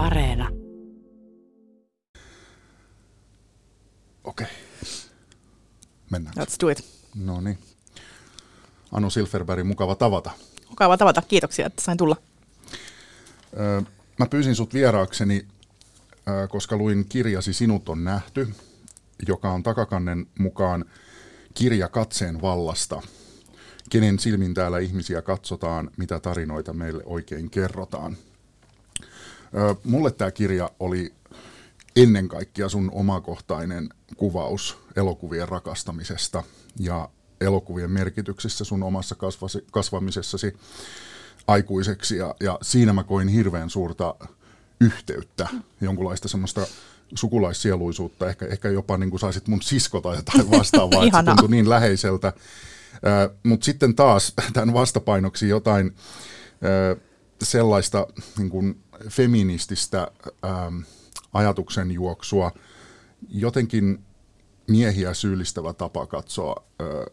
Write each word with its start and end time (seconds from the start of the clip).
Areena. 0.00 0.48
Okei. 4.24 4.46
Mennään. 6.10 6.34
Let's 6.36 6.56
do 6.62 6.68
it. 6.68 6.84
No 7.14 7.40
niin. 7.40 7.58
Anu 8.92 9.10
Silverberg, 9.10 9.66
mukava 9.66 9.94
tavata. 9.94 10.30
Mukava 10.68 10.96
tavata. 10.96 11.22
Kiitoksia, 11.22 11.66
että 11.66 11.82
sain 11.82 11.98
tulla. 11.98 12.16
Öö, 13.58 13.82
mä 14.18 14.26
pyysin 14.26 14.54
sut 14.54 14.74
vieraakseni, 14.74 15.46
öö, 16.28 16.48
koska 16.48 16.76
luin 16.76 17.04
kirjasi 17.08 17.52
Sinut 17.52 17.88
on 17.88 18.04
nähty, 18.04 18.48
joka 19.28 19.50
on 19.50 19.62
takakannen 19.62 20.26
mukaan 20.38 20.84
kirja 21.54 21.88
katseen 21.88 22.42
vallasta. 22.42 23.02
Kenen 23.90 24.18
silmin 24.18 24.54
täällä 24.54 24.78
ihmisiä 24.78 25.22
katsotaan, 25.22 25.90
mitä 25.96 26.20
tarinoita 26.20 26.72
meille 26.72 27.02
oikein 27.06 27.50
kerrotaan. 27.50 28.16
Mulle 29.84 30.10
tämä 30.10 30.30
kirja 30.30 30.70
oli 30.80 31.12
ennen 31.96 32.28
kaikkea 32.28 32.68
sun 32.68 32.90
omakohtainen 32.94 33.88
kuvaus 34.16 34.78
elokuvien 34.96 35.48
rakastamisesta 35.48 36.42
ja 36.78 37.08
elokuvien 37.40 37.90
merkityksessä 37.90 38.64
sun 38.64 38.82
omassa 38.82 39.14
kasvasi, 39.14 39.64
kasvamisessasi 39.70 40.56
aikuiseksi. 41.46 42.16
Ja, 42.16 42.34
ja 42.40 42.58
siinä 42.62 42.92
mä 42.92 43.04
koin 43.04 43.28
hirveän 43.28 43.70
suurta 43.70 44.14
yhteyttä, 44.80 45.48
jonkunlaista 45.80 46.28
semmoista 46.28 46.66
sukulaissieluisuutta, 47.14 48.28
ehkä, 48.28 48.46
ehkä 48.46 48.68
jopa 48.68 48.98
niin 48.98 49.10
kuin 49.10 49.20
saisit 49.20 49.48
mun 49.48 49.62
siskota 49.62 50.14
jotain 50.14 50.50
vastaavaa, 50.58 51.04
että 51.04 51.18
se 51.18 51.24
tuntui 51.24 51.48
niin 51.48 51.70
läheiseltä. 51.70 52.28
Äh, 52.28 53.36
Mutta 53.42 53.64
sitten 53.64 53.94
taas 53.94 54.34
tämän 54.52 54.74
vastapainoksi 54.74 55.48
jotain 55.48 55.94
sellaista 57.42 58.06
niin 58.38 58.50
kuin 58.50 58.82
feminististä 59.08 60.10
äh, 60.44 60.50
ajatuksen 61.32 61.90
juoksua, 61.90 62.52
jotenkin 63.28 64.04
miehiä 64.70 65.14
syyllistävä 65.14 65.72
tapa 65.72 66.06
katsoa 66.06 66.64
ö, 66.80 67.10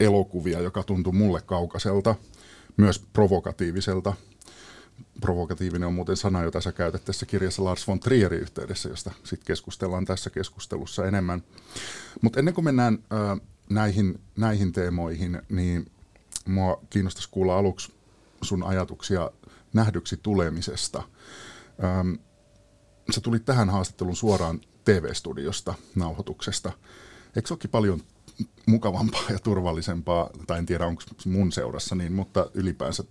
elokuvia, 0.00 0.60
joka 0.60 0.82
tuntui 0.82 1.12
mulle 1.12 1.40
kaukaiselta, 1.40 2.14
myös 2.76 2.98
provokatiiviselta. 2.98 4.12
Provokatiivinen 5.20 5.86
on 5.86 5.94
muuten 5.94 6.16
sana, 6.16 6.42
jota 6.42 6.60
sä 6.60 6.72
käytät 6.72 7.04
tässä 7.04 7.26
kirjassa 7.26 7.64
Lars 7.64 7.88
von 7.88 8.00
Trierin 8.00 8.40
yhteydessä, 8.40 8.88
josta 8.88 9.10
sitten 9.24 9.46
keskustellaan 9.46 10.04
tässä 10.04 10.30
keskustelussa 10.30 11.06
enemmän. 11.06 11.42
Mutta 12.20 12.38
ennen 12.38 12.54
kuin 12.54 12.64
mennään 12.64 12.98
ö, 13.12 13.16
näihin, 13.70 14.20
näihin 14.36 14.72
teemoihin, 14.72 15.42
niin 15.48 15.90
mua 16.44 16.80
kiinnostaisi 16.90 17.28
kuulla 17.30 17.58
aluksi 17.58 17.92
sun 18.42 18.62
ajatuksia 18.62 19.30
nähdyksi 19.72 20.16
tulemisesta. 20.22 21.02
Öm, 21.84 22.18
sä 23.10 23.20
tulit 23.20 23.44
tähän 23.44 23.70
haastatteluun 23.70 24.16
suoraan 24.16 24.60
TV-studiosta, 24.84 25.74
nauhoituksesta. 25.94 26.72
Eikö 27.36 27.48
se 27.48 27.54
olekin 27.54 27.70
paljon 27.70 28.00
mukavampaa 28.66 29.24
ja 29.30 29.38
turvallisempaa, 29.38 30.30
tai 30.46 30.58
en 30.58 30.66
tiedä 30.66 30.86
onko 30.86 31.02
mun 31.26 31.52
seurassa 31.52 31.94
niin, 31.94 32.12
mutta 32.12 32.50
ylipäänsä 32.54 33.04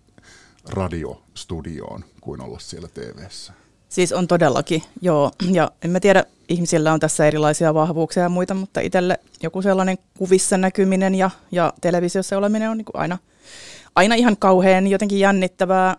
radiostudioon 0.69 2.05
kuin 2.21 2.41
olla 2.41 2.59
siellä 2.59 2.87
TV-ssä? 2.87 3.53
Siis 3.89 4.13
on 4.13 4.27
todellakin, 4.27 4.83
joo. 5.02 5.31
Ja 5.52 5.71
en 5.81 5.91
mä 5.91 5.99
tiedä, 5.99 6.23
ihmisillä 6.49 6.93
on 6.93 6.99
tässä 6.99 7.27
erilaisia 7.27 7.73
vahvuuksia 7.73 8.23
ja 8.23 8.30
muita, 8.30 8.53
mutta 8.53 8.80
itselle 8.80 9.19
joku 9.43 9.61
sellainen 9.61 9.97
kuvissa 10.17 10.57
näkyminen 10.57 11.15
ja, 11.15 11.30
ja 11.52 11.73
televisiossa 11.81 12.37
oleminen 12.37 12.69
on 12.69 12.77
niin 12.77 12.85
aina, 12.93 13.17
aina 13.95 14.15
ihan 14.15 14.37
kauhean 14.37 14.87
jotenkin 14.87 15.19
jännittävää. 15.19 15.97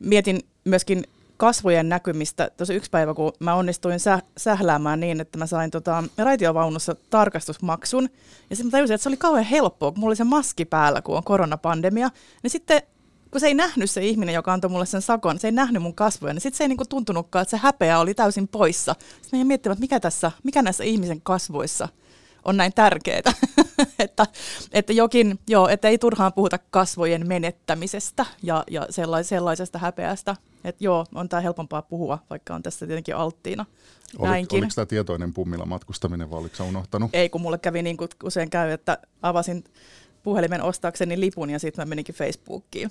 Mietin 0.00 0.40
myöskin 0.64 1.04
kasvojen 1.36 1.88
näkymistä. 1.88 2.50
Tuossa 2.56 2.74
yksi 2.74 2.90
päivä, 2.90 3.14
kun 3.14 3.32
mä 3.38 3.54
onnistuin 3.54 4.00
sä, 4.00 4.22
sähläämään 4.36 5.00
niin, 5.00 5.20
että 5.20 5.38
mä 5.38 5.46
sain 5.46 5.70
tota, 5.70 6.04
raitiovaunussa 6.18 6.96
tarkastusmaksun. 7.10 8.08
Ja 8.50 8.56
sitten 8.56 8.66
mä 8.66 8.70
tajusin, 8.70 8.94
että 8.94 9.02
se 9.02 9.08
oli 9.08 9.16
kauhean 9.16 9.44
helppoa, 9.44 9.90
kun 9.90 10.00
mulla 10.00 10.10
oli 10.10 10.16
se 10.16 10.24
maski 10.24 10.64
päällä, 10.64 11.02
kun 11.02 11.16
on 11.16 11.24
koronapandemia. 11.24 12.10
Niin 12.42 12.50
sitten 12.50 12.82
kun 13.30 13.40
se 13.40 13.46
ei 13.46 13.54
nähnyt 13.54 13.90
se 13.90 14.04
ihminen, 14.04 14.34
joka 14.34 14.52
antoi 14.52 14.70
mulle 14.70 14.86
sen 14.86 15.02
sakon, 15.02 15.38
se 15.38 15.48
ei 15.48 15.52
nähnyt 15.52 15.82
mun 15.82 15.94
kasvoja, 15.94 16.34
niin 16.34 16.40
sitten 16.40 16.58
se 16.58 16.64
ei 16.64 16.68
niinku 16.68 16.84
tuntunutkaan, 16.84 17.42
että 17.42 17.50
se 17.50 17.56
häpeä 17.62 17.98
oli 17.98 18.14
täysin 18.14 18.48
poissa. 18.48 18.94
Sitten 19.22 19.40
mä 19.40 19.44
miettimään, 19.44 19.74
että 19.74 19.80
mikä, 19.80 20.00
tässä, 20.00 20.32
mikä 20.42 20.62
näissä 20.62 20.84
ihmisen 20.84 21.20
kasvoissa 21.20 21.88
on 22.44 22.56
näin 22.56 22.72
tärkeää, 22.74 23.32
että, 23.98 24.26
että 24.72 24.92
jokin, 24.92 25.38
joo, 25.48 25.68
että 25.68 25.88
ei 25.88 25.98
turhaan 25.98 26.32
puhuta 26.32 26.58
kasvojen 26.70 27.28
menettämisestä 27.28 28.26
ja, 28.42 28.64
ja 28.70 28.86
sellaisesta 29.22 29.78
häpeästä. 29.78 30.36
Että 30.64 30.84
joo, 30.84 31.06
on 31.14 31.28
tämä 31.28 31.40
helpompaa 31.40 31.82
puhua, 31.82 32.18
vaikka 32.30 32.54
on 32.54 32.62
tässä 32.62 32.86
tietenkin 32.86 33.16
alttiina. 33.16 33.66
Olit, 34.18 34.52
oliko 34.52 34.72
tämä 34.74 34.86
tietoinen 34.86 35.34
pummilla 35.34 35.66
matkustaminen 35.66 36.30
vai 36.30 36.40
oliko 36.40 36.64
unohtanut? 36.64 37.10
Ei, 37.12 37.28
kun 37.28 37.40
mulle 37.40 37.58
kävi 37.58 37.82
niin 37.82 37.96
kuin 37.96 38.08
usein 38.24 38.50
käy, 38.50 38.70
että 38.70 38.98
avasin 39.22 39.64
puhelimen 40.22 40.62
ostaakseni 40.62 41.20
lipun 41.20 41.50
ja 41.50 41.58
sitten 41.58 41.82
mä 41.82 41.88
meninkin 41.88 42.14
Facebookiin. 42.14 42.90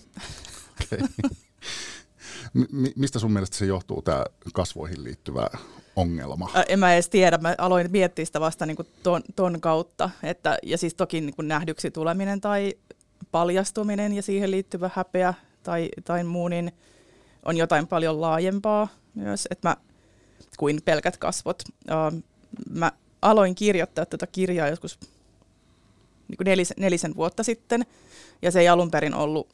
Okay. 0.83 1.07
mistä 2.95 3.19
sun 3.19 3.31
mielestä 3.31 3.57
se 3.57 3.65
johtuu, 3.65 4.01
tämä 4.01 4.25
kasvoihin 4.53 5.03
liittyvä 5.03 5.47
ongelma? 5.95 6.49
Ä, 6.55 6.63
en 6.69 6.79
mä 6.79 6.93
edes 6.93 7.09
tiedä. 7.09 7.37
Mä 7.37 7.55
aloin 7.57 7.91
miettiä 7.91 8.25
sitä 8.25 8.39
vasta 8.39 8.65
niin 8.65 8.77
ton, 9.03 9.21
ton 9.35 9.61
kautta. 9.61 10.09
Että, 10.23 10.57
ja 10.63 10.77
siis 10.77 10.93
toki 10.93 11.21
niin 11.21 11.35
nähdyksi 11.41 11.91
tuleminen 11.91 12.41
tai 12.41 12.73
paljastuminen 13.31 14.13
ja 14.13 14.21
siihen 14.21 14.51
liittyvä 14.51 14.89
häpeä 14.93 15.33
tai, 15.63 15.89
tai 16.05 16.23
muu, 16.23 16.47
niin 16.47 16.71
on 17.45 17.57
jotain 17.57 17.87
paljon 17.87 18.21
laajempaa 18.21 18.87
myös, 19.15 19.47
että 19.51 19.69
mä, 19.69 19.77
kuin 20.57 20.79
pelkät 20.85 21.17
kasvot. 21.17 21.63
Mä 22.69 22.91
aloin 23.21 23.55
kirjoittaa 23.55 24.05
tätä 24.05 24.27
kirjaa 24.27 24.67
joskus 24.67 24.99
niin 26.27 26.37
kuin 26.37 26.45
nelis, 26.45 26.73
nelisen 26.77 27.15
vuotta 27.15 27.43
sitten, 27.43 27.85
ja 28.41 28.51
se 28.51 28.59
ei 28.59 28.67
alun 28.67 28.91
perin 28.91 29.13
ollut 29.13 29.47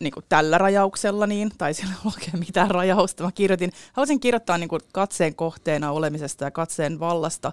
niin 0.00 0.12
kuin 0.12 0.24
tällä 0.28 0.58
rajauksella, 0.58 1.26
niin, 1.26 1.50
tai 1.58 1.74
sillä 1.74 1.92
ei 1.92 2.10
oikein 2.14 2.38
mitään 2.38 2.70
rajausta. 2.70 3.24
Mä 3.24 3.32
kirjoitin, 3.32 3.72
haluaisin 3.92 4.20
kirjoittaa 4.20 4.58
niin 4.58 4.68
kuin 4.68 4.80
katseen 4.92 5.34
kohteena 5.34 5.92
olemisesta 5.92 6.44
ja 6.44 6.50
katseen 6.50 7.00
vallasta, 7.00 7.52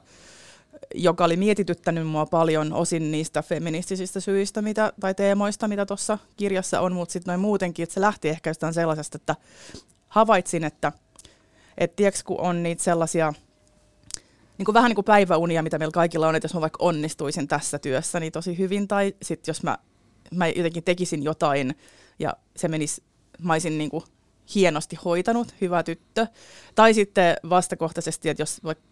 joka 0.95 1.25
oli 1.25 1.37
mietityttänyt 1.37 2.07
mua 2.07 2.25
paljon 2.25 2.73
osin 2.73 3.11
niistä 3.11 3.41
feministisistä 3.41 4.19
syistä 4.19 4.61
mitä, 4.61 4.93
tai 4.99 5.15
teemoista, 5.15 5.67
mitä 5.67 5.85
tuossa 5.85 6.17
kirjassa 6.37 6.81
on, 6.81 6.93
mutta 6.93 7.13
sitten 7.13 7.31
noin 7.31 7.39
muutenkin, 7.39 7.83
että 7.83 7.93
se 7.93 8.01
lähti 8.01 8.29
ehkä 8.29 8.49
jostain 8.49 8.73
sellaisesta, 8.73 9.15
että 9.15 9.35
havaitsin, 10.07 10.63
että 10.63 10.91
et 11.77 11.95
tiiäks, 11.95 12.23
kun 12.23 12.39
on 12.39 12.63
niitä 12.63 12.83
sellaisia 12.83 13.33
niin 14.57 14.65
kuin 14.65 14.73
vähän 14.73 14.89
niin 14.89 14.95
kuin 14.95 15.05
päiväunia, 15.05 15.63
mitä 15.63 15.79
meillä 15.79 15.91
kaikilla 15.91 16.27
on, 16.27 16.35
että 16.35 16.45
jos 16.45 16.53
mä 16.53 16.61
vaikka 16.61 16.83
onnistuisin 16.83 17.47
tässä 17.47 17.79
työssä 17.79 18.19
niin 18.19 18.31
tosi 18.31 18.57
hyvin, 18.57 18.87
tai 18.87 19.15
sitten 19.21 19.49
jos 19.51 19.63
mä, 19.63 19.77
mä 20.31 20.47
jotenkin 20.47 20.83
tekisin 20.83 21.23
jotain 21.23 21.75
ja 22.19 22.33
se 22.55 22.67
menisi, 22.67 23.03
mä 23.39 23.53
olisin 23.53 23.77
niin 23.77 23.89
kuin 23.89 24.03
hienosti 24.55 24.95
hoitanut, 25.05 25.55
hyvä 25.61 25.83
tyttö. 25.83 26.27
Tai 26.75 26.93
sitten 26.93 27.37
vastakohtaisesti, 27.49 28.29
että 28.29 28.41
jos 28.41 28.63
vaikka 28.63 28.89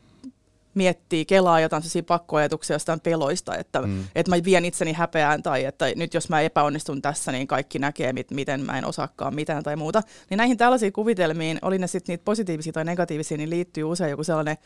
miettii, 0.77 1.25
kelaa 1.25 1.59
jotain 1.59 1.81
sellaisia 1.81 2.03
pakkoajatuksia 2.03 2.75
jostain 2.75 2.99
peloista, 2.99 3.57
että, 3.57 3.81
mm. 3.81 4.03
että 4.15 4.31
mä 4.31 4.43
vien 4.43 4.65
itseni 4.65 4.93
häpeään 4.93 5.43
tai 5.43 5.65
että 5.65 5.85
nyt 5.95 6.13
jos 6.13 6.29
mä 6.29 6.41
epäonnistun 6.41 7.01
tässä, 7.01 7.31
niin 7.31 7.47
kaikki 7.47 7.79
näkee, 7.79 8.13
mit, 8.13 8.31
miten 8.31 8.61
mä 8.61 8.77
en 8.77 8.85
osaakaan 8.85 9.35
mitään 9.35 9.63
tai 9.63 9.75
muuta. 9.75 10.01
Niin 10.29 10.37
näihin 10.37 10.57
tällaisiin 10.57 10.93
kuvitelmiin, 10.93 11.59
oli 11.61 11.77
ne 11.77 11.87
sitten 11.87 12.13
niitä 12.13 12.25
positiivisia 12.25 12.73
tai 12.73 12.85
negatiivisia, 12.85 13.37
niin 13.37 13.49
liittyy 13.49 13.83
usein 13.83 14.11
joku 14.11 14.23
sellainen 14.23 14.57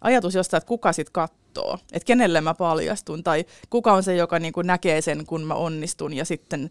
ajatus 0.00 0.34
jostain, 0.34 0.58
että 0.58 0.68
kuka 0.68 0.92
sitten 0.92 1.12
katsoo, 1.12 1.78
että 1.92 2.06
kenelle 2.06 2.40
mä 2.40 2.54
paljastun 2.54 3.24
tai 3.24 3.44
kuka 3.70 3.92
on 3.92 4.02
se, 4.02 4.16
joka 4.16 4.38
niinku 4.38 4.62
näkee 4.62 5.00
sen, 5.00 5.26
kun 5.26 5.44
mä 5.44 5.54
onnistun 5.54 6.14
ja 6.14 6.24
sitten 6.24 6.70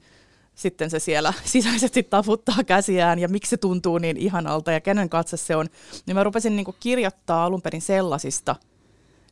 sitten 0.55 0.89
se 0.89 0.99
siellä 0.99 1.33
sisäisesti 1.45 2.03
taputtaa 2.03 2.63
käsiään 2.66 3.19
ja 3.19 3.27
miksi 3.27 3.49
se 3.49 3.57
tuntuu 3.57 3.97
niin 3.97 4.17
ihanalta 4.17 4.71
ja 4.71 4.81
kenen 4.81 5.09
katse 5.09 5.38
se 5.38 5.56
on, 5.56 5.68
niin 6.06 6.15
mä 6.15 6.24
rupesin 6.24 6.56
niin 6.56 6.65
kuin 6.65 6.77
kirjoittaa 6.80 7.45
alun 7.45 7.62
perin 7.62 7.81
sellaisista, 7.81 8.56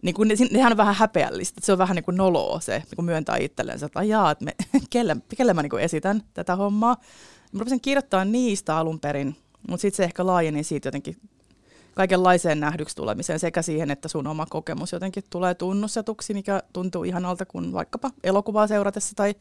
niin 0.02 0.16
kuin, 0.16 0.30
nehän 0.52 0.72
on 0.74 0.78
vähän 0.78 0.96
häpeällistä, 0.96 1.62
se 1.64 1.72
on 1.72 1.78
vähän 1.78 1.96
niin 1.96 2.04
kuin 2.04 2.18
noloa 2.18 2.60
se, 2.60 2.78
niin 2.78 2.96
kuin 2.96 3.06
myöntää 3.06 3.38
itsellensä, 3.38 3.86
että 3.86 4.00
ajaa, 4.00 4.32
että 4.32 4.46
me, 4.46 4.56
kelle, 4.90 5.18
kelle 5.38 5.54
mä 5.54 5.62
niin 5.62 5.70
kuin 5.70 5.84
esitän 5.84 6.24
tätä 6.34 6.56
hommaa. 6.56 6.98
Mä 7.52 7.60
rupesin 7.60 7.82
kirjoittaa 7.82 8.26
niistä 8.26 8.78
alun 8.78 9.00
perin, 9.00 9.36
mutta 9.68 9.82
sitten 9.82 9.98
se 9.98 10.04
ehkä 10.04 10.26
laajeni 10.26 10.64
siitä 10.64 10.88
jotenkin 10.88 11.18
kaikenlaiseen 11.96 12.60
nähdyksi 12.60 12.96
tulemiseen 12.96 13.40
sekä 13.40 13.62
siihen, 13.62 13.92
että 13.92 14.08
sun 14.08 14.28
oma 14.28 14.46
kokemus 14.46 14.92
jotenkin 14.92 15.24
tulee 15.30 15.54
tunnustetuksi, 15.54 16.34
mikä 16.34 16.64
tuntuu 16.74 17.04
ihanalta 17.04 17.46
kuin 17.46 17.74
vaikkapa 17.74 18.12
elokuvaa 18.24 18.68
seuratessa 18.68 19.16
tai 19.16 19.36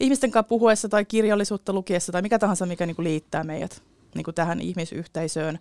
ihmisten 0.00 0.30
kanssa 0.30 0.48
puhuessa 0.48 0.88
tai 0.88 1.04
kirjallisuutta 1.04 1.72
lukiessa 1.72 2.12
tai 2.12 2.22
mikä 2.22 2.38
tahansa, 2.38 2.66
mikä 2.66 2.86
niin 2.86 2.96
kuin 2.96 3.04
liittää 3.04 3.44
meidät 3.44 3.82
niin 4.14 4.24
kuin 4.24 4.34
tähän 4.34 4.60
ihmisyhteisöön. 4.60 5.58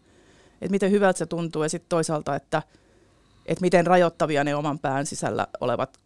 Että 0.61 0.71
miten 0.71 0.91
hyvältä 0.91 1.17
se 1.17 1.25
tuntuu 1.25 1.63
ja 1.63 1.69
sitten 1.69 1.89
toisaalta, 1.89 2.35
että, 2.35 2.63
että 3.45 3.61
miten 3.61 3.87
rajoittavia 3.87 4.43
ne 4.43 4.55
oman 4.55 4.79
pään 4.79 5.05
sisällä 5.05 5.47
olevat 5.61 5.99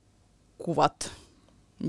kuvat, 0.57 1.11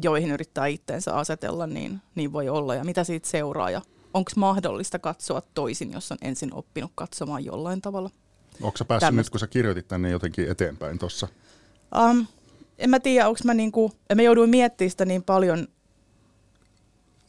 joihin 0.03 0.31
yrittää 0.31 0.67
itteensä 0.67 1.15
asetella, 1.15 1.67
niin, 1.67 2.01
niin 2.15 2.33
voi 2.33 2.49
olla 2.49 2.75
ja 2.75 2.85
mitä 2.85 3.05
siitä 3.05 3.29
seuraa 3.29 3.71
ja 3.71 3.83
onko 4.15 4.31
mahdollista 4.37 4.99
katsoa 4.99 5.43
toisin, 5.55 5.93
jos 5.93 6.13
on 6.13 6.19
ensin 6.23 6.55
oppinut 6.55 6.93
katsomaan 6.95 7.45
jollain 7.45 7.81
tavalla. 7.81 8.11
Onko 8.63 8.79
sä 8.79 8.85
päässyt 8.85 9.07
Tämmöstä. 9.07 9.29
nyt, 9.29 9.31
kun 9.31 9.41
sä 9.41 9.47
kirjoitit 9.47 9.89
tänne 9.89 10.11
jotenkin 10.11 10.51
eteenpäin 10.51 10.99
tuossa? 10.99 11.29
Um, 12.11 12.27
en 12.79 12.91
mä 12.91 13.01
tiedä, 13.01 13.29
onko 13.29 13.41
mä 13.45 13.55
niinku, 13.55 13.93
mä 14.15 14.23
jouduin 14.23 14.51
miettimään 14.51 14.91
sitä 14.91 15.05
niin 15.05 15.23
paljon 15.23 15.69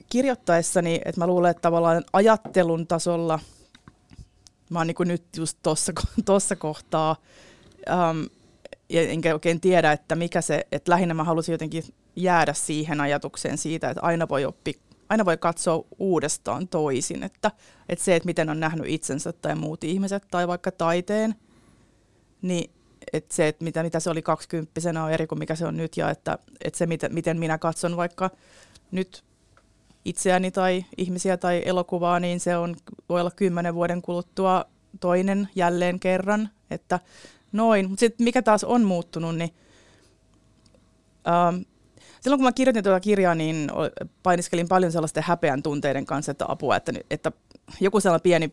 kirjoittaessani, 0.10 1.02
että 1.06 1.22
mä 1.22 1.28
luulen, 1.28 1.52
että 1.52 1.62
tavallaan 1.62 2.04
ajattelun 2.14 2.88
tasolla 2.88 3.40
mä 4.72 4.80
oon 4.80 4.88
niinku 4.88 5.04
nyt 5.04 5.24
just 5.38 5.58
tuossa 5.64 5.94
tossa 6.26 6.56
kohtaa, 6.56 7.16
um, 8.12 8.26
ja 8.90 9.02
enkä 9.02 9.34
oikein 9.34 9.62
tiedä, 9.62 9.92
että 9.92 10.16
mikä 10.16 10.42
se, 10.42 10.68
että 10.72 10.92
lähinnä 10.92 11.14
mä 11.14 11.24
halusin 11.24 11.54
jotenkin 11.54 11.84
jäädä 12.16 12.54
siihen 12.54 13.02
ajatukseen 13.02 13.58
siitä, 13.58 13.90
että 13.90 14.02
aina 14.02 14.30
voi 14.30 14.46
oppi, 14.46 14.80
aina 15.12 15.26
voi 15.26 15.38
katsoa 15.38 15.86
uudestaan 16.00 16.68
toisin, 16.68 17.24
että, 17.24 17.52
että 17.90 18.06
se, 18.06 18.16
että 18.16 18.26
miten 18.26 18.50
on 18.50 18.60
nähnyt 18.60 18.88
itsensä 18.88 19.34
tai 19.34 19.56
muut 19.56 19.84
ihmiset 19.84 20.24
tai 20.32 20.48
vaikka 20.48 20.72
taiteen, 20.72 21.36
niin 22.42 22.72
että 23.14 23.36
se, 23.36 23.48
että 23.48 23.64
mitä, 23.64 23.84
mitä 23.84 24.00
se 24.00 24.10
oli 24.10 24.22
kaksikymppisenä 24.22 25.04
on 25.04 25.12
eri 25.12 25.28
kuin 25.28 25.40
mikä 25.40 25.56
se 25.56 25.66
on 25.66 25.78
nyt 25.78 25.98
ja 25.98 26.10
että, 26.10 26.38
että 26.64 26.78
se, 26.78 26.86
miten, 26.86 27.14
miten 27.14 27.40
minä 27.40 27.58
katson 27.58 27.98
vaikka 27.98 28.30
nyt 28.92 29.24
itseäni 30.06 30.52
tai 30.52 30.86
ihmisiä 30.98 31.38
tai 31.38 31.62
elokuvaa, 31.66 32.20
niin 32.20 32.40
se 32.40 32.58
on, 32.58 32.76
voi 33.10 33.22
olla 33.22 33.32
kymmenen 33.32 33.76
vuoden 33.76 34.02
kuluttua 34.02 34.66
toinen 35.00 35.50
jälleen 35.56 36.00
kerran, 36.00 36.50
että 36.70 37.00
noin. 37.52 37.90
Mutta 37.90 38.00
sitten 38.00 38.24
mikä 38.24 38.42
taas 38.42 38.64
on 38.64 38.84
muuttunut, 38.84 39.36
niin 39.36 39.54
ähm, 41.28 41.62
silloin 42.22 42.40
kun 42.40 42.48
mä 42.48 42.52
kirjoitin 42.52 42.84
tuota 42.84 43.00
kirjaa, 43.00 43.36
niin 43.36 43.72
painiskelin 44.24 44.68
paljon 44.68 44.92
sellaisten 44.92 45.24
häpeän 45.24 45.64
tunteiden 45.64 46.06
kanssa, 46.06 46.32
että 46.32 46.46
apua, 46.48 46.76
että, 46.76 46.94
että 47.10 47.32
joku 47.80 48.00
sellainen 48.00 48.24
pieni 48.24 48.52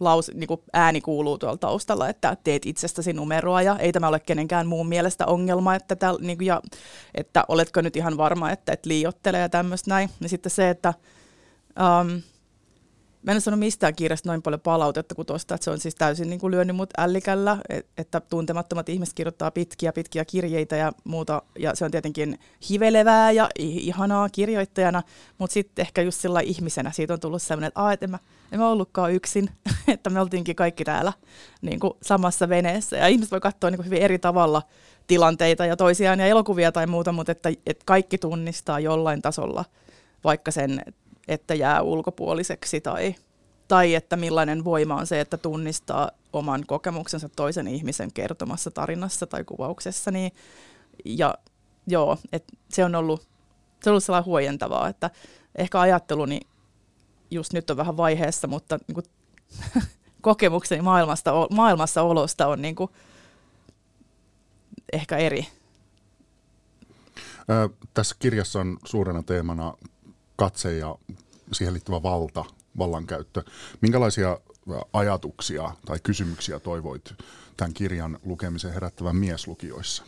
laus, 0.00 0.30
niin 0.34 0.48
kuin 0.48 0.60
ääni 0.72 1.00
kuuluu 1.00 1.38
tuolla 1.38 1.56
taustalla, 1.56 2.08
että 2.08 2.36
teet 2.44 2.66
itsestäsi 2.66 3.12
numeroa 3.12 3.62
ja 3.62 3.78
ei 3.78 3.92
tämä 3.92 4.08
ole 4.08 4.20
kenenkään 4.20 4.66
muun 4.66 4.88
mielestä 4.88 5.26
ongelma, 5.26 5.74
että, 5.74 5.96
täl, 5.96 6.18
niin 6.20 6.38
kuin, 6.38 6.46
ja, 6.46 6.62
että 7.14 7.44
oletko 7.48 7.80
nyt 7.80 7.96
ihan 7.96 8.16
varma, 8.16 8.50
että 8.50 8.72
et 8.72 8.86
liiottele 8.86 9.38
ja 9.38 9.48
tämmöistä 9.48 9.90
näin. 9.90 10.10
Ja 10.20 10.28
sitten 10.28 10.50
se, 10.50 10.70
että 10.70 10.94
um, 12.00 12.22
Mä 13.22 13.32
en 13.32 13.40
sano 13.40 13.56
mistään 13.56 13.94
kirjasta 13.94 14.28
noin 14.28 14.42
paljon 14.42 14.60
palautetta 14.60 15.14
kuin 15.14 15.26
tuosta, 15.26 15.54
että 15.54 15.64
se 15.64 15.70
on 15.70 15.78
siis 15.80 15.94
täysin 15.94 16.30
niin 16.30 16.40
kuin 16.40 16.50
lyönyt 16.50 16.76
mut 16.76 16.90
ällikällä, 16.98 17.58
että 17.98 18.20
tuntemattomat 18.20 18.88
ihmiset 18.88 19.14
kirjoittaa 19.14 19.50
pitkiä, 19.50 19.92
pitkiä 19.92 20.24
kirjeitä 20.24 20.76
ja 20.76 20.92
muuta, 21.04 21.42
ja 21.58 21.74
se 21.74 21.84
on 21.84 21.90
tietenkin 21.90 22.38
hivelevää 22.70 23.30
ja 23.30 23.48
ihanaa 23.58 24.28
kirjoittajana, 24.28 25.02
mutta 25.38 25.54
sitten 25.54 25.82
ehkä 25.82 26.02
just 26.02 26.20
sillä 26.20 26.40
ihmisenä 26.40 26.92
siitä 26.92 27.14
on 27.14 27.20
tullut 27.20 27.42
sellainen, 27.42 27.68
että, 27.68 27.80
Aa, 27.80 27.92
et 27.92 28.02
en, 28.02 28.10
mä, 28.10 28.18
en 28.52 28.58
mä 28.58 28.68
ollutkaan 28.68 29.12
yksin, 29.12 29.50
että 29.94 30.10
me 30.10 30.20
oltiinkin 30.20 30.56
kaikki 30.56 30.84
täällä 30.84 31.12
niin 31.62 31.80
kuin 31.80 31.92
samassa 32.02 32.48
veneessä, 32.48 32.96
ja 32.96 33.06
ihmiset 33.06 33.32
voi 33.32 33.40
katsoa 33.40 33.70
niin 33.70 33.78
kuin 33.78 33.86
hyvin 33.86 34.02
eri 34.02 34.18
tavalla 34.18 34.62
tilanteita 35.06 35.66
ja 35.66 35.76
toisiaan 35.76 36.20
ja 36.20 36.26
elokuvia 36.26 36.72
tai 36.72 36.86
muuta, 36.86 37.12
mutta 37.12 37.32
että, 37.32 37.48
että 37.66 37.82
kaikki 37.86 38.18
tunnistaa 38.18 38.80
jollain 38.80 39.22
tasolla 39.22 39.64
vaikka 40.24 40.50
sen, 40.50 40.82
että 41.28 41.54
jää 41.54 41.82
ulkopuoliseksi 41.82 42.80
tai, 42.80 43.14
tai 43.68 43.94
että 43.94 44.16
millainen 44.16 44.64
voima 44.64 44.96
on 44.96 45.06
se, 45.06 45.20
että 45.20 45.36
tunnistaa 45.36 46.10
oman 46.32 46.64
kokemuksensa 46.66 47.28
toisen 47.28 47.68
ihmisen 47.68 48.12
kertomassa 48.12 48.70
tarinassa 48.70 49.26
tai 49.26 49.44
kuvauksessa. 49.44 50.10
Niin, 50.10 50.32
ja 51.04 51.34
joo, 51.86 52.18
että 52.32 52.52
se 52.68 52.84
on 52.84 52.94
ollut, 52.94 53.20
se 53.82 53.90
on 53.90 53.92
ollut 53.92 54.04
sellainen 54.04 54.26
huojentavaa, 54.26 54.88
että 54.88 55.10
ehkä 55.54 55.80
ajatteluni 55.80 56.40
just 57.30 57.52
nyt 57.52 57.70
on 57.70 57.76
vähän 57.76 57.96
vaiheessa, 57.96 58.46
mutta 58.46 58.78
niin 58.88 58.94
kuin, 58.94 59.06
kokemukseni 60.20 60.82
maailmasta, 60.82 61.32
maailmassa 61.50 62.02
olosta 62.02 62.46
on 62.46 62.62
niin 62.62 62.74
kuin, 62.74 62.90
ehkä 64.92 65.16
eri. 65.16 65.46
Ö, 67.50 67.68
tässä 67.94 68.16
kirjassa 68.18 68.60
on 68.60 68.78
suurena 68.84 69.22
teemana 69.22 69.74
katse 70.42 70.76
ja 70.76 70.96
siihen 71.52 71.74
liittyvä 71.74 72.02
valta, 72.02 72.44
vallankäyttö. 72.78 73.42
Minkälaisia 73.80 74.38
ajatuksia 74.92 75.70
tai 75.84 75.98
kysymyksiä 76.02 76.58
toivoit 76.58 77.14
tämän 77.56 77.74
kirjan 77.74 78.18
lukemisen 78.24 78.72
herättävän 78.72 79.16
mieslukijoissa? 79.16 80.04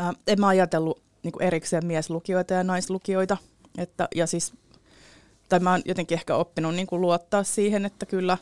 Äh, 0.00 0.14
en 0.26 0.40
mä 0.40 0.48
ajatellut 0.48 1.02
niin 1.22 1.42
erikseen 1.42 1.86
mieslukijoita 1.86 2.54
ja 2.54 2.64
naislukijoita. 2.64 3.36
Että, 3.78 4.08
ja 4.14 4.26
siis, 4.26 4.52
tai 5.48 5.60
mä 5.60 5.70
oon 5.70 5.82
jotenkin 5.84 6.18
ehkä 6.18 6.36
oppinut 6.36 6.74
niin 6.74 6.88
luottaa 6.90 7.44
siihen, 7.44 7.84
että 7.84 8.06
kyllä, 8.06 8.38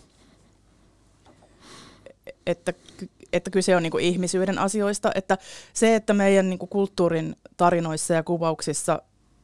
että, 2.47 2.73
että 3.33 3.51
kyse 3.51 3.77
on 3.77 3.83
niin 3.83 4.01
ihmisyyden 4.01 4.59
asioista. 4.59 5.11
Että 5.15 5.39
se, 5.73 5.95
että 5.95 6.13
meidän 6.13 6.51
niin 6.51 6.59
kulttuurin 6.59 7.37
tarinoissa 7.57 8.15
ja 8.15 8.23
kuvauksissa 8.23 9.03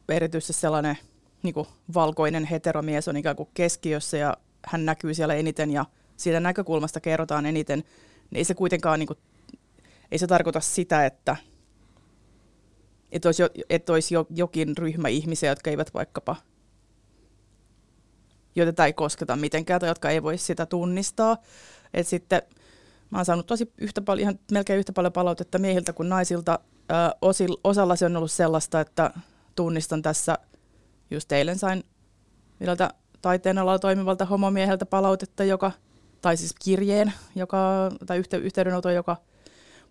erityisesti 0.09 0.53
sellainen– 0.53 0.97
niin 1.43 1.53
kuin 1.53 1.67
valkoinen 1.93 2.45
heteromies 2.45 3.07
on 3.07 3.17
ikään 3.17 3.35
kuin 3.35 3.49
keskiössä 3.53 4.17
ja 4.17 4.37
hän 4.65 4.85
näkyy 4.85 5.13
siellä 5.13 5.33
eniten 5.33 5.71
ja 5.71 5.85
siitä 6.17 6.39
näkökulmasta 6.39 6.99
kerrotaan 6.99 7.45
eniten, 7.45 7.79
niin 8.31 8.37
ei 8.37 8.43
se 8.43 8.53
kuitenkaan, 8.53 8.99
niin 8.99 9.07
kuin, 9.07 9.19
ei 10.11 10.17
se 10.17 10.27
tarkoita 10.27 10.59
sitä, 10.59 11.05
että, 11.05 11.35
että 13.11 13.27
olisi, 13.27 13.41
jo, 13.41 13.49
että 13.69 13.93
olisi 13.93 14.13
jo, 14.13 14.27
jokin 14.29 14.77
ryhmä 14.77 15.07
ihmisiä, 15.07 15.49
jotka 15.49 15.69
eivät 15.69 15.93
vaikkapa, 15.93 16.35
joita 18.55 18.73
tämä 18.73 18.87
ei 18.87 18.93
kosketa 18.93 19.35
mitenkään 19.35 19.79
tai 19.79 19.89
jotka 19.89 20.09
ei 20.09 20.23
voi 20.23 20.37
sitä 20.37 20.65
tunnistaa. 20.65 21.37
Et 21.93 22.07
sitten 22.07 22.41
mä 23.09 23.17
oon 23.17 23.25
saanut 23.25 23.47
tosi 23.47 23.71
yhtä 23.77 24.01
paljon, 24.01 24.21
ihan 24.21 24.39
melkein 24.51 24.79
yhtä 24.79 24.93
paljon 24.93 25.13
palautetta 25.13 25.59
miehiltä 25.59 25.93
kuin 25.93 26.09
naisilta. 26.09 26.59
Ö, 26.91 27.27
osalla 27.63 27.95
se 27.95 28.05
on 28.05 28.17
ollut 28.17 28.31
sellaista, 28.31 28.81
että 28.81 29.11
tunnistan 29.55 30.01
tässä– 30.01 30.37
just 31.11 31.31
eilen 31.31 31.57
sain 31.59 31.83
yhdeltä 32.59 32.93
taiteen 33.21 33.57
alalla 33.57 33.79
toimivalta 33.79 34.25
homomieheltä 34.25 34.85
palautetta, 34.85 35.43
joka, 35.43 35.71
tai 36.21 36.37
siis 36.37 36.55
kirjeen, 36.63 37.13
joka, 37.35 37.91
tai 38.05 38.17
yhte, 38.17 38.37
yhteydenoton, 38.37 38.95
joka 38.95 39.17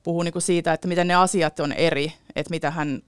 puhuu 0.02 0.22
niinku 0.22 0.40
siitä, 0.40 0.72
että 0.72 0.88
miten 0.88 1.08
ne 1.08 1.14
asiat 1.14 1.60
on 1.60 1.72
eri, 1.72 2.12
että 2.36 2.50
mitä 2.50 2.70
hän, 2.70 3.02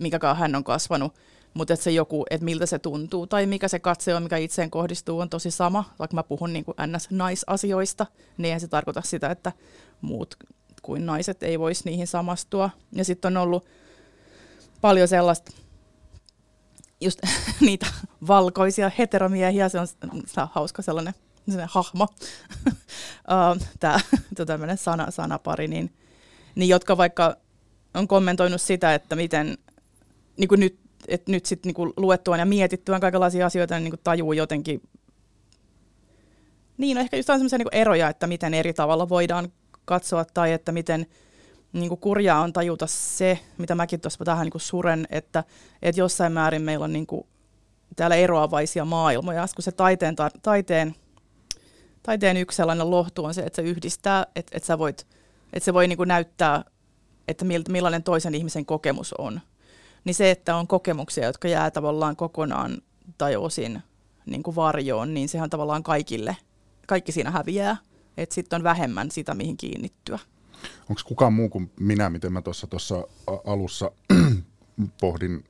mikäkaan 0.00 0.36
hän 0.36 0.54
on 0.54 0.64
kasvanut, 0.64 1.14
mutta 1.54 1.74
että 1.74 1.84
se 1.84 1.90
joku, 1.90 2.24
että 2.30 2.44
miltä 2.44 2.66
se 2.66 2.78
tuntuu, 2.78 3.26
tai 3.26 3.46
mikä 3.46 3.68
se 3.68 3.78
katse 3.78 4.14
on, 4.14 4.22
mikä 4.22 4.36
itseen 4.36 4.70
kohdistuu, 4.70 5.18
on 5.18 5.30
tosi 5.30 5.50
sama. 5.50 5.84
Vaikka 5.98 6.14
mä 6.14 6.22
puhun 6.22 6.52
niin 6.52 6.64
ns-naisasioista, 6.86 8.06
niin 8.36 8.44
eihän 8.44 8.60
se 8.60 8.68
tarkoita 8.68 9.02
sitä, 9.04 9.30
että 9.30 9.52
muut 10.00 10.34
kuin 10.82 11.06
naiset 11.06 11.42
ei 11.42 11.58
voisi 11.58 11.84
niihin 11.84 12.06
samastua. 12.06 12.70
Ja 12.92 13.04
sitten 13.04 13.36
on 13.36 13.42
ollut 13.42 13.66
paljon 14.80 15.08
sellaista 15.08 15.52
just 17.00 17.20
niitä 17.60 17.86
valkoisia 18.28 18.90
heteromiehiä, 18.98 19.68
se 19.68 19.78
on, 19.80 19.86
hauska 20.50 20.82
sellainen, 20.82 21.14
sellainen 21.46 21.68
hahmo, 21.72 22.08
tämä 23.80 24.00
tämmöinen 24.46 24.78
sana, 24.78 25.10
sanapari, 25.10 25.68
niin, 25.68 25.92
niin 26.54 26.68
jotka 26.68 26.96
vaikka 26.96 27.36
on 27.94 28.08
kommentoinut 28.08 28.60
sitä, 28.60 28.94
että 28.94 29.16
miten 29.16 29.58
niin 30.36 30.48
kuin 30.48 30.60
nyt, 30.60 30.78
että 31.08 31.32
nyt 31.32 31.46
sitten 31.46 31.72
niin 31.76 31.92
luettuaan 31.96 32.40
ja 32.40 32.46
mietittyään 32.46 33.00
kaikenlaisia 33.00 33.46
asioita, 33.46 33.74
niin, 33.74 33.84
niin 33.84 34.00
tajuu 34.04 34.32
jotenkin, 34.32 34.82
niin 36.78 36.94
no 36.94 37.00
ehkä 37.00 37.16
just 37.16 37.30
on 37.30 37.38
sellaisia 37.38 37.58
niin 37.58 37.68
eroja, 37.72 38.08
että 38.08 38.26
miten 38.26 38.54
eri 38.54 38.72
tavalla 38.72 39.08
voidaan 39.08 39.52
katsoa 39.84 40.24
tai 40.24 40.52
että 40.52 40.72
miten 40.72 41.06
niin 41.72 41.88
kuin 41.88 42.00
kurjaa 42.00 42.40
on 42.40 42.52
tajuta 42.52 42.86
se, 42.86 43.38
mitä 43.58 43.74
mäkin 43.74 44.00
tuossa 44.00 44.24
tähän 44.24 44.44
niin 44.44 44.52
kuin 44.52 44.62
suren, 44.62 45.06
että, 45.10 45.44
että 45.82 46.00
jossain 46.00 46.32
määrin 46.32 46.62
meillä 46.62 46.84
on 46.84 46.92
niin 46.92 47.06
kuin 47.06 47.26
täällä 47.96 48.16
eroavaisia 48.16 48.84
maailmoja, 48.84 49.46
kun 49.54 49.62
se 49.62 49.72
taiteen, 49.72 50.16
ta, 50.16 50.30
taiteen, 50.42 50.94
taiteen 52.02 52.36
yksi 52.36 52.56
sellainen 52.56 52.90
lohtu 52.90 53.24
on 53.24 53.34
se, 53.34 53.40
että 53.42 53.56
se 53.56 53.68
yhdistää, 53.68 54.26
että, 54.36 54.56
että, 54.56 54.66
sä 54.66 54.78
voit, 54.78 55.06
että 55.52 55.64
se 55.64 55.74
voi 55.74 55.88
niin 55.88 55.96
kuin 55.96 56.08
näyttää, 56.08 56.64
että 57.28 57.44
millainen 57.68 58.02
toisen 58.02 58.34
ihmisen 58.34 58.66
kokemus 58.66 59.14
on. 59.18 59.40
Niin 60.04 60.14
se, 60.14 60.30
että 60.30 60.56
on 60.56 60.66
kokemuksia, 60.66 61.26
jotka 61.26 61.48
jää 61.48 61.70
tavallaan 61.70 62.16
kokonaan 62.16 62.78
tai 63.18 63.36
osin 63.36 63.82
niin 64.26 64.42
kuin 64.42 64.56
varjoon, 64.56 65.14
niin 65.14 65.28
sehän 65.28 65.50
tavallaan 65.50 65.82
kaikille, 65.82 66.36
kaikki 66.86 67.12
siinä 67.12 67.30
häviää. 67.30 67.76
Että 68.16 68.34
sitten 68.34 68.56
on 68.56 68.62
vähemmän 68.62 69.10
sitä, 69.10 69.34
mihin 69.34 69.56
kiinnittyä. 69.56 70.18
Onko 70.90 71.00
kukaan 71.04 71.32
muu 71.32 71.48
kuin 71.48 71.70
minä, 71.80 72.10
miten 72.10 72.32
mä 72.32 72.42
tuossa 72.42 73.04
alussa 73.46 73.90
pohdin 75.00 75.44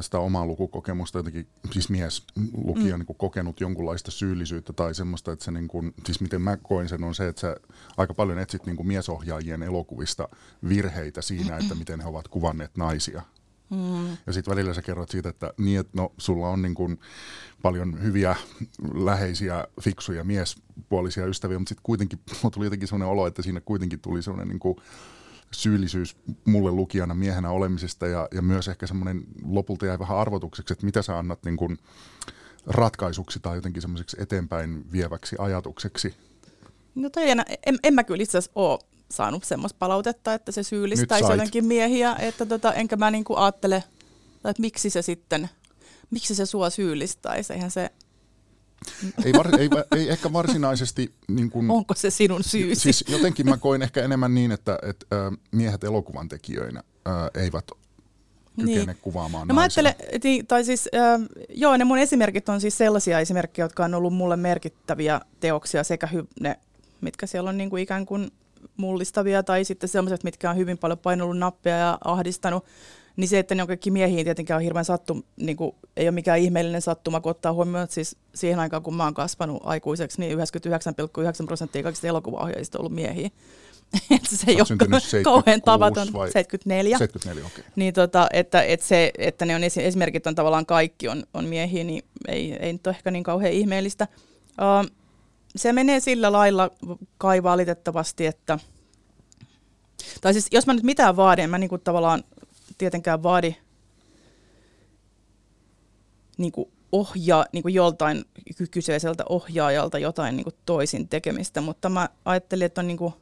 sitä 0.00 0.18
omaa 0.18 0.46
lukukokemusta, 0.46 1.18
jotenkin 1.18 1.46
siis 1.70 1.88
mies 1.88 2.24
lukija 2.64 2.96
mm. 2.96 3.04
niin 3.06 3.16
kokenut 3.16 3.60
jonkunlaista 3.60 4.10
syyllisyyttä 4.10 4.72
tai 4.72 4.94
semmoista, 4.94 5.32
että 5.32 5.44
se 5.44 5.50
niin 5.50 5.68
kuin, 5.68 5.94
siis 6.06 6.20
miten 6.20 6.42
mä 6.42 6.56
koin 6.56 6.88
sen 6.88 7.04
on 7.04 7.14
se, 7.14 7.28
että 7.28 7.40
sä 7.40 7.56
aika 7.96 8.14
paljon 8.14 8.38
etsit 8.38 8.66
niin 8.66 8.76
kuin 8.76 8.86
miesohjaajien 8.86 9.62
elokuvista 9.62 10.28
virheitä 10.68 11.22
siinä, 11.22 11.56
että 11.62 11.74
miten 11.74 12.00
he 12.00 12.06
ovat 12.06 12.28
kuvanneet 12.28 12.76
naisia. 12.76 13.22
Mm. 13.70 14.16
Ja 14.26 14.32
sitten 14.32 14.52
välillä 14.52 14.74
sä 14.74 14.82
kerrot 14.82 15.10
siitä, 15.10 15.28
että, 15.28 15.54
niin, 15.58 15.80
että 15.80 15.92
no, 15.96 16.12
sulla 16.18 16.48
on 16.48 16.62
niin 16.62 16.74
kuin 16.74 17.00
paljon 17.62 18.02
hyviä, 18.02 18.36
läheisiä, 18.94 19.64
fiksuja, 19.80 20.24
miespuolisia 20.24 21.26
ystäviä, 21.26 21.58
mutta 21.58 21.68
sitten 21.68 21.82
kuitenkin 21.82 22.18
mulla 22.42 22.50
tuli 22.50 22.66
jotenkin 22.66 22.88
sellainen 22.88 23.12
olo, 23.12 23.26
että 23.26 23.42
siinä 23.42 23.60
kuitenkin 23.60 24.00
tuli 24.00 24.22
sellainen 24.22 24.48
niin 24.48 24.58
kuin 24.58 24.76
syyllisyys 25.52 26.16
mulle 26.44 26.70
lukijana 26.70 27.14
miehenä 27.14 27.50
olemisesta 27.50 28.06
ja, 28.06 28.28
ja 28.34 28.42
myös 28.42 28.68
ehkä 28.68 28.86
semmoinen 28.86 29.24
lopulta 29.44 29.86
jäi 29.86 29.98
vähän 29.98 30.18
arvotukseksi, 30.18 30.72
että 30.72 30.86
mitä 30.86 31.02
sä 31.02 31.18
annat 31.18 31.44
niin 31.44 31.56
kuin 31.56 31.78
ratkaisuksi 32.66 33.40
tai 33.40 33.56
jotenkin 33.56 33.82
semmoiseksi 33.82 34.16
eteenpäin 34.20 34.92
vieväksi 34.92 35.36
ajatukseksi. 35.38 36.14
No 36.94 37.10
toi 37.10 37.30
en, 37.30 37.42
en, 37.66 37.78
en 37.82 37.94
mä 37.94 38.04
kyllä 38.04 38.22
itse 38.22 38.38
asiassa 38.38 38.52
ole 38.54 38.78
saanut 39.10 39.44
semmoista 39.44 39.76
palautetta, 39.78 40.34
että 40.34 40.52
se 40.52 40.62
syyllistäisi 40.62 41.32
jotenkin 41.32 41.64
miehiä, 41.64 42.16
että 42.18 42.46
tota, 42.46 42.72
enkä 42.72 42.96
mä 42.96 43.10
niinku 43.10 43.36
ajattele, 43.36 43.84
että 44.44 44.60
miksi 44.60 44.90
se 44.90 45.02
sitten, 45.02 45.48
miksi 46.10 46.34
se 46.34 46.46
sua 46.46 46.70
syyllistäisi, 46.70 47.52
eihän 47.52 47.70
se... 47.70 47.90
Ei, 49.24 49.32
var, 49.32 49.60
ei, 49.60 49.68
ei 49.96 50.10
ehkä 50.10 50.32
varsinaisesti... 50.32 51.14
Niin 51.28 51.50
kun, 51.50 51.70
Onko 51.70 51.94
se 51.94 52.10
sinun 52.10 52.44
syysi? 52.44 52.80
Siis 52.80 53.04
jotenkin 53.08 53.48
mä 53.48 53.56
koin 53.56 53.82
ehkä 53.82 54.04
enemmän 54.04 54.34
niin, 54.34 54.52
että, 54.52 54.78
että 54.82 55.06
miehet 55.50 55.84
elokuvan 55.84 56.28
tekijöinä 56.28 56.82
eivät 57.34 57.70
kykene 58.60 58.84
niin. 58.84 58.96
kuvaamaan 59.02 59.48
no, 59.48 59.54
mä 59.54 59.60
ajattelen, 59.60 59.94
tai 60.48 60.64
siis, 60.64 60.88
äh, 60.94 61.20
joo, 61.48 61.76
ne 61.76 61.84
mun 61.84 61.98
esimerkit 61.98 62.48
on 62.48 62.60
siis 62.60 62.78
sellaisia 62.78 63.20
esimerkkejä, 63.20 63.64
jotka 63.64 63.84
on 63.84 63.94
ollut 63.94 64.14
mulle 64.14 64.36
merkittäviä 64.36 65.20
teoksia, 65.40 65.84
sekä 65.84 66.06
hy, 66.06 66.26
ne, 66.40 66.56
mitkä 67.00 67.26
siellä 67.26 67.50
on 67.50 67.58
niin 67.58 67.70
kuin 67.70 67.82
ikään 67.82 68.06
kuin 68.06 68.30
mullistavia 68.76 69.42
tai 69.42 69.64
sitten 69.64 69.88
sellaiset, 69.88 70.24
mitkä 70.24 70.50
on 70.50 70.56
hyvin 70.56 70.78
paljon 70.78 70.98
painellut 70.98 71.38
nappia 71.38 71.76
ja 71.76 71.98
ahdistanut, 72.04 72.64
niin 73.16 73.28
se, 73.28 73.38
että 73.38 73.54
ne 73.54 73.62
on 73.62 73.68
kaikki 73.68 73.90
miehiin 73.90 74.24
tietenkään 74.24 74.58
on 74.58 74.64
hirveän 74.64 74.84
sattum, 74.84 75.22
niin 75.36 75.56
kuin, 75.56 75.72
ei 75.96 76.04
ole 76.04 76.10
mikään 76.10 76.38
ihmeellinen 76.38 76.82
sattuma, 76.82 77.20
kun 77.20 77.30
ottaa 77.30 77.52
huomioon, 77.52 77.84
että 77.84 77.94
siis 77.94 78.16
siihen 78.34 78.58
aikaan, 78.58 78.82
kun 78.82 78.94
mä 78.94 79.04
oon 79.04 79.14
kasvanut 79.14 79.62
aikuiseksi, 79.64 80.20
niin 80.20 80.38
99,9 80.38 81.46
prosenttia 81.46 81.82
kaikista 81.82 82.06
elokuvaohjaajista 82.06 82.78
on 82.78 82.80
ollut 82.80 82.94
miehiä. 82.94 83.30
että 84.16 84.36
se 84.36 84.50
ei 84.50 84.56
ole 84.56 85.22
kauhean 85.22 85.62
tavaton, 85.62 86.06
74. 86.06 86.98
74 86.98 87.46
okay. 87.46 87.64
Niin 87.76 87.94
tota, 87.94 88.26
että, 88.32 88.62
että, 88.62 88.86
se, 88.86 89.10
että 89.18 89.46
ne 89.46 89.54
on 89.54 89.64
esimerkit 89.64 90.26
on 90.26 90.34
tavallaan 90.34 90.66
kaikki 90.66 91.08
on, 91.08 91.24
on 91.34 91.44
miehiä, 91.44 91.84
niin 91.84 92.02
ei, 92.28 92.52
ei 92.52 92.72
nyt 92.72 92.86
ole 92.86 92.94
ehkä 92.94 93.10
niin 93.10 93.24
kauhean 93.24 93.52
ihmeellistä. 93.52 94.08
Uh, 94.50 94.99
se 95.56 95.72
menee 95.72 96.00
sillä 96.00 96.32
lailla 96.32 96.70
kai 97.18 97.42
valitettavasti, 97.42 98.26
että 98.26 98.58
tai 100.20 100.32
siis 100.32 100.46
jos 100.50 100.66
mä 100.66 100.74
nyt 100.74 100.82
mitään 100.82 101.16
vaadin, 101.16 101.50
mä 101.50 101.58
niinku 101.58 101.78
tavallaan 101.78 102.24
tietenkään 102.78 103.22
vaadi 103.22 103.56
niinku 106.38 106.70
ohjaa 106.92 107.46
niinku 107.52 107.68
joltain 107.68 108.24
kyseiseltä 108.70 109.24
ohjaajalta 109.28 109.98
jotain 109.98 110.36
niinku 110.36 110.52
toisin 110.66 111.08
tekemistä, 111.08 111.60
mutta 111.60 111.88
mä 111.88 112.08
ajattelin, 112.24 112.66
että 112.66 112.80
on, 112.80 112.86
niinku, 112.86 113.14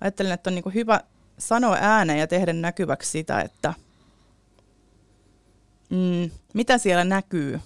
ajattelin, 0.00 0.32
että 0.32 0.50
on 0.50 0.54
niinku 0.54 0.70
hyvä 0.70 1.00
sanoa 1.38 1.76
ääneen 1.80 2.18
ja 2.18 2.26
tehdä 2.26 2.52
näkyväksi 2.52 3.10
sitä, 3.10 3.40
että 3.40 3.74
mm, 5.90 6.30
mitä 6.54 6.78
siellä 6.78 7.04
näkyy 7.04 7.60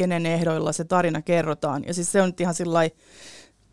kenen 0.00 0.26
ehdoilla 0.26 0.72
se 0.72 0.84
tarina 0.84 1.22
kerrotaan. 1.22 1.84
Ja 1.86 1.94
siis 1.94 2.12
se 2.12 2.22
on 2.22 2.32
ihan 2.40 2.54
sillä 2.54 2.80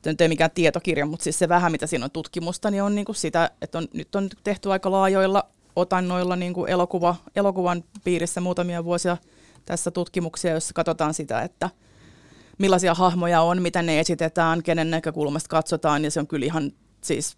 nyt 0.06 0.22
ei 0.22 0.28
mikään 0.28 0.52
tietokirja, 0.52 1.06
mutta 1.06 1.24
siis 1.24 1.40
se 1.40 1.50
vähän, 1.50 1.72
mitä 1.72 1.88
siinä 1.88 2.06
on 2.06 2.12
tutkimusta, 2.12 2.72
niin 2.72 2.84
on 2.84 2.96
niin 2.96 3.06
kuin 3.06 3.16
sitä, 3.16 3.52
että 3.62 3.78
on, 3.78 3.88
nyt 3.94 4.16
on 4.16 4.30
tehty 4.44 4.72
aika 4.72 4.92
laajoilla 4.92 5.44
otannoilla 5.76 6.36
niin 6.36 6.54
kuin 6.54 6.70
elokuva, 6.70 7.16
elokuvan 7.36 7.84
piirissä 8.04 8.42
muutamia 8.42 8.84
vuosia 8.84 9.18
tässä 9.66 9.92
tutkimuksia, 9.92 10.52
joissa 10.52 10.74
katsotaan 10.74 11.14
sitä, 11.14 11.42
että 11.42 11.70
millaisia 12.58 12.94
hahmoja 12.94 13.42
on, 13.42 13.62
miten 13.62 13.86
ne 13.86 14.00
esitetään, 14.00 14.64
kenen 14.64 14.92
näkökulmasta 14.92 15.50
katsotaan, 15.50 16.04
ja 16.04 16.12
se 16.12 16.20
on 16.20 16.28
kyllä 16.28 16.46
ihan 16.46 16.72
siis 17.02 17.38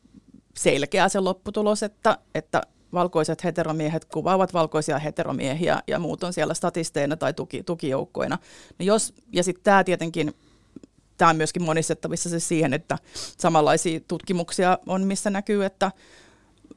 selkeä 0.57 1.09
se 1.09 1.19
lopputulos, 1.19 1.83
että, 1.83 2.17
että 2.35 2.61
valkoiset 2.93 3.43
heteromiehet 3.43 4.05
kuvaavat 4.05 4.53
valkoisia 4.53 4.99
heteromiehiä 4.99 5.79
ja 5.87 5.99
muut 5.99 6.23
on 6.23 6.33
siellä 6.33 6.53
statisteina 6.53 7.17
tai 7.17 7.33
tuki, 7.33 7.63
tukijoukkoina. 7.63 8.37
No 8.79 8.85
jos, 8.85 9.13
ja 9.33 9.43
sitten 9.43 9.63
tämä 9.63 9.83
tietenkin, 9.83 10.33
tämä 11.17 11.29
on 11.29 11.37
myöskin 11.37 11.63
monistettavissa 11.63 12.29
se 12.29 12.39
siihen, 12.39 12.73
että 12.73 12.97
samanlaisia 13.37 13.99
tutkimuksia 14.07 14.77
on, 14.87 15.03
missä 15.03 15.29
näkyy, 15.29 15.65
että 15.65 15.91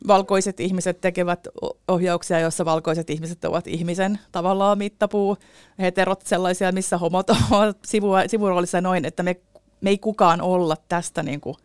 valkoiset 0.06 0.60
ihmiset 0.60 1.00
tekevät 1.00 1.48
ohjauksia, 1.88 2.40
joissa 2.40 2.64
valkoiset 2.64 3.10
ihmiset 3.10 3.44
ovat 3.44 3.66
ihmisen 3.66 4.18
tavallaan 4.32 4.78
mittapuu, 4.78 5.36
heterot 5.78 6.22
sellaisia, 6.22 6.72
missä 6.72 6.98
homot 6.98 7.30
ovat 7.50 7.78
sivuroolissa 8.26 8.80
noin, 8.80 9.04
että 9.04 9.22
me, 9.22 9.36
me 9.80 9.90
ei 9.90 9.98
kukaan 9.98 10.40
olla 10.40 10.76
tästä 10.88 11.22
niin 11.22 11.40
kuin 11.40 11.56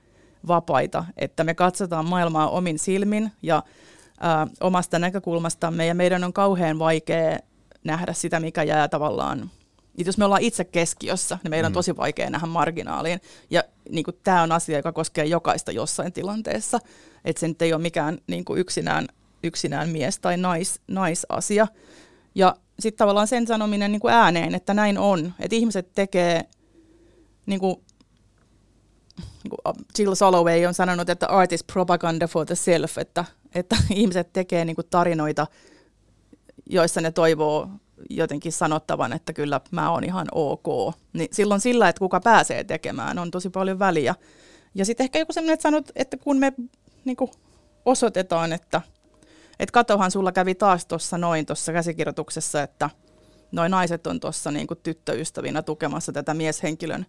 vapaita, 0.48 1.06
että 1.18 1.44
me 1.44 1.54
katsotaan 1.54 2.06
maailmaa 2.06 2.50
omin 2.50 2.80
silmin 2.80 3.32
ja 3.42 3.63
ä, 4.24 4.48
omasta 4.62 5.00
näkökulmastamme 5.00 5.86
ja 5.86 5.96
meidän 5.96 6.24
on 6.24 6.34
kauhean 6.34 6.80
vaikea 6.80 7.40
nähdä 7.84 8.14
sitä, 8.14 8.40
mikä 8.40 8.64
jää 8.64 8.88
tavallaan 8.88 9.52
jos 10.06 10.18
me 10.18 10.26
ollaan 10.26 10.42
itse 10.42 10.64
keskiössä, 10.64 11.38
niin 11.44 11.50
meidän 11.50 11.66
mm. 11.66 11.70
on 11.72 11.74
tosi 11.74 11.98
vaikea 11.98 12.30
nähdä 12.30 12.48
marginaaliin. 12.48 13.22
Ja 13.50 13.64
niin 13.90 14.06
tämä 14.24 14.42
on 14.42 14.52
asia, 14.52 14.78
joka 14.78 14.92
koskee 14.92 15.26
jokaista 15.26 15.72
jossain 15.72 16.14
tilanteessa. 16.14 16.80
Että 17.26 17.40
se 17.40 17.48
nyt 17.48 17.62
ei 17.62 17.74
ole 17.74 17.82
mikään 17.82 18.18
niin 18.28 18.46
kuin 18.46 18.60
yksinään, 18.60 19.08
yksinään 19.44 19.90
mies- 19.90 20.20
tai 20.20 20.38
nais, 20.38 20.82
naisasia. 20.88 21.68
Ja 22.36 22.56
sitten 22.80 22.98
tavallaan 22.98 23.28
sen 23.28 23.48
sanominen 23.48 23.92
niin 23.92 24.00
kuin 24.00 24.14
ääneen, 24.14 24.56
että 24.56 24.74
näin 24.74 24.98
on. 24.98 25.34
Että 25.40 25.56
ihmiset 25.56 25.94
tekee, 25.96 26.46
niin 27.46 27.60
kuin 27.60 27.76
Jill 30.00 30.16
Soloway 30.16 30.66
on 30.66 30.74
sanonut, 30.74 31.10
että 31.10 31.28
art 31.28 31.52
is 31.52 31.64
propaganda 31.64 32.28
for 32.28 32.46
the 32.46 32.56
self, 32.56 32.98
että, 32.98 33.26
että 33.56 33.75
ihmiset 33.94 34.34
tekee 34.34 34.66
niin 34.66 34.75
kuin 34.75 34.88
tarinoita, 34.89 35.48
joissa 36.70 37.01
ne 37.01 37.12
toivoo 37.12 37.70
jotenkin 38.10 38.51
sanottavan, 38.51 39.13
että 39.13 39.34
kyllä 39.34 39.62
mä 39.72 39.92
oon 39.92 40.04
ihan 40.04 40.27
ok. 40.32 40.96
Niin 41.13 41.30
silloin 41.32 41.62
sillä, 41.62 41.89
että 41.89 42.00
kuka 42.00 42.20
pääsee 42.20 42.63
tekemään, 42.63 43.20
on 43.20 43.32
tosi 43.32 43.50
paljon 43.50 43.80
väliä. 43.80 44.16
Ja 44.75 44.86
sitten 44.86 45.04
ehkä 45.04 45.20
joku 45.20 45.34
sellainen, 45.34 45.54
että 45.54 45.63
sanot, 45.63 45.92
että 45.96 46.18
kun 46.18 46.38
me 46.38 46.54
niin 47.06 47.18
kuin 47.18 47.32
osoitetaan, 47.86 48.54
että, 48.54 48.82
että 49.60 49.74
katohan 49.74 50.12
sulla 50.12 50.32
kävi 50.32 50.56
taas 50.56 50.86
tuossa 50.86 51.18
noin 51.18 51.46
tuossa 51.46 51.74
käsikirjoituksessa, 51.74 52.63
että 52.63 52.89
noin 53.51 53.72
naiset 53.72 54.08
on 54.08 54.20
tuossa 54.20 54.51
niin 54.51 54.68
tyttöystävinä 54.84 55.62
tukemassa 55.62 56.12
tätä 56.12 56.34
mieshenkilön 56.34 57.06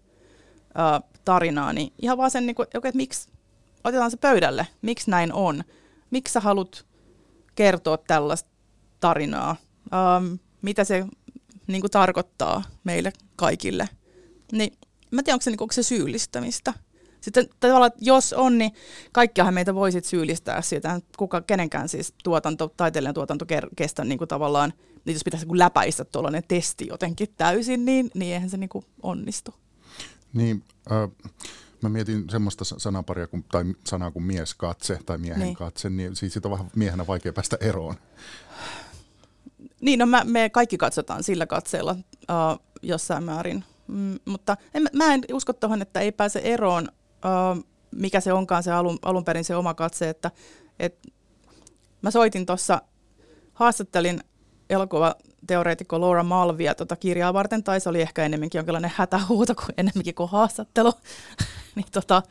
ää, 0.74 1.00
tarinaa, 1.24 1.72
niin 1.72 1.92
ihan 2.02 2.18
vaan 2.18 2.30
sen, 2.30 2.46
niin 2.46 2.56
kuin, 2.56 2.68
että 2.74 2.90
miksi 2.94 3.28
otetaan 3.84 4.10
se 4.10 4.16
pöydälle, 4.16 4.66
miksi 4.82 5.10
näin 5.10 5.32
on, 5.32 5.64
miksi 6.10 6.32
sä 6.32 6.40
haluat 6.40 6.86
kertoa 7.54 7.98
tällaista 7.98 8.50
tarinaa, 9.00 9.56
ähm, 9.94 10.34
mitä 10.62 10.84
se 10.84 11.06
niin 11.66 11.80
kuin, 11.80 11.90
tarkoittaa 11.90 12.62
meille 12.84 13.12
kaikille. 13.36 13.88
Niin 14.52 14.72
mä 15.10 15.22
tiedän, 15.22 15.34
onko 15.34 15.42
se, 15.42 15.50
niin 15.50 15.58
kuin, 15.58 15.64
onko 15.64 15.72
se 15.72 15.82
syyllistämistä. 15.82 16.74
Sitten 17.20 17.48
tavallaan, 17.60 17.90
jos 18.00 18.32
on, 18.32 18.58
niin 18.58 18.72
kaikkiahan 19.12 19.54
meitä 19.54 19.74
voisit 19.74 20.04
syyllistää 20.04 20.62
siitä, 20.62 21.00
kuka, 21.16 21.40
kenenkään 21.40 21.88
siis 21.88 22.14
tuotanto, 22.24 22.72
taiteellinen 22.76 23.14
tuotanto 23.14 23.46
kestä 23.76 24.04
niin 24.04 24.18
kuin 24.18 24.28
tavallaan, 24.28 24.72
niin 25.04 25.14
jos 25.14 25.24
pitäisi 25.24 25.46
niin 25.46 25.58
läpäistä 25.58 26.04
tuollainen 26.04 26.42
testi 26.48 26.86
jotenkin 26.86 27.28
täysin, 27.36 27.84
niin, 27.84 28.10
niin 28.14 28.34
eihän 28.34 28.50
se 28.50 28.56
niin 28.56 28.68
kuin 28.68 28.84
onnistu. 29.02 29.54
Niin, 30.32 30.64
äh, 30.92 31.10
mä 31.82 31.88
mietin 31.88 32.30
semmoista 32.30 32.64
sanaparia 32.64 33.26
kuin, 33.26 33.44
tai 33.52 33.64
sanaa 33.84 34.10
kuin 34.10 34.22
mieskatse 34.22 34.98
tai 35.06 35.18
miehen 35.18 35.40
niin. 35.40 35.54
katse, 35.54 35.90
niin 35.90 36.16
siis 36.16 36.32
siitä 36.32 36.48
on 36.48 36.52
vähän 36.52 36.70
miehenä 36.76 37.06
vaikea 37.06 37.32
päästä 37.32 37.56
eroon. 37.60 37.94
Niin, 39.80 39.98
no 39.98 40.06
mä, 40.06 40.24
me 40.24 40.50
kaikki 40.50 40.78
katsotaan 40.78 41.22
sillä 41.22 41.46
katseella 41.46 41.92
uh, 41.92 42.64
jossain 42.82 43.24
määrin, 43.24 43.64
mm, 43.86 44.18
mutta 44.24 44.56
en, 44.74 44.86
mä 44.92 45.14
en 45.14 45.20
usko 45.32 45.52
tuohon, 45.52 45.82
että 45.82 46.00
ei 46.00 46.12
pääse 46.12 46.38
eroon, 46.38 46.88
uh, 47.12 47.64
mikä 47.90 48.20
se 48.20 48.32
onkaan 48.32 48.62
se 48.62 48.72
alun, 48.72 48.98
alun 49.02 49.24
perin 49.24 49.44
se 49.44 49.56
oma 49.56 49.74
katse, 49.74 50.08
että 50.08 50.30
et, 50.78 51.06
mä 52.02 52.10
soitin 52.10 52.46
tuossa, 52.46 52.82
haastattelin 53.54 54.20
elokuvateoreetikko 54.70 56.00
Laura 56.00 56.22
Malvia 56.22 56.74
tota 56.74 56.96
kirjaa 56.96 57.34
varten, 57.34 57.64
tai 57.64 57.80
se 57.80 57.88
oli 57.88 58.02
ehkä 58.02 58.24
enemmänkin 58.24 58.58
jonkinlainen 58.58 58.92
hätähuuto 58.94 59.54
kuin 59.54 59.74
enemmänkin 59.76 60.14
kuin 60.14 60.30
haastattelu. 60.30 60.92
Niin 61.78 61.92
tota, 61.92 62.22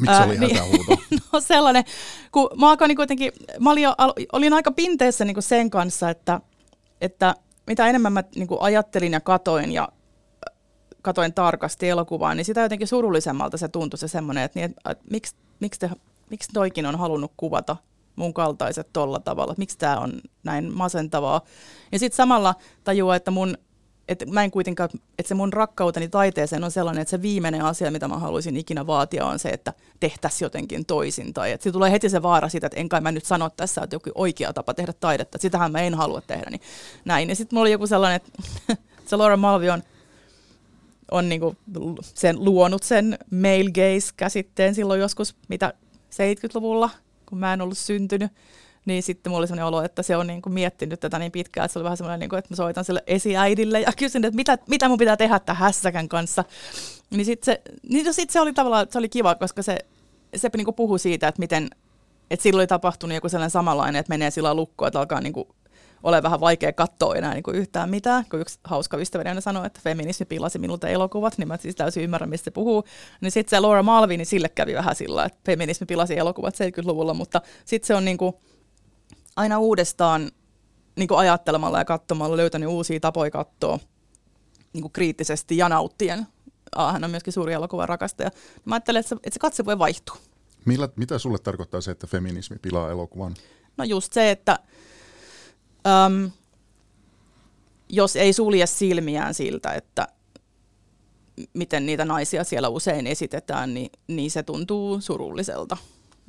Miksi 0.00 0.14
ää, 0.14 0.24
oli 0.24 0.38
niin, 0.38 0.56
hätähuuto? 0.56 1.02
no 1.32 1.40
sellainen, 1.40 1.84
kun 2.32 2.50
mä, 2.60 2.70
alkoin, 2.70 2.88
niin 2.88 2.96
kuitenkin, 2.96 3.32
mä 3.60 3.70
olin, 3.70 3.82
jo, 3.82 3.94
olin 4.32 4.52
aika 4.52 4.70
pinteessä 4.70 5.24
niin 5.24 5.34
kuin 5.34 5.42
sen 5.42 5.70
kanssa, 5.70 6.10
että, 6.10 6.40
että 7.00 7.34
mitä 7.66 7.86
enemmän 7.86 8.12
mä 8.12 8.24
niin 8.34 8.48
kuin 8.48 8.62
ajattelin 8.62 9.12
ja 9.12 9.20
katoin 9.20 9.72
ja 9.72 9.88
katoin 11.02 11.34
tarkasti 11.34 11.88
elokuvaa, 11.88 12.34
niin 12.34 12.44
sitä 12.44 12.60
jotenkin 12.60 12.88
surullisemmalta 12.88 13.56
se 13.56 13.68
tuntui 13.68 13.98
se 13.98 14.08
semmoinen, 14.08 14.44
että, 14.44 14.58
niin, 14.58 14.70
että, 14.70 14.90
että 14.90 15.04
miksi, 15.10 15.36
miksi, 15.60 15.80
te, 15.80 15.90
miksi 16.30 16.52
toikin 16.52 16.86
on 16.86 16.98
halunnut 16.98 17.32
kuvata 17.36 17.76
mun 18.16 18.34
kaltaiset 18.34 18.88
tolla 18.92 19.20
tavalla, 19.20 19.54
miksi 19.56 19.78
tämä 19.78 19.98
on 19.98 20.20
näin 20.44 20.72
masentavaa. 20.74 21.40
Ja 21.92 21.98
sitten 21.98 22.16
samalla 22.16 22.54
tajuaa, 22.84 23.16
että 23.16 23.30
mun 23.30 23.58
että 24.08 24.26
mä 24.26 24.44
en 24.44 24.50
kuitenkaan, 24.50 24.90
että 25.18 25.28
se 25.28 25.34
mun 25.34 25.52
rakkauteni 25.52 26.08
taiteeseen 26.08 26.64
on 26.64 26.70
sellainen, 26.70 27.02
että 27.02 27.10
se 27.10 27.22
viimeinen 27.22 27.64
asia, 27.64 27.90
mitä 27.90 28.08
mä 28.08 28.18
haluaisin 28.18 28.56
ikinä 28.56 28.86
vaatia, 28.86 29.26
on 29.26 29.38
se, 29.38 29.48
että 29.48 29.72
tehtäisiin 30.00 30.46
jotenkin 30.46 30.86
toisin. 30.86 31.34
Tai 31.34 31.52
että 31.52 31.72
tulee 31.72 31.92
heti 31.92 32.08
se 32.08 32.22
vaara 32.22 32.48
siitä, 32.48 32.66
että 32.66 32.80
enkä 32.80 33.00
mä 33.00 33.12
nyt 33.12 33.24
sano 33.24 33.50
tässä, 33.50 33.82
että 33.82 33.96
joku 33.96 34.10
oikea 34.14 34.52
tapa 34.52 34.74
tehdä 34.74 34.92
taidetta, 34.92 35.38
sitähän 35.38 35.72
mä 35.72 35.80
en 35.80 35.94
halua 35.94 36.20
tehdä. 36.20 36.50
Niin 36.50 36.60
näin. 37.04 37.28
Ja 37.28 37.36
sitten 37.36 37.56
mulla 37.56 37.62
oli 37.62 37.72
joku 37.72 37.86
sellainen, 37.86 38.16
että 38.16 38.32
se 39.08 39.16
Laura 39.16 39.36
Malvi 39.36 39.70
on, 39.70 39.82
on 41.10 41.28
niinku 41.28 41.56
sen 42.02 42.44
luonut 42.44 42.82
sen 42.82 43.18
male 43.30 43.70
gaze-käsitteen 43.74 44.74
silloin 44.74 45.00
joskus, 45.00 45.36
mitä 45.48 45.74
70-luvulla, 46.14 46.90
kun 47.28 47.38
mä 47.38 47.52
en 47.52 47.60
ollut 47.60 47.78
syntynyt 47.78 48.32
niin 48.86 49.02
sitten 49.02 49.30
mulla 49.30 49.38
oli 49.38 49.46
sellainen 49.46 49.66
olo, 49.66 49.82
että 49.82 50.02
se 50.02 50.16
on 50.16 50.26
niin 50.26 50.42
kuin 50.42 50.52
miettinyt 50.52 51.00
tätä 51.00 51.18
niin 51.18 51.32
pitkään, 51.32 51.64
että 51.64 51.72
se 51.72 51.78
oli 51.78 51.84
vähän 51.84 51.96
semmoinen, 51.96 52.20
niin 52.20 52.30
kuin, 52.30 52.38
että 52.38 52.52
mä 52.52 52.56
soitan 52.56 52.84
sille 52.84 53.02
esiäidille 53.06 53.80
ja 53.80 53.92
kysyn, 53.98 54.24
että 54.24 54.36
mitä, 54.36 54.58
mitä 54.68 54.88
mun 54.88 54.98
pitää 54.98 55.16
tehdä 55.16 55.38
tämän 55.38 55.60
hässäkän 55.60 56.08
kanssa. 56.08 56.44
Niin 57.10 57.24
sitten 57.24 57.54
se, 57.54 57.62
niin 57.88 58.14
sit 58.14 58.30
se 58.30 58.40
oli 58.40 58.52
tavallaan, 58.52 58.86
se 58.90 58.98
oli 58.98 59.08
kiva, 59.08 59.34
koska 59.34 59.62
se, 59.62 59.78
se 60.36 60.50
niin 60.56 60.64
kuin 60.64 60.74
puhui 60.74 60.98
siitä, 60.98 61.28
että 61.28 61.40
miten, 61.40 61.70
että 62.30 62.42
silloin 62.42 62.60
oli 62.62 62.66
tapahtunut 62.66 63.14
joku 63.14 63.28
sellainen 63.28 63.50
samanlainen, 63.50 64.00
että 64.00 64.12
menee 64.12 64.30
sillä 64.30 64.54
lukkoon, 64.54 64.86
että 64.86 64.98
alkaa 64.98 65.20
niin 65.20 65.32
kuin 65.32 65.48
ole 66.02 66.22
vähän 66.22 66.40
vaikea 66.40 66.72
katsoa 66.72 67.14
enää 67.14 67.34
niin 67.34 67.42
kuin 67.42 67.56
yhtään 67.56 67.90
mitään, 67.90 68.24
kun 68.30 68.40
yksi 68.40 68.58
hauska 68.64 68.96
ystäväni 68.96 69.28
aina 69.28 69.40
sanoi, 69.40 69.66
että 69.66 69.80
feminismi 69.84 70.26
pilasi 70.26 70.58
minulta 70.58 70.88
elokuvat, 70.88 71.38
niin 71.38 71.48
mä 71.48 71.56
siis 71.56 71.76
täysin 71.76 72.02
ymmärrän, 72.02 72.30
mistä 72.30 72.44
se 72.44 72.50
puhuu. 72.50 72.84
Niin 73.20 73.30
sitten 73.30 73.50
se 73.50 73.60
Laura 73.60 73.82
Malvin, 73.82 74.18
niin 74.18 74.26
sille 74.26 74.48
kävi 74.48 74.74
vähän 74.74 74.94
sillä, 74.94 75.24
että 75.24 75.38
feminismi 75.46 75.86
pilasi 75.86 76.18
elokuvat 76.18 76.54
70-luvulla, 76.54 77.14
mutta 77.14 77.40
sitten 77.64 77.86
se 77.86 77.94
on 77.94 78.04
niin 78.04 78.18
kuin, 78.18 78.34
aina 79.36 79.58
uudestaan 79.58 80.30
niin 80.96 81.08
kuin 81.08 81.18
ajattelemalla 81.18 81.78
ja 81.78 81.84
katsomalla 81.84 82.36
löytänyt 82.36 82.68
uusia 82.68 83.00
tapoja 83.00 83.30
katsoa 83.30 83.78
niin 84.72 84.82
kuin 84.82 84.92
kriittisesti 84.92 85.56
ja 85.56 85.68
nauttien. 85.68 86.26
Hän 86.92 87.04
on 87.04 87.10
myöskin 87.10 87.32
suuri 87.32 87.52
elokuvan 87.52 87.88
rakastaja. 87.88 88.30
Mä 88.64 88.74
ajattelen, 88.74 89.00
että 89.00 89.08
se, 89.08 89.14
että 89.14 89.30
se 89.34 89.38
katse 89.38 89.64
voi 89.64 89.78
vaihtua. 89.78 90.16
Millä, 90.64 90.88
mitä 90.96 91.18
sulle 91.18 91.38
tarkoittaa 91.38 91.80
se, 91.80 91.90
että 91.90 92.06
feminismi 92.06 92.56
pilaa 92.62 92.90
elokuvan? 92.90 93.34
No 93.76 93.84
just 93.84 94.12
se, 94.12 94.30
että 94.30 94.58
äm, 95.86 96.30
jos 97.88 98.16
ei 98.16 98.32
sulje 98.32 98.66
silmiään 98.66 99.34
siltä, 99.34 99.72
että 99.72 100.08
miten 101.54 101.86
niitä 101.86 102.04
naisia 102.04 102.44
siellä 102.44 102.68
usein 102.68 103.06
esitetään, 103.06 103.74
niin, 103.74 103.90
niin 104.06 104.30
se 104.30 104.42
tuntuu 104.42 105.00
surulliselta 105.00 105.76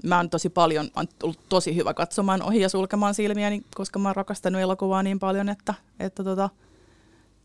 mä 0.04 0.18
oon 0.18 0.30
tosi 0.30 0.50
paljon, 0.50 0.90
on 0.96 1.08
ollut 1.24 1.40
tosi 1.50 1.76
hyvä 1.76 1.94
katsomaan 1.94 2.42
ohi 2.42 2.60
ja 2.60 2.70
sulkemaan 2.70 3.14
silmiäni, 3.14 3.64
koska 3.76 4.00
mä 4.00 4.10
oon 4.10 4.16
rakastanut 4.16 4.62
elokuvaa 4.62 5.04
niin 5.04 5.20
paljon, 5.20 5.50
että, 5.50 5.74
että, 6.00 6.24
tota, 6.24 6.50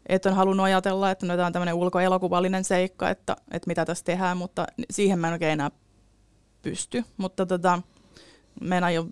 että 0.07 0.29
on 0.29 0.37
halunnut 0.37 0.65
ajatella, 0.65 1.11
että 1.11 1.27
no, 1.27 1.37
tämä 1.37 1.47
on 1.47 1.53
tämmöinen 1.53 1.75
ulkoelokuvallinen 1.75 2.65
seikka, 2.65 3.11
että, 3.11 3.37
että 3.51 3.67
mitä 3.67 3.85
tässä 3.85 4.05
tehdään, 4.05 4.37
mutta 4.37 4.67
siihen 4.91 5.19
mä 5.19 5.27
en 5.27 5.33
oikein 5.33 5.53
enää 5.53 5.71
pysty. 6.63 7.05
Mutta 7.17 7.47
tota, 7.47 7.83
mä 8.61 8.77
en 8.77 8.85
aio, 8.85 9.07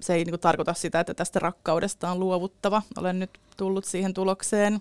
se 0.00 0.14
ei 0.14 0.24
niin 0.24 0.40
tarkoita 0.40 0.74
sitä, 0.74 1.00
että 1.00 1.14
tästä 1.14 1.38
rakkaudesta 1.38 2.10
on 2.10 2.20
luovuttava. 2.20 2.82
Olen 2.98 3.18
nyt 3.18 3.30
tullut 3.56 3.84
siihen 3.84 4.14
tulokseen. 4.14 4.80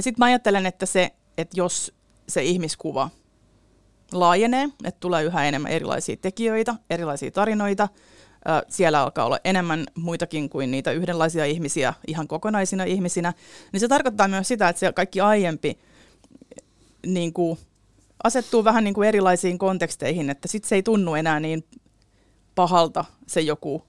Sitten 0.00 0.18
mä 0.18 0.24
ajattelen, 0.24 0.66
että 0.66 0.86
se, 0.86 1.10
että 1.38 1.60
jos 1.60 1.92
se 2.28 2.42
ihmiskuva– 2.42 3.10
laajenee, 4.20 4.68
että 4.84 5.00
tulee 5.00 5.24
yhä 5.24 5.44
enemmän 5.44 5.72
erilaisia 5.72 6.16
tekijöitä, 6.16 6.74
erilaisia 6.90 7.30
tarinoita. 7.30 7.88
Siellä 8.68 9.02
alkaa 9.02 9.26
olla 9.26 9.38
enemmän 9.44 9.86
muitakin 9.94 10.50
kuin 10.50 10.70
niitä 10.70 10.92
yhdenlaisia 10.92 11.44
ihmisiä 11.44 11.94
ihan 12.06 12.28
kokonaisina 12.28 12.84
ihmisinä. 12.84 13.32
Niin 13.72 13.80
se 13.80 13.88
tarkoittaa 13.88 14.28
myös 14.28 14.48
sitä, 14.48 14.68
että 14.68 14.80
se 14.80 14.92
kaikki 14.92 15.20
aiempi 15.20 15.78
niin 17.06 17.32
kuin, 17.32 17.58
asettuu 18.24 18.64
vähän 18.64 18.84
niin 18.84 18.94
kuin 18.94 19.08
erilaisiin 19.08 19.58
konteksteihin, 19.58 20.30
että 20.30 20.48
sitten 20.48 20.68
se 20.68 20.74
ei 20.74 20.82
tunnu 20.82 21.14
enää 21.14 21.40
niin 21.40 21.64
pahalta 22.54 23.04
se 23.26 23.40
joku 23.40 23.82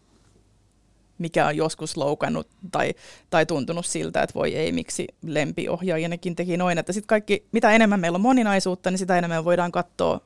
mikä 1.17 1.47
on 1.47 1.57
joskus 1.57 1.97
loukannut 1.97 2.47
tai, 2.71 2.93
tai 3.29 3.45
tuntunut 3.45 3.85
siltä, 3.85 4.23
että 4.23 4.33
voi 4.33 4.55
ei, 4.55 4.71
miksi 4.71 5.07
lempiohjaajanakin 5.21 6.35
teki 6.35 6.57
noin. 6.57 6.77
Että 6.77 6.93
sitten 6.93 7.07
kaikki, 7.07 7.47
mitä 7.51 7.71
enemmän 7.71 7.99
meillä 7.99 8.15
on 8.15 8.21
moninaisuutta, 8.21 8.91
niin 8.91 8.97
sitä 8.97 9.17
enemmän 9.17 9.45
voidaan 9.45 9.71
katsoa 9.71 10.19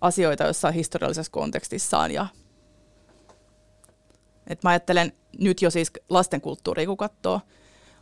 asioita 0.00 0.44
jossain 0.44 0.74
historiallisessa 0.74 1.32
kontekstissaan. 1.32 2.10
Ja, 2.10 2.26
et 4.46 4.62
mä 4.62 4.70
ajattelen 4.70 5.12
nyt 5.38 5.62
jo 5.62 5.70
siis 5.70 5.92
lastenkulttuuria, 6.08 6.86
kun 6.86 6.96
katsoo, 6.96 7.40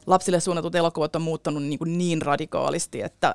lapsille 0.06 0.40
suunnatut 0.40 0.74
elokuvat 0.74 1.16
on 1.16 1.22
muuttanut 1.22 1.62
niin, 1.62 1.78
kuin 1.78 1.98
niin 1.98 2.22
radikaalisti, 2.22 3.02
että 3.02 3.34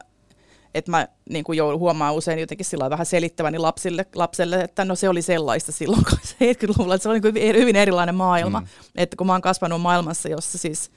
että 0.78 0.92
mä 0.92 1.08
niin 1.30 1.44
kuin 1.44 1.58
joudun 1.58 1.80
huomaan 1.80 2.16
usein 2.16 2.40
jotenkin 2.40 2.66
sillä 2.66 2.90
vähän 2.90 3.06
selittäväni 3.06 3.58
lapsille, 3.58 4.06
lapselle, 4.16 4.62
että 4.62 4.86
no 4.86 4.96
se 4.96 5.10
oli 5.10 5.22
sellaista 5.22 5.72
silloin 5.72 6.04
70-luvulla, 6.08 6.96
että 6.96 7.04
se 7.04 7.10
oli 7.10 7.20
niin 7.20 7.56
hyvin 7.56 7.76
erilainen 7.76 8.16
maailma. 8.16 8.60
Mm. 8.60 8.68
Että 8.96 9.18
kun 9.18 9.28
mä 9.28 9.34
oon 9.34 9.42
kasvanut 9.42 9.82
maailmassa, 9.82 10.30
jossa 10.30 10.58
siis 10.58 10.92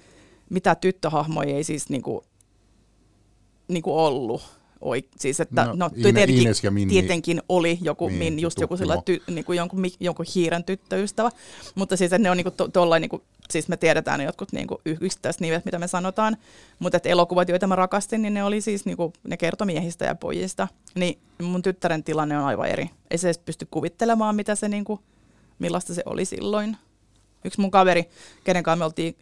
mitä 0.51 0.75
tyttöhahmoja 0.75 1.57
ei 1.57 1.65
siis 1.65 1.89
niin 1.89 2.03
kuin, 2.03 2.25
niin 3.69 3.83
kuin 3.83 3.97
ollut, 3.97 4.60
Oi, 4.81 5.05
siis 5.19 5.41
että, 5.41 5.65
no, 5.65 5.73
no 5.75 5.91
Ine, 5.95 6.03
tietenkin, 6.03 6.43
Ines 6.43 6.65
ja 6.65 6.71
Minni. 6.71 6.93
tietenkin 6.93 7.43
oli 7.49 7.79
joku, 7.83 8.09
niin, 8.09 8.19
min, 8.19 8.41
just 8.41 8.61
joku 8.61 8.77
sillä 8.77 9.03
ty, 9.05 9.23
niin 9.31 9.45
kuin 9.45 9.57
jonkun, 9.57 9.85
jonkun 10.01 10.27
hiiren 10.35 10.65
tyttöystävä, 10.65 11.31
mutta 11.75 11.97
siis 11.97 12.13
että 12.13 12.23
ne 12.23 12.31
on 12.31 12.37
niin 12.37 12.45
kuin 12.45 12.55
to, 12.55 12.69
tollain, 12.69 13.01
niin 13.01 13.09
kuin, 13.11 13.23
siis 13.51 13.69
me 13.69 13.77
tiedetään 13.77 14.19
ne 14.19 14.25
jotkut 14.25 14.53
niin 14.53 14.67
kuin 14.67 14.79
yksittäiset 14.85 15.41
nimet, 15.41 15.65
mitä 15.65 15.79
me 15.79 15.89
sanotaan, 15.89 16.37
mutta 16.79 16.97
että 16.97 17.09
elokuvat, 17.09 17.49
joita 17.49 17.67
mä 17.67 17.77
rakastin, 17.77 18.23
niin 18.23 18.35
ne 18.35 18.45
oli 18.45 18.61
siis, 18.61 18.85
niin 18.85 18.97
kuin, 18.97 19.13
ne 19.29 19.37
kertoi 19.37 19.67
miehistä 19.67 20.05
ja 20.05 20.15
pojista, 20.15 20.69
niin 20.95 21.19
mun 21.43 21.63
tyttären 21.63 22.05
tilanne 22.05 22.39
on 22.39 22.45
aivan 22.45 22.69
eri. 22.69 22.91
Ei 23.11 23.19
se 23.19 23.27
edes 23.27 23.39
pysty 23.39 23.67
kuvittelemaan, 23.71 24.37
mitä 24.37 24.55
se, 24.55 24.69
niin 24.69 24.85
kuin, 24.85 25.01
millaista 25.59 25.95
se 25.95 26.03
oli 26.07 26.25
silloin. 26.25 26.77
Yksi 27.45 27.61
mun 27.61 27.71
kaveri, 27.71 28.05
kenen 28.45 28.63
kanssa 28.63 28.79
me 28.79 28.85
oltiin 28.85 29.17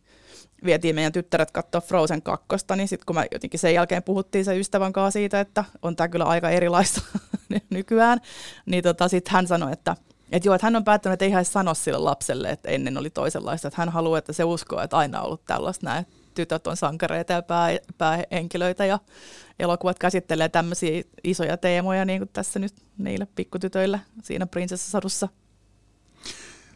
vietiin 0.64 0.94
meidän 0.94 1.12
tyttäret 1.12 1.50
katsoa 1.50 1.80
Frozen 1.80 2.22
2, 2.22 2.46
niin 2.76 2.88
sitten 2.88 3.06
kun 3.06 3.16
me 3.16 3.26
jotenkin 3.32 3.60
sen 3.60 3.74
jälkeen 3.74 4.02
puhuttiin 4.02 4.44
sen 4.44 4.58
ystävän 4.58 4.92
kanssa 4.92 5.18
siitä, 5.18 5.40
että 5.40 5.64
on 5.82 5.96
tämä 5.96 6.08
kyllä 6.08 6.24
aika 6.24 6.50
erilaista 6.50 7.00
nykyään, 7.70 8.20
niin 8.66 8.82
tota, 8.82 9.08
sitten 9.08 9.32
hän 9.32 9.46
sanoi, 9.46 9.72
että 9.72 9.96
että 10.32 10.48
joo, 10.48 10.54
että 10.54 10.66
hän 10.66 10.76
on 10.76 10.84
päättänyt, 10.84 11.12
että 11.12 11.24
ei 11.24 11.30
hän 11.30 11.44
sano 11.44 11.74
sille 11.74 11.98
lapselle, 11.98 12.50
että 12.50 12.68
ennen 12.68 12.98
oli 12.98 13.10
toisenlaista. 13.10 13.68
Että 13.68 13.80
hän 13.80 13.88
haluaa, 13.88 14.18
että 14.18 14.32
se 14.32 14.44
uskoo, 14.44 14.80
että 14.80 14.96
aina 14.96 15.20
on 15.20 15.26
ollut 15.26 15.44
tällaista 15.44 15.86
näin. 15.86 16.06
Tytöt 16.34 16.66
on 16.66 16.76
sankareita 16.76 17.32
ja 17.32 17.42
pää, 17.42 17.78
päähenkilöitä 17.98 18.84
ja 18.84 18.98
elokuvat 19.58 19.98
käsittelee 19.98 20.48
tämmöisiä 20.48 21.02
isoja 21.24 21.56
teemoja, 21.56 22.04
niin 22.04 22.20
kuin 22.20 22.30
tässä 22.32 22.58
nyt 22.58 22.74
niille 22.98 23.26
pikkutytöille 23.34 24.00
siinä 24.22 24.46
prinsessasadussa. 24.46 25.28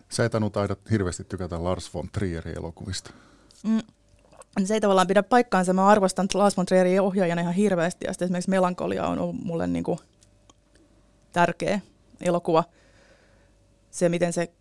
Sä 0.09 0.25
et 0.25 0.33
taida 0.53 0.77
hirveästi 0.90 1.25
tykätä 1.25 1.64
Lars 1.64 1.95
von 1.95 2.09
Trierin 2.12 2.59
elokuvista. 2.59 3.11
Mm, 3.62 3.83
se 4.64 4.75
ei 4.75 4.81
tavallaan 4.81 5.07
pidä 5.07 5.22
paikkaansa. 5.22 5.72
Mä 5.72 5.87
arvostan 5.87 6.29
Lars 6.35 6.57
von 6.57 6.66
Trierin 6.66 7.01
ohjaajana 7.01 7.40
ihan 7.40 7.55
hirveästi. 7.55 8.07
Ja 8.07 8.11
esimerkiksi 8.20 8.51
Melankolia 8.51 9.07
on 9.07 9.18
ollut 9.18 9.44
mulle 9.44 9.66
niin 9.66 9.85
kuin 9.85 9.98
tärkeä 11.33 11.81
elokuva. 12.20 12.64
Se, 13.90 14.09
miten 14.09 14.33
se 14.33 14.53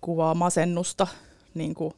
kuvaa 0.00 0.34
masennusta 0.34 1.06
niin 1.54 1.74
kuin, 1.74 1.94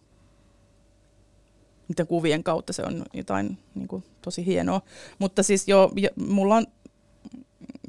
niiden 1.89 2.07
kuvien 2.07 2.45
kautta, 2.45 2.73
se 2.73 2.83
on 2.83 3.05
jotain 3.15 3.59
niin 3.75 3.89
kuin, 3.89 4.05
tosi 4.23 4.47
hienoa. 4.47 4.83
Mutta 5.19 5.43
siis 5.43 5.69
jo, 5.69 5.91
mulla 6.17 6.57
on, 6.57 6.67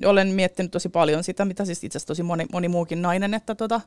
olen 0.06 0.28
miettinyt 0.28 0.72
tosi 0.72 0.90
paljon 0.90 1.24
sitä, 1.24 1.46
mitä 1.46 1.66
siis 1.66 1.84
itse 1.84 1.98
asiassa 1.98 2.08
tosi 2.08 2.24
moni, 2.24 2.46
moni 2.52 2.68
muukin 2.68 3.02
nainen, 3.02 3.34
että 3.34 3.56
tota, 3.56 3.82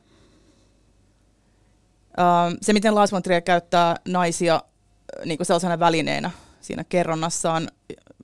se, 2.61 2.73
miten 2.73 2.95
Lars 2.95 3.11
von 3.11 3.23
Trier 3.23 3.41
käyttää 3.41 3.95
naisia 4.07 4.61
niin 5.25 5.37
kuin 5.37 5.45
sellaisena 5.45 5.79
välineenä 5.79 6.31
siinä 6.61 6.83
kerronnassaan, 6.83 7.69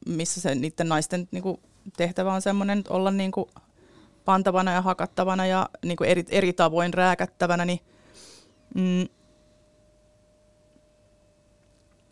missä 0.08 0.42
se 0.42 0.56
niiden 0.56 0.90
naisten 0.90 1.28
niin 1.32 1.44
kuin 1.44 1.60
tehtävä 1.98 2.34
on 2.34 2.42
semmoinen 2.42 2.84
olla 2.90 3.12
niin 3.12 3.32
kuin 3.32 3.50
pantavana 4.26 4.72
ja 4.74 4.82
hakattavana 4.82 5.46
ja 5.46 5.70
niin 5.86 5.98
kuin 5.98 6.10
eri, 6.10 6.26
eri 6.30 6.54
tavoin 6.54 6.94
rääkättävänä, 6.94 7.66
niin 7.66 7.80
mm, 8.76 9.08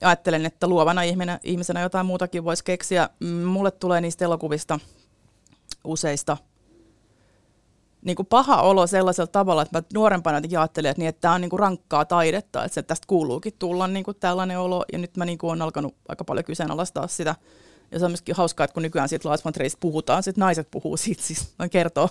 ajattelen, 0.02 0.46
että 0.46 0.68
luovana 0.68 1.02
ihmisenä, 1.02 1.40
ihmisenä 1.44 1.82
jotain 1.82 2.06
muutakin 2.06 2.44
voisi 2.44 2.64
keksiä. 2.64 3.10
Mulle 3.46 3.72
tulee 3.72 4.02
niistä 4.02 4.26
elokuvista 4.26 4.80
useista– 5.84 6.38
niin 8.06 8.16
kuin 8.16 8.26
paha 8.26 8.62
olo 8.62 8.88
sellaisella 8.88 9.28
tavalla, 9.28 9.62
että 9.62 9.78
mä 9.78 9.84
nuorempana 9.94 10.38
jotenkin 10.38 10.60
ajattelin, 10.60 10.90
että, 10.90 11.02
niin, 11.02 11.10
että 11.10 11.22
tämä 11.22 11.34
on 11.34 11.42
niin 11.42 11.50
kuin 11.50 11.60
rankkaa 11.60 12.06
taidetta, 12.06 12.66
että 12.66 12.84
tästä 12.84 13.08
kuuluukin 13.08 13.54
tulla 13.60 13.88
niin 13.88 14.04
kuin 14.04 14.18
tällainen 14.20 14.60
olo, 14.60 14.86
ja 14.94 14.98
nyt 14.98 15.18
mä 15.18 15.26
niin 15.26 15.38
kuin 15.38 15.50
olen 15.50 15.62
alkanut 15.62 15.96
aika 16.08 16.24
paljon 16.24 16.46
kyseenalaistaa 16.46 17.08
sitä, 17.08 17.36
Ja 17.92 18.00
se 18.00 18.06
on 18.06 18.12
myöskin 18.12 18.36
hauskaa, 18.36 18.64
että 18.64 18.74
kun 18.74 18.84
nykyään 18.84 19.10
siitä 19.10 19.30
Lars 19.30 19.46
von 19.46 19.54
Trieristä 19.54 19.80
puhutaan, 19.80 20.24
sitten 20.24 20.42
naiset 20.42 20.68
puhuu 20.72 20.98
siitä, 20.98 21.24
siis 21.24 21.54
kertoo. 21.72 22.10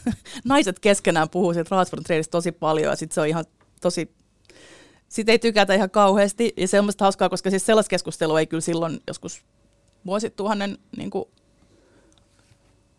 naiset 0.44 0.78
keskenään 0.78 1.28
puhuu 1.28 1.54
siitä 1.54 1.76
Lars 1.76 1.92
von 1.92 2.02
Trieristä 2.02 2.30
tosi 2.30 2.52
paljon 2.52 2.90
ja 2.90 2.96
sitten 2.96 3.14
se 3.14 3.20
on 3.20 3.26
ihan 3.26 3.44
tosi 3.80 4.16
sitten 5.08 5.32
ei 5.32 5.38
tykätä 5.38 5.74
ihan 5.74 5.90
kauheasti. 5.90 6.52
Ja 6.56 6.68
se 6.68 6.80
on 6.80 6.88
hauskaa, 7.00 7.28
koska 7.28 7.50
siis 7.50 7.66
sellaista 7.66 7.90
keskustelua 7.90 8.40
ei 8.40 8.46
kyllä 8.46 8.60
silloin 8.60 9.00
joskus 9.06 9.42
vuosituhannen 10.06 10.78
niin 10.96 11.10
kuin, 11.10 11.24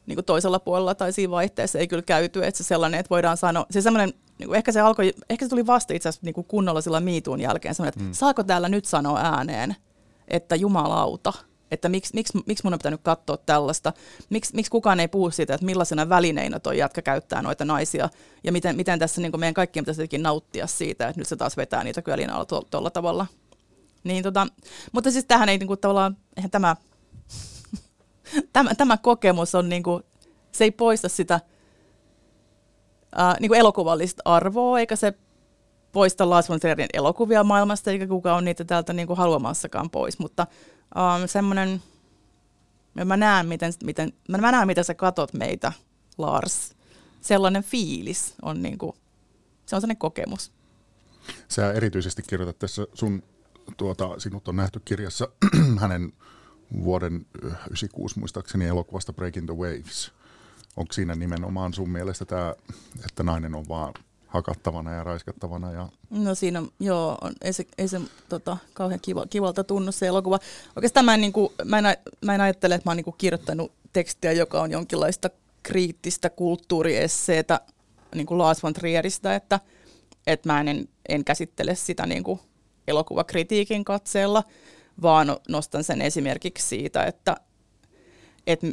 niin 0.08 0.15
kuin 0.15 0.26
toisella 0.26 0.60
puolella 0.60 0.96
tai 0.96 1.13
siinä 1.13 1.32
vaihteessa 1.32 1.80
ei 1.80 1.88
kyllä 1.88 2.04
käyty. 2.04 2.46
Että 2.46 2.58
se 2.58 2.63
sellainen, 2.63 3.00
että 3.00 3.10
voidaan 3.10 3.38
sanoa, 3.38 3.65
se 3.72 3.82
sellainen, 3.82 4.13
niin 4.39 4.48
kuin 4.48 4.58
ehkä 4.58 4.72
se 4.72 4.80
alkoi, 4.80 5.13
ehkä 5.30 5.46
se 5.46 5.50
tuli 5.50 5.67
vasta 5.67 5.93
itse 5.93 6.10
asiassa 6.10 6.26
niin 6.26 6.36
kuin 6.36 6.48
kunnolla 6.48 6.82
sillä 6.82 7.00
miituun 7.00 7.41
jälkeen, 7.41 7.76
että 7.88 8.04
mm. 8.04 8.13
saako 8.13 8.43
täällä 8.43 8.70
nyt 8.70 8.86
sanoa 8.86 9.20
ääneen, 9.20 9.76
että 10.28 10.56
jumalauta– 10.56 11.34
että 11.72 11.89
miksi, 11.89 12.13
miksi, 12.13 12.39
miksi 12.46 12.63
mun 12.63 12.74
on 12.74 12.80
pitänyt 12.80 13.02
katsoa 13.04 13.38
tällaista, 13.38 13.93
miksi, 14.30 14.56
miksi 14.56 14.72
kukaan 14.72 15.00
ei 15.00 15.08
puhu 15.08 15.32
siitä, 15.32 15.54
että 15.54 15.65
millaisena 15.65 16.10
välineinä 16.10 16.60
toi 16.60 16.78
jätkä 16.78 17.02
käyttää 17.02 17.41
noita 17.41 17.65
naisia, 17.65 18.10
ja 18.43 18.52
miten, 18.52 18.76
miten 18.76 19.00
tässä 19.00 19.22
niin 19.22 19.39
meidän 19.39 19.54
kaikkien 19.54 19.86
pitäisi 19.86 20.17
nauttia 20.17 20.67
siitä, 20.67 21.08
että 21.08 21.22
nyt 21.22 21.28
se 21.28 21.36
taas 21.36 21.58
vetää 21.58 21.84
niitä 21.84 22.02
alla 22.32 22.65
tuolla 22.72 22.89
tavalla. 22.89 23.26
Niin, 24.04 24.24
tota, 24.24 24.48
mutta 24.91 25.12
siis 25.12 25.26
tähän 25.26 25.50
ei 25.50 25.58
niin 25.58 25.67
kuin, 25.67 25.80
tavallaan, 25.80 26.17
eihän 26.38 26.52
tämä, 26.52 26.76
tämä, 28.54 28.76
tämä 28.76 28.98
kokemus 28.98 29.56
on, 29.56 29.70
niin 29.70 29.84
kuin, 29.84 30.04
se 30.52 30.63
ei 30.63 30.72
poista 30.72 31.10
sitä 31.10 31.40
ää, 33.16 33.36
niin 33.40 33.50
kuin 33.50 33.60
elokuvallista 33.60 34.22
arvoa, 34.26 34.80
eikä 34.80 34.96
se 34.96 35.13
poista 35.92 36.30
Lars 36.30 36.50
von 36.50 36.60
Trierin 36.60 36.88
elokuvia 36.94 37.44
maailmasta, 37.44 37.92
eikä 37.92 38.08
kukaan 38.08 38.38
on 38.38 38.46
niitä 38.46 38.63
täältä 38.63 38.94
niin 38.94 39.08
kuin 39.08 39.18
haluamassakaan 39.18 39.90
pois, 39.90 40.20
mutta 40.20 40.48
semmoinen, 41.26 41.82
mä 43.06 43.18
näen, 43.18 43.46
miten, 43.46 43.74
miten, 43.84 44.13
mä 44.30 44.52
näen, 44.52 44.68
miten 44.68 44.84
sä 44.84 44.94
katot 44.94 45.34
meitä, 45.34 45.72
Lars. 46.18 46.76
Sellainen 47.22 47.63
fiilis 47.63 48.36
on 48.42 48.62
niin 48.62 48.78
kuin, 48.78 48.94
se 49.66 49.76
on 49.76 49.82
sellainen 49.82 49.98
kokemus. 49.98 50.52
Sä 51.48 51.74
erityisesti 51.74 52.22
kirjoitat 52.28 52.60
tässä 52.60 52.88
sun, 52.94 53.24
tuota, 53.78 54.20
sinut 54.20 54.48
on 54.48 54.56
nähty 54.56 54.82
kirjassa 54.86 55.28
hänen 55.82 56.13
vuoden 56.84 57.26
96 57.44 58.20
muistaakseni 58.20 58.66
elokuvasta 58.66 59.14
Breaking 59.14 59.46
the 59.46 59.56
Waves. 59.56 60.12
Onko 60.78 60.94
siinä 60.94 61.16
nimenomaan 61.16 61.74
sun 61.74 61.90
mielestä 61.90 62.26
tämä, 62.26 62.56
että 63.06 63.24
nainen 63.24 63.56
on 63.56 63.66
vaan 63.70 63.94
hakattavana 64.28 64.94
ja 64.94 65.04
raiskattavana. 65.04 65.72
Ja... 65.72 65.90
No 66.10 66.36
siinä 66.36 66.64
joo, 66.80 67.18
on, 67.22 67.34
ei 67.42 67.54
se, 67.54 67.66
ei 67.78 67.88
se 67.88 68.02
tota, 68.30 68.58
kauhean 68.74 69.00
kiva, 69.02 69.26
kivalta 69.30 69.64
tunnu 69.64 69.92
se 69.92 70.08
elokuva. 70.08 70.40
Oikeastaan 70.76 71.06
mä 71.06 71.14
en, 71.14 71.22
niin 71.22 71.34
kuin, 71.34 71.54
mä 71.66 71.78
en, 71.78 71.86
mä 72.26 72.36
en 72.36 72.42
ajattele, 72.42 72.76
että 72.76 72.90
mä 72.90 72.92
oon 72.92 72.98
niin 72.98 73.16
kirjoittanut 73.18 73.72
tekstiä, 73.94 74.32
joka 74.32 74.62
on 74.62 74.72
jonkinlaista 74.72 75.30
kriittistä 75.64 76.30
kulttuuriesseetä 76.30 77.62
niin 78.16 78.26
kuin 78.26 78.38
Lars 78.38 78.64
von 78.64 78.74
Trieristä, 78.74 79.36
että, 79.36 79.60
että 80.28 80.54
mä 80.54 80.62
en, 80.62 80.90
en 81.10 81.24
käsittele 81.24 81.76
sitä 81.76 82.06
niin 82.06 82.24
kuin 82.24 82.40
elokuvakritiikin 82.88 83.86
katseella, 83.86 84.44
vaan 85.02 85.38
nostan 85.50 85.84
sen 85.84 86.02
esimerkiksi 86.02 86.68
siitä, 86.68 87.04
että, 87.04 87.36
että 88.48 88.68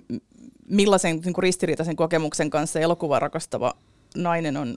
millaisen 0.68 1.16
niin 1.16 1.34
kuin 1.34 1.42
ristiriitaisen 1.42 1.96
kokemuksen 1.96 2.50
kanssa 2.50 2.80
elokuva 2.80 3.18
rakastava 3.18 3.74
nainen 4.16 4.56
on 4.56 4.76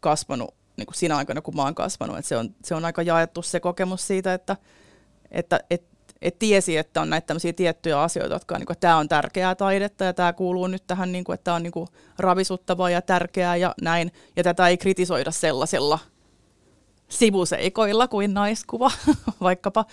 kasvanut 0.00 0.54
niin 0.76 0.86
kuin 0.86 0.96
siinä 0.96 1.16
aikana, 1.16 1.42
kun 1.42 1.56
mä 1.56 1.62
oon 1.62 1.74
kasvanut. 1.74 2.18
Et 2.18 2.24
se, 2.24 2.36
on, 2.36 2.54
se 2.64 2.74
on 2.74 2.84
aika 2.84 3.02
jaettu 3.02 3.42
se 3.42 3.60
kokemus 3.60 4.06
siitä, 4.06 4.34
että, 4.34 4.56
että 5.30 5.60
et, 5.70 5.84
et 6.22 6.38
tiesi, 6.38 6.76
että 6.76 7.00
on 7.00 7.10
näitä 7.10 7.26
tämmöisiä 7.26 7.52
tiettyjä 7.52 8.02
asioita, 8.02 8.34
jotka 8.34 8.54
on, 8.54 8.60
niin 8.60 8.66
kuin, 8.66 8.78
tämä 8.80 8.96
on 8.96 9.08
tärkeää 9.08 9.54
taidetta 9.54 10.04
ja 10.04 10.12
tämä 10.12 10.32
kuuluu 10.32 10.66
nyt 10.66 10.86
tähän, 10.86 11.12
niin 11.12 11.24
kuin, 11.24 11.34
että 11.34 11.44
tämä 11.44 11.54
on 11.54 11.62
niin 11.62 11.72
kuin, 11.72 11.88
ravisuttavaa 12.18 12.90
ja 12.90 13.02
tärkeää 13.02 13.56
ja 13.56 13.74
näin. 13.82 14.12
Ja 14.36 14.42
tätä 14.42 14.68
ei 14.68 14.76
kritisoida 14.76 15.30
sellaisella 15.30 15.98
sivuseikoilla 17.08 18.08
kuin 18.08 18.34
naiskuva 18.34 18.90
vaikkapa, 19.40 19.84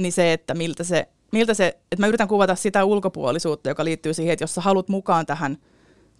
niin 0.00 0.12
se, 0.12 0.32
että 0.32 0.54
miltä 0.54 0.84
se, 0.84 1.08
miltä 1.32 1.54
se, 1.54 1.66
että 1.66 2.02
mä 2.02 2.06
yritän 2.06 2.28
kuvata 2.28 2.54
sitä 2.54 2.84
ulkopuolisuutta, 2.84 3.68
joka 3.68 3.84
liittyy 3.84 4.14
siihen, 4.14 4.32
että 4.32 4.42
jos 4.42 4.54
sä 4.54 4.60
haluat 4.60 4.88
mukaan 4.88 5.26
tähän– 5.26 5.58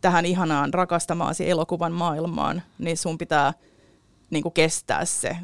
tähän 0.02 0.26
ihanaan 0.26 0.74
rakastamaasi 0.74 1.50
elokuvan 1.50 1.92
maailmaan, 1.92 2.62
niin 2.78 2.96
sun 2.96 3.18
pitää 3.18 3.54
niin 4.30 4.42
kuin 4.42 4.52
kestää 4.52 5.04
se 5.04 5.36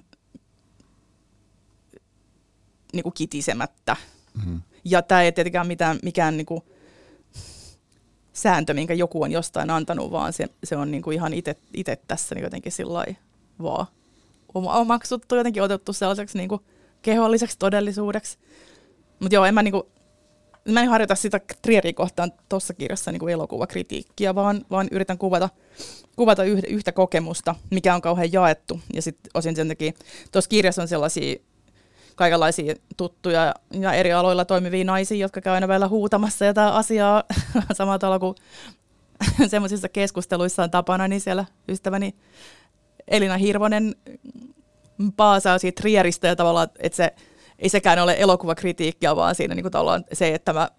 niin 2.93 3.03
kuin 3.03 3.13
kitisemättä. 3.13 3.97
Mm-hmm. 4.35 4.63
Ja 4.85 5.03
tämä 5.03 5.23
ei 5.23 5.33
tietenkään 5.33 5.67
mitään, 5.67 5.99
mikään 6.03 6.37
niin 6.37 6.47
kuin 6.47 6.63
sääntö, 8.33 8.75
minkä 8.75 8.95
joku 8.95 9.23
on 9.23 9.33
jostain 9.33 9.71
antanut, 9.71 10.11
vaan 10.11 10.33
se, 10.33 10.49
se 10.65 10.77
on 10.77 10.91
niin 10.91 11.03
kuin 11.03 11.15
ihan 11.15 11.33
itse 11.75 11.97
tässä 12.09 12.35
niin 12.35 12.43
jotenkin 12.43 12.73
sillä 12.73 13.05
vaan 13.63 13.87
omaksuttu, 14.67 15.37
jotenkin 15.37 15.63
otettu 15.63 15.93
sellaiseksi 15.93 16.39
niin 16.39 16.49
kuin 16.49 16.63
keholliseksi 17.03 17.59
todellisuudeksi. 17.59 18.39
Mutta 19.21 19.35
joo, 19.35 19.45
en 19.45 19.55
mä 19.55 19.63
niinku, 19.63 19.89
mä 20.69 20.81
en 20.81 20.89
harjoita 20.89 21.15
sitä 21.15 21.41
Trierin 21.63 21.95
kohtaan 21.95 22.33
tuossa 22.49 22.75
kirjassa 22.75 23.13
niin 23.13 23.21
kuin 23.21 23.33
elokuvakritiikkiä, 23.33 24.35
vaan, 24.35 24.65
vaan 24.71 24.89
yritän 24.91 25.19
kuvata, 25.19 25.49
kuvata 26.17 26.45
yhtä, 26.45 26.67
yhtä 26.67 26.93
kokemusta, 26.93 27.55
mikä 27.71 27.95
on 27.95 28.01
kauhean 28.01 28.33
jaettu. 28.33 28.81
Ja 28.95 29.03
sitten 29.03 29.31
osin 29.35 29.57
sen 29.57 29.69
takia, 29.69 29.93
tuossa 30.33 30.49
kirjassa 30.49 30.83
on 30.83 30.89
sellaisia 30.89 31.37
kaikenlaisia 32.15 32.75
tuttuja 32.97 33.55
ja 33.81 33.93
eri 33.93 34.13
aloilla 34.13 34.45
toimivia 34.45 34.85
naisia, 34.85 35.19
jotka 35.19 35.41
käy 35.41 35.55
aina 35.55 35.69
vielä 35.69 35.89
huutamassa 35.89 36.45
jotain 36.45 36.73
asiaa 36.73 37.25
samalla 37.77 37.99
tavalla 37.99 38.19
kuin 38.19 38.35
semmoisissa 39.51 39.89
keskusteluissa 39.89 40.63
on 40.63 40.71
tapana, 40.71 41.09
niin 41.09 41.21
siellä 41.21 41.45
ystäväni 41.69 42.15
Elina 43.09 43.37
Hirvonen 43.37 43.95
paasaa 45.17 45.59
siitä 45.59 45.81
Trieristä 45.81 46.27
ja 46.27 46.37
tavallaan, 46.37 46.69
että 46.79 46.97
se 46.97 47.15
ei 47.59 47.69
sekään 47.69 47.99
ole 47.99 48.17
elokuvakritiikkiä, 48.19 49.17
vaan 49.17 49.35
siinä 49.35 49.55
niin 49.55 49.63
kuin 49.63 50.05
se, 50.13 50.35
että 50.35 50.53
mä 50.53 50.71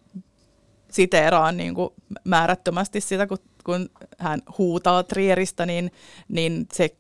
siteeraan 0.92 1.58
niin 1.58 1.76
kuin 1.76 1.90
määrättömästi 2.24 3.02
sitä, 3.02 3.28
kun, 3.28 3.38
kun 3.64 3.90
hän 4.18 4.42
huutaa 4.58 5.04
Trieristä, 5.04 5.66
niin, 5.66 5.92
niin 6.28 6.68
se 6.74 6.96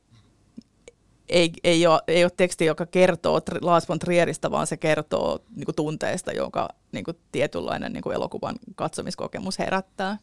ei, 1.30 1.52
ei, 1.63 1.88
ole, 1.88 2.02
ei 2.08 2.24
ole 2.24 2.32
teksti, 2.38 2.65
joka 2.65 2.86
kertoo 2.86 3.42
Lars 3.62 3.89
von 3.89 4.00
Trieristä, 4.00 4.52
vaan 4.52 4.68
se 4.68 4.78
kertoo 4.78 5.39
niin 5.56 5.65
kuin 5.65 5.76
tunteesta, 5.76 6.32
jonka 6.32 6.70
niin 6.92 7.04
kuin 7.04 7.18
tietynlainen 7.32 7.94
niin 7.94 8.04
kuin 8.04 8.15
elokuvan 8.15 8.56
katsomiskokemus 8.76 9.60
herättää. 9.60 10.18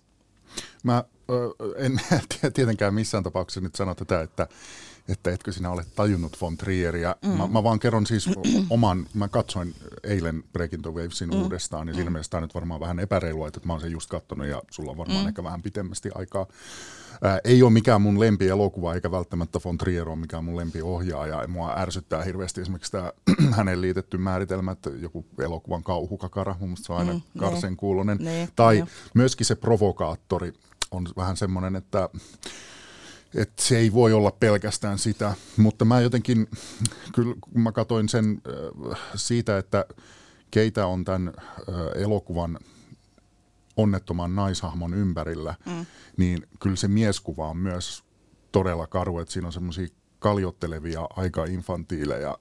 Mä 0.83 1.05
en 1.77 2.01
tietenkään 2.55 2.95
missään 2.95 3.25
tapauksessa 3.25 3.61
nyt 3.61 3.75
sano 3.75 3.95
tätä, 3.95 4.21
että 4.21 4.49
että 5.09 5.31
etkö 5.31 5.53
sinä 5.53 5.71
ole 5.71 5.85
tajunnut 5.97 6.40
von 6.40 6.57
Trieria. 6.57 7.16
Mm. 7.25 7.31
Mä, 7.31 7.47
mä 7.47 7.62
vaan 7.62 7.79
kerron 7.79 8.07
siis 8.07 8.31
oman, 8.71 9.07
mä 9.14 9.29
katsoin 9.29 9.75
eilen 10.05 10.45
Breaking 10.53 10.83
the 10.83 10.90
Wavesin 10.90 11.31
mm. 11.31 11.42
uudestaan, 11.42 11.88
ja 11.88 11.95
siinä 11.95 12.11
mm. 12.11 12.12
mielessä 12.12 12.31
tämä 12.31 12.40
nyt 12.40 12.55
varmaan 12.55 12.81
vähän 12.81 12.99
epäreilua, 12.99 13.49
että 13.49 13.61
mä 13.64 13.73
oon 13.73 13.81
sen 13.81 13.92
just 13.92 14.11
katsonut, 14.11 14.47
ja 14.47 14.62
sulla 14.71 14.90
on 14.90 14.97
varmaan 14.97 15.21
mm. 15.21 15.29
ehkä 15.29 15.45
vähän 15.45 15.62
pitemmästi 15.62 16.11
aikaa. 16.14 16.47
Ää, 17.23 17.40
ei 17.45 17.62
ole 17.62 17.71
mikään 17.71 18.03
mun 18.03 18.21
lempi 18.21 18.49
elokuva, 18.49 18.95
eikä 18.95 19.11
välttämättä 19.11 19.61
von 19.64 19.79
Trier 19.79 20.09
ole 20.09 20.16
mikään 20.16 20.45
mun 20.45 20.57
lempi 20.57 20.83
ohjaaja. 20.83 21.42
Ja 21.42 21.49
mua 21.49 21.75
ärsyttää 21.77 22.23
hirveästi 22.23 22.61
esimerkiksi 22.61 22.92
tämä 22.92 23.12
hänen 23.57 23.81
liitetty 23.81 24.19
määritelmä, 24.19 24.73
että 24.73 24.90
joku 24.90 25.27
elokuvan 25.38 25.83
kauhukakara, 25.83 26.57
mun 26.61 26.69
mielestä 26.69 26.87
se 26.87 26.92
on 26.92 26.99
aina 26.99 27.12
mm, 27.12 27.21
karsen 27.38 27.71
niin. 27.71 27.77
kuulonen. 27.77 28.19
Ne, 28.21 28.49
tai 28.57 28.77
ne. 28.77 28.87
myöskin 29.14 29.47
se 29.47 29.55
provokaattori 29.55 30.53
on 30.90 31.09
vähän 31.16 31.37
semmoinen, 31.37 31.77
että 31.77 32.09
että 33.34 33.62
se 33.62 33.78
ei 33.78 33.92
voi 33.92 34.12
olla 34.12 34.30
pelkästään 34.30 34.98
sitä, 34.98 35.34
mutta 35.56 35.84
mä 35.84 36.00
jotenkin, 36.00 36.48
kyllä 37.14 37.34
kun 37.40 37.60
mä 37.60 37.72
katsoin 37.72 38.08
sen 38.08 38.42
äh, 38.92 39.00
siitä, 39.14 39.58
että 39.58 39.84
keitä 40.50 40.86
on 40.86 41.04
tämän 41.04 41.32
äh, 41.38 42.02
elokuvan 42.02 42.58
onnettoman 43.76 44.36
naishahmon 44.36 44.94
ympärillä, 44.94 45.54
mm. 45.66 45.86
niin 46.16 46.46
kyllä 46.60 46.76
se 46.76 46.88
mieskuva 46.88 47.48
on 47.48 47.56
myös 47.56 48.04
todella 48.52 48.86
karu, 48.86 49.18
että 49.18 49.32
siinä 49.32 49.46
on 49.46 49.52
semmoisia 49.52 49.88
kaljottelevia, 50.18 51.06
aika 51.16 51.44
infantiileja, 51.44 52.38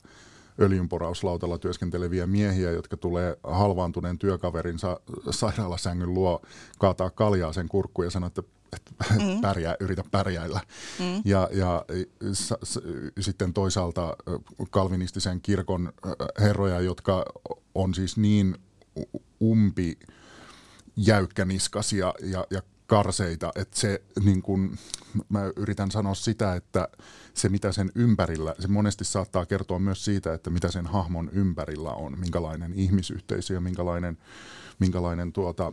öljynporauslautalla 0.61 1.57
työskenteleviä 1.57 2.27
miehiä, 2.27 2.71
jotka 2.71 2.97
tulee 2.97 3.37
halvaantuneen 3.43 4.17
työkaverinsa 4.17 4.99
sairaalasängyn 5.29 6.13
luo 6.13 6.41
kaataa 6.79 7.09
kaljaa 7.09 7.53
sen 7.53 7.69
kurkkuun 7.69 8.05
ja 8.05 8.11
sanoo, 8.11 8.27
että 8.27 8.43
että 8.73 8.91
mm. 9.19 9.41
pärjää, 9.47 9.75
yritä 9.79 10.03
pärjäillä. 10.11 10.61
Mm. 10.99 11.21
Ja, 11.25 11.49
ja 11.51 11.85
s, 12.33 12.53
s, 12.63 12.79
sitten 13.19 13.53
toisaalta 13.53 14.15
kalvinistisen 14.69 15.41
kirkon 15.41 15.93
herroja, 16.39 16.79
jotka 16.79 17.25
on 17.75 17.93
siis 17.93 18.17
niin 18.17 18.55
umpi 19.41 19.99
jäykkäniskasia 20.97 22.13
ja, 22.21 22.47
ja 22.51 22.61
karseita, 22.87 23.51
että 23.55 23.79
se 23.79 24.01
niin 24.23 24.41
kun, 24.41 24.77
mä 25.29 25.51
yritän 25.55 25.91
sanoa 25.91 26.15
sitä, 26.15 26.55
että 26.55 26.87
se 27.33 27.49
mitä 27.49 27.71
sen 27.71 27.91
ympärillä, 27.95 28.55
se 28.59 28.67
monesti 28.67 29.05
saattaa 29.05 29.45
kertoa 29.45 29.79
myös 29.79 30.05
siitä, 30.05 30.33
että 30.33 30.49
mitä 30.49 30.71
sen 30.71 30.87
hahmon 30.87 31.29
ympärillä 31.33 31.89
on, 31.89 32.19
minkälainen 32.19 32.73
ihmisyhteisö 32.73 33.53
ja 33.53 33.61
minkälainen, 33.61 34.17
minkälainen 34.79 35.33
tuota, 35.33 35.71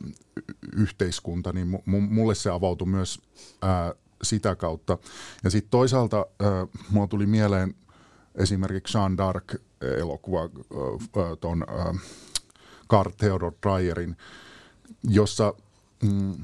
yhteiskunta, 0.77 1.53
niin 1.53 1.83
mulle 1.87 2.35
se 2.35 2.51
avautui 2.51 2.89
myös 2.89 3.21
ää, 3.63 3.95
sitä 4.23 4.57
kautta. 4.57 4.99
Ja 5.45 5.51
sitten 5.51 5.71
toisaalta 5.71 6.17
ää, 6.17 6.67
mulla 6.91 7.07
tuli 7.07 7.27
mieleen 7.27 7.75
esimerkiksi 8.35 8.99
Jean 8.99 9.17
d'Arc-elokuva 9.19 10.49
tuon 11.41 11.67
Carl 12.91 13.11
Theodor 13.19 13.53
Dreyerin, 13.67 14.17
jossa 15.09 15.55
mm, 16.03 16.35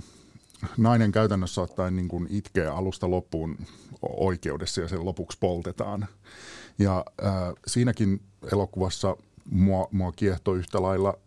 nainen 0.77 1.13
käytännössä 1.13 1.61
ottaen 1.61 1.97
niin 1.97 2.09
kuin 2.09 2.27
itkee 2.31 2.67
alusta 2.67 3.11
loppuun 3.11 3.57
oikeudessa 4.03 4.81
ja 4.81 4.89
sen 4.89 5.05
lopuksi 5.05 5.39
poltetaan. 5.41 6.07
Ja 6.79 7.05
äh, 7.25 7.33
siinäkin 7.67 8.21
elokuvassa 8.53 9.17
mua, 9.51 9.89
mua 9.93 10.13
kiehtoi 10.13 10.59
yhtä 10.59 10.83
lailla 10.83 11.19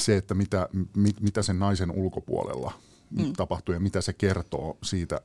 se, 0.00 0.16
että 0.16 0.34
mitä, 0.34 0.68
mit, 0.96 1.20
mitä 1.20 1.42
sen 1.42 1.58
naisen 1.58 1.90
ulkopuolella 1.90 2.72
mm. 3.10 3.32
tapahtuu 3.32 3.72
ja 3.72 3.80
mitä 3.80 4.00
se 4.00 4.12
kertoo 4.12 4.76
siitä, 4.82 5.20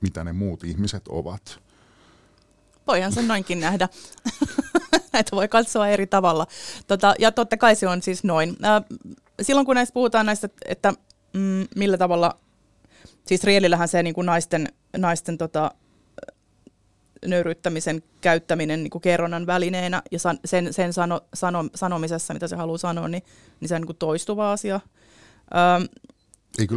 mitä 0.00 0.24
ne 0.24 0.32
muut 0.32 0.64
ihmiset 0.64 1.08
ovat. 1.08 1.58
Voihan 2.86 3.12
sen 3.12 3.28
noinkin 3.28 3.60
nähdä, 3.60 3.88
että 5.20 5.36
voi 5.36 5.48
katsoa 5.48 5.88
eri 5.88 6.06
tavalla. 6.06 6.46
Tota, 6.86 7.14
ja 7.18 7.32
totta 7.32 7.56
kai 7.56 7.76
se 7.76 7.88
on 7.88 8.02
siis 8.02 8.24
noin. 8.24 8.56
Silloin 9.42 9.66
kun 9.66 9.74
näistä 9.74 9.94
puhutaan 9.94 10.26
näistä, 10.26 10.48
että 10.64 10.92
mm, 11.32 11.66
millä 11.76 11.98
tavalla 11.98 12.38
Siis 13.26 13.44
Rielillähän 13.44 13.88
se 13.88 14.02
niin 14.02 14.14
kuin 14.14 14.26
naisten, 14.26 14.68
naisten 14.96 15.38
tota, 15.38 15.70
nöyryyttämisen 17.26 18.02
käyttäminen 18.20 18.82
niin 18.82 18.90
kuin 18.90 19.02
kerronnan 19.02 19.46
välineenä 19.46 20.02
ja 20.10 20.18
san, 20.18 20.38
sen, 20.44 20.72
sen 20.72 20.92
sano, 20.92 21.20
sano, 21.34 21.64
sanomisessa, 21.74 22.34
mitä 22.34 22.48
se 22.48 22.56
haluaa 22.56 22.78
sanoa, 22.78 23.08
niin, 23.08 23.22
niin 23.60 23.68
se 23.68 23.74
on 23.74 23.80
niin 23.80 23.86
kuin 23.86 23.96
toistuva 23.96 24.52
asia. 24.52 24.80
Öm, 25.76 25.88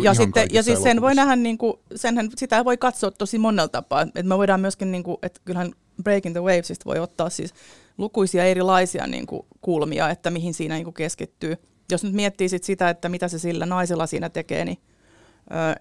ja, 0.01 0.13
sitten, 0.13 0.47
ja 0.51 0.63
siis 0.63 0.83
sen 0.83 1.01
voi 1.01 1.15
nähdä, 1.15 1.35
niin 1.35 1.57
kuin, 1.57 1.73
senhän, 1.95 2.29
sitä 2.35 2.65
voi 2.65 2.77
katsoa 2.77 3.11
tosi 3.11 3.37
monella 3.37 3.67
tapaa. 3.67 4.07
Et 4.15 4.25
me 4.25 4.37
voidaan 4.37 4.61
myöskin, 4.61 4.91
niin 4.91 5.03
kuin, 5.03 5.17
että 5.21 5.41
kyllähän 5.45 5.73
Breaking 6.03 6.35
the 6.35 6.41
Wavesista 6.41 6.85
voi 6.85 6.99
ottaa 6.99 7.29
siis 7.29 7.53
lukuisia 7.97 8.43
erilaisia 8.43 9.07
niin 9.07 9.25
kuin, 9.25 9.41
kulmia, 9.61 10.09
että 10.09 10.31
mihin 10.31 10.53
siinä 10.53 10.75
niin 10.75 10.83
kuin, 10.83 10.93
keskittyy. 10.93 11.55
Jos 11.91 12.03
nyt 12.03 12.13
miettii 12.13 12.49
sit 12.49 12.63
sitä, 12.63 12.89
että 12.89 13.09
mitä 13.09 13.27
se 13.27 13.39
sillä 13.39 13.65
naisella 13.65 14.07
siinä 14.07 14.29
tekee, 14.29 14.65
niin 14.65 14.77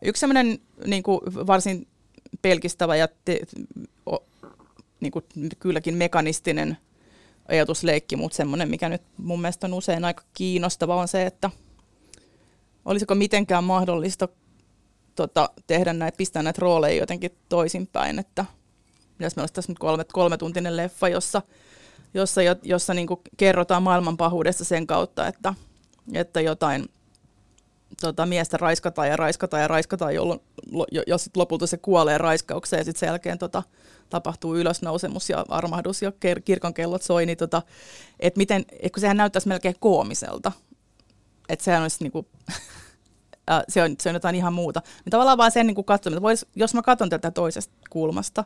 Yksi 0.02 0.20
sellainen 0.20 0.58
niin 0.86 1.02
kuin 1.02 1.20
varsin 1.24 1.86
pelkistävä 2.42 2.96
ja 2.96 3.08
te, 3.24 3.40
o, 4.06 4.16
niin 5.00 5.12
kuin 5.12 5.24
kylläkin 5.58 5.94
mekanistinen 5.94 6.76
ajatusleikki, 7.48 8.16
mutta 8.16 8.36
semmoinen, 8.36 8.68
mikä 8.68 8.88
nyt 8.88 9.02
mun 9.16 9.40
mielestä 9.40 9.66
on 9.66 9.74
usein 9.74 10.04
aika 10.04 10.22
kiinnostava, 10.34 10.96
on 10.96 11.08
se, 11.08 11.26
että 11.26 11.50
olisiko 12.84 13.14
mitenkään 13.14 13.64
mahdollista 13.64 14.28
tota, 15.14 15.50
tehdä 15.66 15.92
näitä, 15.92 16.16
pistää 16.16 16.42
näitä 16.42 16.60
rooleja 16.60 17.00
jotenkin 17.00 17.30
toisinpäin, 17.48 18.18
että 18.18 18.44
jos 19.20 19.36
meillä 19.36 19.42
olisi 19.42 19.54
tässä 19.54 19.72
nyt 19.72 19.78
kolme, 19.78 20.04
kolmetuntinen 20.12 20.76
leffa, 20.76 21.08
jossa, 21.08 21.42
jossa, 22.14 22.40
jossa 22.62 22.94
niin 22.94 23.06
kuin 23.06 23.20
kerrotaan 23.36 23.82
maailman 23.82 24.16
pahuudesta 24.16 24.64
sen 24.64 24.86
kautta, 24.86 25.26
että, 25.26 25.54
että 26.14 26.40
jotain 26.40 26.88
tota, 28.00 28.26
miestä 28.26 28.56
raiskataan 28.56 29.08
ja 29.08 29.16
raiskataan 29.16 29.62
ja 29.62 29.68
raiskataan, 29.68 30.14
jolloin 30.14 30.40
jo, 30.92 31.02
jo 31.06 31.18
sit 31.18 31.36
lopulta 31.36 31.66
se 31.66 31.76
kuolee 31.76 32.18
raiskaukseen 32.18 32.80
ja 32.80 32.84
sitten 32.84 33.00
sen 33.00 33.06
jälkeen 33.06 33.38
tota, 33.38 33.62
tapahtuu 34.10 34.56
ylösnousemus 34.56 35.30
ja 35.30 35.44
armahdus 35.48 36.02
ja 36.02 36.10
kir- 36.10 36.42
kirkon 36.44 36.74
kellot 36.74 37.02
soi, 37.02 37.26
niin 37.26 37.38
tota, 37.38 37.62
et 38.20 38.36
miten, 38.36 38.64
et 38.80 38.92
kun 38.92 39.00
sehän 39.00 39.16
näyttäisi 39.16 39.48
melkein 39.48 39.74
koomiselta, 39.80 40.52
että 41.48 41.64
sehän 41.64 41.82
olisi 41.82 42.04
niinku, 42.04 42.28
se, 43.68 43.82
on, 43.82 43.96
se 44.00 44.08
on 44.08 44.14
jotain 44.14 44.34
ihan 44.34 44.52
muuta. 44.52 44.82
Niin 45.04 45.10
tavallaan 45.10 45.38
vaan 45.38 45.50
sen 45.50 45.66
niin 45.66 45.84
katsominen, 45.84 46.22
vois, 46.22 46.46
jos 46.56 46.74
mä 46.74 46.82
katson 46.82 47.08
tätä 47.08 47.30
toisesta 47.30 47.74
kulmasta, 47.90 48.44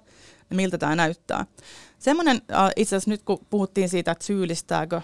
niin 0.51 0.57
miltä 0.57 0.79
tämä 0.79 0.97
näyttää. 0.97 1.47
Semmoinen, 1.99 2.43
äh, 2.53 2.71
itse 2.77 2.97
asiassa 2.97 3.11
nyt 3.11 3.23
kun 3.23 3.47
puhuttiin 3.51 3.89
siitä, 3.89 4.13
että 4.13 4.25
syyllistääkö, 4.25 5.01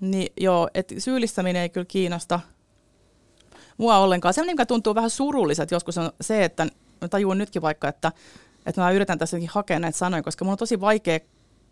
niin 0.00 0.32
joo, 0.36 0.68
että 0.74 0.94
syyllistäminen 0.98 1.62
ei 1.62 1.68
kyllä 1.68 1.86
kiinnosta– 1.88 2.40
mua 3.78 3.98
ollenkaan. 3.98 4.34
Se, 4.34 4.44
mikä 4.44 4.66
tuntuu 4.66 4.94
vähän 4.94 5.10
surulliset 5.10 5.70
joskus 5.70 5.98
on 5.98 6.12
se, 6.20 6.44
että 6.44 6.66
mä 7.00 7.08
tajuan 7.08 7.38
nytkin 7.38 7.62
vaikka, 7.62 7.88
että, 7.88 8.12
että 8.66 8.80
mä 8.80 8.90
yritän 8.90 9.18
tässä 9.18 9.36
hakea 9.50 9.78
näitä 9.78 9.98
sanoja, 9.98 10.22
koska 10.22 10.44
mun 10.44 10.52
on 10.52 10.58
tosi 10.58 10.80
vaikea 10.80 11.20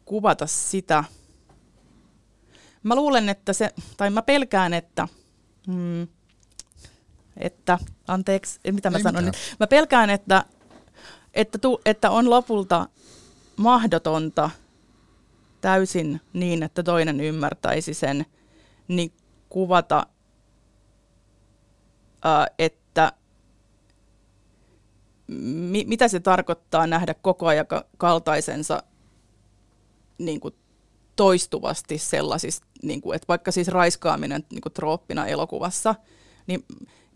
kuvata 0.05 0.47
sitä. 0.47 1.05
Mä 2.83 2.95
luulen, 2.95 3.29
että 3.29 3.53
se, 3.53 3.71
tai 3.97 4.11
mä 4.11 4.23
pelkään, 4.23 4.75
että, 4.75 5.09
hmm, 5.67 6.09
että 7.37 7.79
anteeksi, 8.09 8.61
mitä 8.73 8.91
mä 8.91 8.97
Ei 8.97 9.03
sanon 9.03 9.25
mitään. 9.25 9.43
nyt. 9.51 9.57
Mä 9.61 9.67
pelkään, 9.67 10.11
että, 10.11 10.45
että, 11.35 11.59
tu, 11.59 11.81
että 11.85 12.11
on 12.11 12.31
lopulta 12.31 12.89
mahdotonta 13.57 14.51
täysin 15.61 16.21
niin, 16.33 16.63
että 16.63 16.83
toinen 16.83 17.21
ymmärtäisi 17.21 17.95
sen, 17.95 18.27
niin 18.89 19.13
kuvata 19.49 20.07
että 22.59 22.84
mi- 25.27 25.85
mitä 25.87 26.09
se 26.09 26.21
tarkoittaa 26.21 26.87
nähdä 26.87 27.15
koko 27.15 27.47
ajan 27.47 27.67
kaltaisensa 27.97 28.83
niin 30.19 30.41
kuin 30.41 30.55
toistuvasti 31.17 31.99
sellaisista, 31.99 32.67
niin 32.83 33.01
kuin, 33.01 33.17
että 33.17 33.29
vaikka 33.29 33.53
siis 33.53 33.69
raiskaaminen 33.69 34.45
niin 34.51 34.61
kuin 34.61 34.73
trooppina 34.73 35.27
elokuvassa, 35.27 35.95
niin 36.47 36.65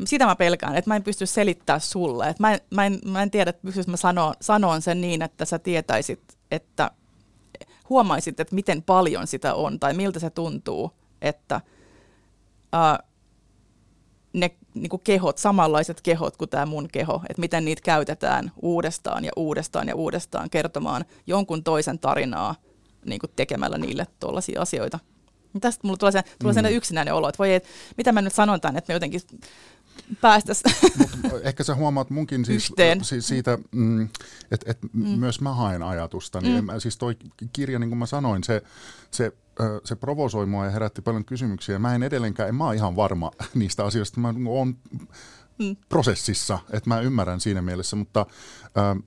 sitä 0.04 0.26
mä 0.26 0.36
pelkään, 0.36 0.76
että 0.76 0.90
mä 0.90 0.96
en 0.96 1.02
pysty 1.02 1.26
selittämään 1.26 1.80
sulle. 1.80 2.28
Että 2.28 2.42
mä, 2.42 2.54
en, 2.54 2.60
mä, 2.70 2.86
en, 2.86 2.98
mä 3.04 3.22
en 3.22 3.30
tiedä, 3.30 3.50
että 3.50 3.62
pystyisikö 3.62 3.90
mä 3.90 3.96
sanoa, 3.96 4.34
sanoa 4.40 4.80
sen 4.80 5.00
niin, 5.00 5.22
että 5.22 5.44
sä 5.44 5.58
tietäisit, 5.58 6.38
että 6.50 6.90
huomaisit, 7.88 8.40
että 8.40 8.54
miten 8.54 8.82
paljon 8.82 9.26
sitä 9.26 9.54
on 9.54 9.80
tai 9.80 9.94
miltä 9.94 10.18
se 10.18 10.30
tuntuu, 10.30 10.92
että 11.22 11.60
uh, 12.74 13.06
ne 14.32 14.50
niin 14.80 14.90
kuin 14.90 15.02
kehot, 15.04 15.38
samanlaiset 15.38 16.00
kehot 16.00 16.36
kuin 16.36 16.48
tämä 16.48 16.66
mun 16.66 16.88
keho, 16.92 17.22
että 17.28 17.40
miten 17.40 17.64
niitä 17.64 17.82
käytetään 17.82 18.52
uudestaan 18.62 19.24
ja 19.24 19.32
uudestaan 19.36 19.88
ja 19.88 19.94
uudestaan 19.94 20.50
kertomaan 20.50 21.04
jonkun 21.26 21.64
toisen 21.64 21.98
tarinaa 21.98 22.54
niin 23.06 23.20
kuin 23.20 23.30
tekemällä 23.36 23.78
niille 23.78 24.06
tuollaisia 24.20 24.62
asioita. 24.62 24.98
Tästä 25.60 25.86
mulla 25.86 25.96
tulee, 25.96 26.12
se, 26.12 26.22
tulee 26.38 26.62
mm. 26.62 26.68
yksinäinen 26.68 27.14
olo, 27.14 27.28
että 27.28 27.38
voi, 27.38 27.54
et, 27.54 27.64
mitä 27.96 28.12
mä 28.12 28.22
nyt 28.22 28.34
sanon 28.34 28.60
tämän, 28.60 28.76
että 28.76 28.92
me 28.92 28.94
jotenkin 28.94 29.20
päästäisiin. 30.20 30.74
Ehkä 31.42 31.64
sä 31.64 31.74
huomaat 31.74 32.10
munkin 32.10 32.44
siis, 32.44 32.72
siis 33.02 33.28
siitä, 33.28 33.58
mm, 33.70 34.08
että 34.50 34.70
et 34.70 34.78
mm. 34.92 35.08
myös 35.08 35.40
mä 35.40 35.54
haen 35.54 35.82
ajatusta. 35.82 36.40
Niin 36.40 36.64
mm. 36.64 36.64
mä, 36.64 36.80
siis 36.80 36.96
toi 36.96 37.16
kirja, 37.52 37.78
niin 37.78 37.90
kuin 37.90 37.98
mä 37.98 38.06
sanoin, 38.06 38.44
se, 38.44 38.62
se 39.10 39.32
se 39.84 39.96
provosoi 39.96 40.46
mua 40.46 40.64
ja 40.64 40.70
herätti 40.70 41.02
paljon 41.02 41.24
kysymyksiä. 41.24 41.78
Mä 41.78 41.94
en 41.94 42.02
edelleenkään, 42.02 42.48
en 42.48 42.54
mä 42.54 42.66
ole 42.66 42.74
ihan 42.74 42.96
varma 42.96 43.30
niistä 43.54 43.84
asioista. 43.84 44.20
Mä 44.20 44.34
oon 44.48 44.76
mm. 45.58 45.76
prosessissa, 45.88 46.58
että 46.70 46.90
mä 46.90 47.00
ymmärrän 47.00 47.40
siinä 47.40 47.62
mielessä, 47.62 47.96
mutta 47.96 48.26
äh, 48.78 49.02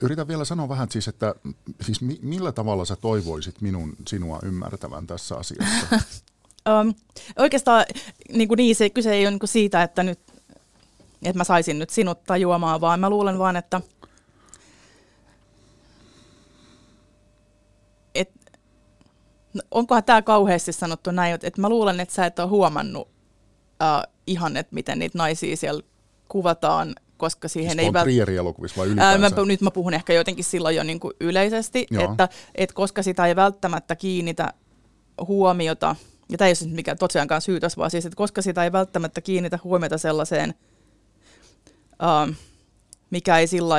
yritän 0.00 0.28
vielä 0.28 0.44
sanoa 0.44 0.68
vähän 0.68 0.90
siis, 0.90 1.08
että 1.08 1.34
siis 1.80 2.00
mi- 2.00 2.20
millä 2.22 2.52
tavalla 2.52 2.84
sä 2.84 2.96
toivoisit 2.96 3.60
minun 3.60 3.96
sinua 4.08 4.38
ymmärtävän 4.42 5.06
tässä 5.06 5.36
asiassa? 5.36 5.86
um, 6.80 6.94
oikeastaan 7.38 7.84
niin, 8.32 8.48
kuin 8.48 8.56
niin 8.56 8.76
se, 8.76 8.90
kyse 8.90 9.12
ei 9.12 9.26
ole 9.26 9.30
niin 9.30 9.48
siitä, 9.48 9.82
että, 9.82 10.02
nyt, 10.02 10.20
että 11.22 11.38
mä 11.38 11.44
saisin 11.44 11.78
nyt 11.78 11.90
sinut 11.90 12.24
tajuamaan, 12.24 12.80
vaan 12.80 13.00
mä 13.00 13.10
luulen 13.10 13.38
vaan, 13.38 13.56
että 13.56 13.80
No, 19.54 19.62
onkohan 19.70 20.04
tämä 20.04 20.22
kauheasti 20.22 20.72
sanottu 20.72 21.10
näin, 21.10 21.34
että 21.34 21.60
mä 21.60 21.68
luulen, 21.68 22.00
että 22.00 22.14
sä 22.14 22.26
et 22.26 22.38
ole 22.38 22.48
huomannut 22.48 23.08
uh, 23.08 24.12
ihan, 24.26 24.56
että 24.56 24.74
miten 24.74 24.98
niitä 24.98 25.18
naisia 25.18 25.56
siellä 25.56 25.82
kuvataan, 26.28 26.94
koska 27.16 27.48
siihen 27.48 27.78
siis 27.78 27.94
ei... 28.06 28.24
Vält- 28.24 28.30
elokuvissa 28.30 28.76
vai 28.76 28.86
ylipäänsä? 28.86 29.26
Ää, 29.26 29.30
mä, 29.30 29.46
nyt 29.46 29.60
mä 29.60 29.70
puhun 29.70 29.94
ehkä 29.94 30.12
jotenkin 30.12 30.44
silloin 30.44 30.76
jo 30.76 30.82
niin 30.82 31.00
kuin 31.00 31.14
yleisesti, 31.20 31.86
että, 31.98 32.28
että 32.54 32.74
koska 32.74 33.02
sitä 33.02 33.26
ei 33.26 33.36
välttämättä 33.36 33.96
kiinnitä 33.96 34.52
huomiota, 35.26 35.96
ja 36.28 36.38
tämä 36.38 36.48
ei 36.48 36.54
ole 36.64 36.74
mikään 36.74 36.98
tosiaankaan 36.98 37.40
syytös, 37.40 37.76
vaan 37.76 37.90
siis, 37.90 38.06
että 38.06 38.16
koska 38.16 38.42
sitä 38.42 38.64
ei 38.64 38.72
välttämättä 38.72 39.20
kiinnitä 39.20 39.58
huomiota 39.64 39.98
sellaiseen, 39.98 40.54
uh, 42.02 42.34
mikä 43.10 43.38
ei 43.38 43.46
sillä 43.46 43.74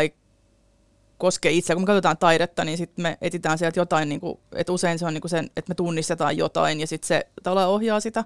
koske 1.18 1.52
itse. 1.52 1.74
Kun 1.74 1.82
me 1.82 1.86
katsotaan 1.86 2.18
taidetta, 2.18 2.66
niin 2.66 2.78
sitten 2.78 3.04
me 3.04 3.18
etsitään 3.22 3.58
sieltä 3.58 3.80
jotain, 3.80 4.10
niin 4.10 4.22
kuin, 4.22 4.40
että 4.56 4.74
usein 4.74 5.00
se 5.00 5.06
on 5.06 5.14
niin 5.14 5.22
kuin 5.22 5.30
sen, 5.30 5.46
että 5.46 5.70
me 5.70 5.76
tunnistetaan 5.76 6.38
jotain 6.38 6.80
ja 6.80 6.88
sitten 6.88 7.08
se 7.08 7.28
tavallaan 7.44 7.70
ohjaa 7.70 8.00
sitä, 8.00 8.24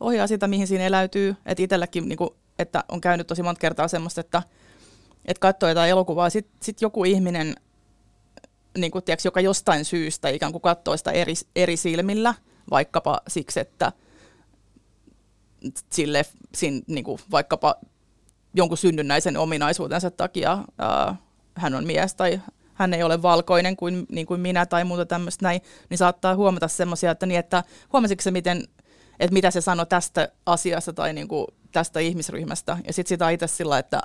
ohjaa 0.00 0.26
sitä, 0.26 0.48
mihin 0.48 0.66
siinä 0.66 0.84
eläytyy. 0.84 1.36
Että 1.46 1.62
itselläkin 1.62 2.08
niin 2.08 2.16
kuin 2.16 2.30
että 2.58 2.84
on 2.88 3.00
käynyt 3.00 3.26
tosi 3.26 3.42
monta 3.42 3.58
kertaa 3.60 3.88
semmoista, 3.88 4.20
että, 4.20 4.42
että 5.24 5.40
katsoo 5.40 5.68
jotain 5.68 5.90
elokuvaa, 5.90 6.30
sitten 6.30 6.56
sit 6.62 6.82
joku 6.82 7.04
ihminen, 7.04 7.56
niin 8.78 8.90
kuin, 8.90 9.04
tiiäks, 9.04 9.24
joka 9.24 9.40
jostain 9.40 9.84
syystä 9.84 10.28
ikään 10.28 10.52
kuin 10.52 10.62
katsoo 10.62 10.96
sitä 10.96 11.10
eri, 11.10 11.34
eri 11.56 11.76
silmillä, 11.76 12.34
vaikkapa 12.70 13.20
siksi, 13.28 13.60
että 13.60 13.92
sille, 15.92 16.24
sin, 16.54 16.82
niin 16.86 17.04
kuin, 17.04 17.18
vaikkapa 17.30 17.74
jonkun 18.54 18.78
synnynnäisen 18.78 19.36
ominaisuutensa 19.36 20.10
takia 20.10 20.58
ää, 20.78 21.16
hän 21.56 21.74
on 21.74 21.86
mies 21.86 22.14
tai 22.14 22.40
hän 22.74 22.94
ei 22.94 23.02
ole 23.02 23.22
valkoinen 23.22 23.76
kuin, 23.76 24.06
niin 24.08 24.26
kuin 24.26 24.40
minä 24.40 24.66
tai 24.66 24.84
muuta 24.84 25.06
tämmöistä 25.06 25.44
näin, 25.44 25.60
niin 25.90 25.98
saattaa 25.98 26.36
huomata 26.36 26.68
semmoisia, 26.68 27.10
että, 27.10 27.26
niin, 27.26 27.38
että 27.38 27.64
huomasitko 27.92 28.22
se, 28.22 28.30
miten, 28.30 28.64
että 29.20 29.34
mitä 29.34 29.50
se 29.50 29.60
sanoi 29.60 29.86
tästä 29.86 30.28
asiasta 30.46 30.92
tai 30.92 31.12
niin 31.12 31.28
kuin 31.28 31.46
tästä 31.72 32.00
ihmisryhmästä. 32.00 32.78
Ja 32.86 32.92
sitten 32.92 33.08
sitä 33.08 33.30
itse 33.30 33.46
sillä, 33.46 33.78
että 33.78 34.00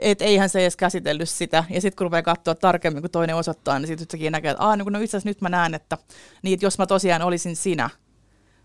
et 0.00 0.22
eihän 0.22 0.48
se 0.48 0.60
edes 0.60 0.76
käsitellyt 0.76 1.28
sitä. 1.28 1.64
Ja 1.70 1.80
sitten 1.80 1.96
kun 1.96 2.04
rupeaa 2.04 2.22
katsoa 2.22 2.54
tarkemmin, 2.54 3.02
kun 3.02 3.10
toinen 3.10 3.36
osoittaa, 3.36 3.78
niin 3.78 3.86
sitten 3.86 4.04
yhtäkkiä 4.04 4.30
näkee, 4.30 4.50
että 4.50 4.62
Aa, 4.62 4.76
no, 4.76 4.84
no 4.84 4.98
itse 4.98 5.16
asiassa 5.16 5.28
nyt 5.28 5.40
mä 5.40 5.48
näen, 5.48 5.74
että, 5.74 5.98
niin, 6.42 6.54
että 6.54 6.66
jos 6.66 6.78
mä 6.78 6.86
tosiaan 6.86 7.22
olisin 7.22 7.56
sinä, 7.56 7.90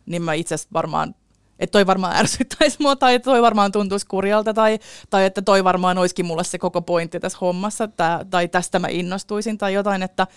niin 0.05 0.21
mä 0.21 0.33
itse 0.33 0.55
asiassa 0.55 0.73
varmaan 0.73 1.15
että 1.59 1.71
toi 1.71 1.87
varmaan 1.87 2.15
ärsyttäisi 2.15 2.77
mua, 2.79 2.95
tai 2.95 3.19
toi 3.19 3.41
varmaan 3.41 3.71
tuntuisi 3.71 4.05
kurjalta, 4.07 4.53
tai, 4.53 4.79
tai 5.09 5.25
että 5.25 5.41
toi 5.41 5.63
varmaan 5.63 5.97
olisikin 5.97 6.25
mulle 6.25 6.43
se 6.43 6.57
koko 6.57 6.81
pointti 6.81 7.19
tässä 7.19 7.37
hommassa, 7.41 7.87
tai, 7.87 8.25
tai 8.29 8.47
tästä 8.47 8.79
mä 8.79 8.87
innostuisin, 8.87 9.57
tai 9.57 9.73
jotain, 9.73 10.03
että, 10.03 10.27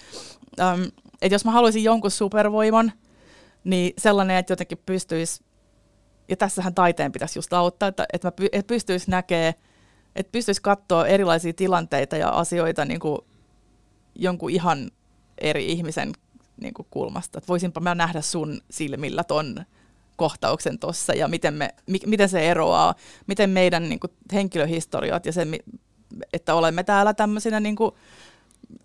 äm, 0.60 0.82
että 1.22 1.34
jos 1.34 1.44
mä 1.44 1.50
haluaisin 1.50 1.84
jonkun 1.84 2.10
supervoiman, 2.10 2.92
niin 3.64 3.92
sellainen, 3.98 4.36
että 4.36 4.52
jotenkin 4.52 4.82
pystyisi, 4.86 5.44
ja 6.28 6.36
tässähän 6.36 6.74
taiteen 6.74 7.12
pitäisi 7.12 7.38
just 7.38 7.52
auttaa, 7.52 7.88
että, 7.88 8.06
että 8.12 8.28
mä 8.28 8.32
py, 8.32 8.46
että 8.52 8.68
pystyisi 8.68 9.10
näkee, 9.10 9.54
että 10.16 10.32
pystyisi 10.32 10.62
katsoa 10.62 11.06
erilaisia 11.06 11.52
tilanteita 11.52 12.16
ja 12.16 12.28
asioita 12.28 12.84
niin 12.84 13.00
kuin 13.00 13.18
jonkun 14.14 14.50
ihan 14.50 14.90
eri 15.38 15.66
ihmisen 15.66 16.12
niin 16.60 16.74
kuin 16.74 16.86
kulmasta. 16.90 17.38
Että 17.38 17.48
voisinpa 17.48 17.80
mä 17.80 17.94
nähdä 17.94 18.20
sun 18.20 18.60
silmillä 18.70 19.24
ton 19.24 19.64
kohtauksen 20.16 20.78
tuossa 20.78 21.14
ja 21.14 21.28
miten, 21.28 21.54
me, 21.54 21.74
mi, 21.86 21.98
miten 22.06 22.28
se 22.28 22.50
eroaa, 22.50 22.94
miten 23.26 23.50
meidän 23.50 23.88
niin 23.88 24.00
kuin, 24.00 24.10
henkilöhistoriat 24.32 25.26
ja 25.26 25.32
se, 25.32 25.46
että 26.32 26.54
olemme 26.54 26.84
täällä 26.84 27.14
tämmöisinä 27.14 27.60
niin 27.60 27.76
kuin, 27.76 27.92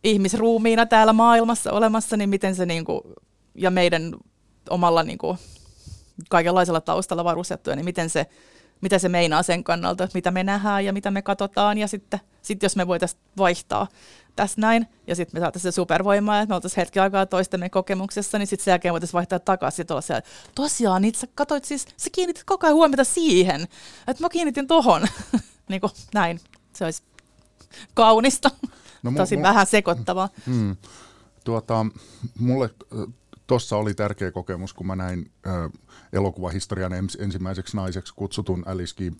ihmisruumiina 0.03 0.85
täällä 0.85 1.13
maailmassa 1.13 1.71
olemassa, 1.71 2.17
niin 2.17 2.29
miten 2.29 2.55
se 2.55 2.65
niin 2.65 2.85
kuin, 2.85 3.01
ja 3.55 3.71
meidän 3.71 4.13
omalla 4.69 5.03
niin 5.03 5.17
kuin, 5.17 5.37
kaikenlaisella 6.29 6.81
taustalla 6.81 7.23
varustettuja, 7.23 7.75
niin 7.75 7.85
miten 7.85 8.09
se, 8.09 8.25
mitä 8.81 8.99
se 8.99 9.09
meinaa 9.09 9.43
sen 9.43 9.63
kannalta, 9.63 10.07
mitä 10.13 10.31
me 10.31 10.43
nähdään 10.43 10.85
ja 10.85 10.93
mitä 10.93 11.11
me 11.11 11.21
katsotaan 11.21 11.77
ja 11.77 11.87
sitten 11.87 12.19
sit 12.41 12.63
jos 12.63 12.75
me 12.75 12.87
voitaisiin 12.87 13.21
vaihtaa 13.37 13.87
tässä 14.38 14.62
näin, 14.62 14.88
ja 15.08 15.15
sitten 15.15 15.39
me 15.39 15.43
saataisiin 15.43 15.71
se 15.71 15.76
supervoimaa, 15.76 16.39
että 16.39 16.52
me 16.52 16.56
oltaisiin 16.56 16.82
hetki 16.82 17.00
aikaa 17.00 17.26
toistemme 17.26 17.69
kokemuksessa, 17.69 18.38
niin 18.38 18.47
sitten 18.47 18.63
sen 18.63 18.71
jälkeen 18.71 18.91
voitaisiin 18.91 19.13
vaihtaa 19.13 19.39
takaisin 19.39 19.86
ja 19.89 20.02
siellä, 20.02 20.21
tosiaan, 20.56 21.02
niin 21.02 21.15
sä 21.15 21.28
katsoit 21.36 21.65
siis, 21.65 21.86
sä 21.97 22.10
kiinnitit 22.12 22.43
koko 22.43 22.67
ajan 22.67 22.76
huomiota 22.76 23.04
siihen, 23.04 23.67
että 24.08 24.23
mä 24.23 24.30
kiinnitin 24.30 24.67
tohon, 24.67 25.08
niin 25.69 25.82
kuin 25.82 25.91
näin, 26.13 26.39
se 26.73 26.86
olisi 26.86 27.04
kaunista, 27.93 28.52
no, 29.04 29.12
tosi 29.17 29.36
mu- 29.36 29.41
vähän 29.41 29.67
sekoittavaa. 29.67 30.30
Mm, 30.45 30.76
tuota, 31.43 31.86
mulle 32.39 32.69
tuossa 33.47 33.78
oli 33.78 33.93
tärkeä 33.93 34.32
kokemus, 34.32 34.73
kun 34.73 34.88
mä 34.88 34.95
näin 34.95 35.32
äh, 35.47 35.71
elokuvahistorian 36.13 36.93
ens, 36.93 37.17
ensimmäiseksi 37.21 37.78
naiseksi 37.78 38.13
kutsutun 38.15 38.63
Alice. 38.65 39.12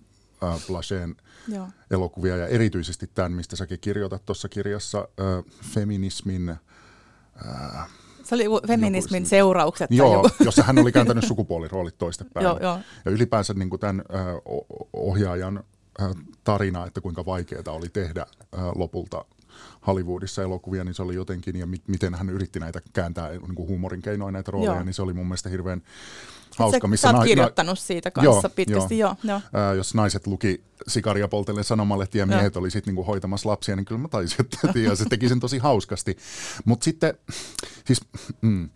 Äh, 0.43 0.67
Blacheen 0.67 1.15
Joo. 1.47 1.67
elokuvia 1.91 2.38
ja 2.38 2.47
erityisesti 2.47 3.08
tämän, 3.08 3.32
mistä 3.32 3.56
säkin 3.56 3.80
kirjoitat 3.80 4.26
tuossa 4.26 4.50
kirjassa, 4.50 5.08
äh, 5.19 5.43
feminismin... 5.73 6.50
Äh, 6.50 7.89
se 8.23 8.36
oli 8.36 8.45
feminismin 8.67 9.21
joku, 9.21 9.30
seuraukset. 9.30 9.91
Joo, 9.91 10.13
joku. 10.13 10.30
jossa 10.45 10.63
hän 10.63 10.80
oli 10.80 10.91
kääntänyt 10.91 11.28
sukupuoliroolit 11.28 11.97
toistepäin. 11.97 12.43
joo, 12.43 12.60
joo. 12.62 12.80
Ja 13.06 13.12
ylipäänsä 13.12 13.54
niin 13.54 13.69
kuin 13.69 13.80
tämän 13.80 14.04
äh, 14.15 14.26
ohjaajan 14.93 15.63
äh, 16.02 16.12
tarina, 16.43 16.86
että 16.86 17.02
kuinka 17.02 17.26
vaikeaa 17.26 17.63
oli 17.67 17.89
tehdä 17.89 18.21
äh, 18.21 18.62
lopulta 18.76 19.26
Hollywoodissa 19.88 20.43
elokuvia, 20.43 20.84
niin 20.84 20.93
se 20.93 21.02
oli 21.02 21.15
jotenkin, 21.15 21.56
ja 21.56 21.65
mi- 21.65 21.82
miten 21.88 22.15
hän 22.15 22.30
yritti 22.30 22.60
näitä 22.60 22.82
kääntää 22.93 23.30
niin 23.30 23.56
kuin 23.56 23.67
huumorin 23.67 24.02
keinoin 24.02 24.34
näitä 24.34 24.52
rooleja, 24.52 24.73
Joo. 24.73 24.84
niin 24.84 24.93
se 24.93 25.02
oli 25.02 25.13
mun 25.13 25.26
mielestä 25.28 25.50
hirveän 25.50 25.82
hauska. 26.58 26.88
missä 26.88 27.08
sä 27.08 27.13
oot 27.13 27.19
na- 27.19 27.26
kirjoittanut 27.26 27.80
siitä 27.80 28.12
kanssa 28.12 28.47
joo, 28.47 28.54
pitkästi, 28.56 28.97
joo. 28.97 29.15
joo, 29.23 29.39
joo. 29.54 29.62
Ää, 29.62 29.73
jos 29.73 29.95
naiset 29.95 30.28
luki 30.28 30.63
sikaria 30.88 31.28
poltellen 31.28 31.63
sanomalehtiä 31.63 32.21
ja 32.21 32.26
miehet 32.26 32.56
joo. 32.56 32.60
oli 32.62 32.71
sitten 32.71 32.91
niinku 32.91 33.04
hoitamassa 33.04 33.50
lapsia, 33.50 33.76
niin 33.76 33.86
kyllä 33.86 34.02
mä 34.02 34.08
taisin, 34.08 34.38
että 34.41 34.80
ja 34.80 34.95
se 34.95 35.06
teki 35.06 35.30
sen 35.30 35.39
tosi 35.39 35.58
hauskasti. 35.58 36.17
Mutta 36.65 36.84
sitten, 36.84 37.13
siis... 37.86 38.02
Mm, 38.41 38.69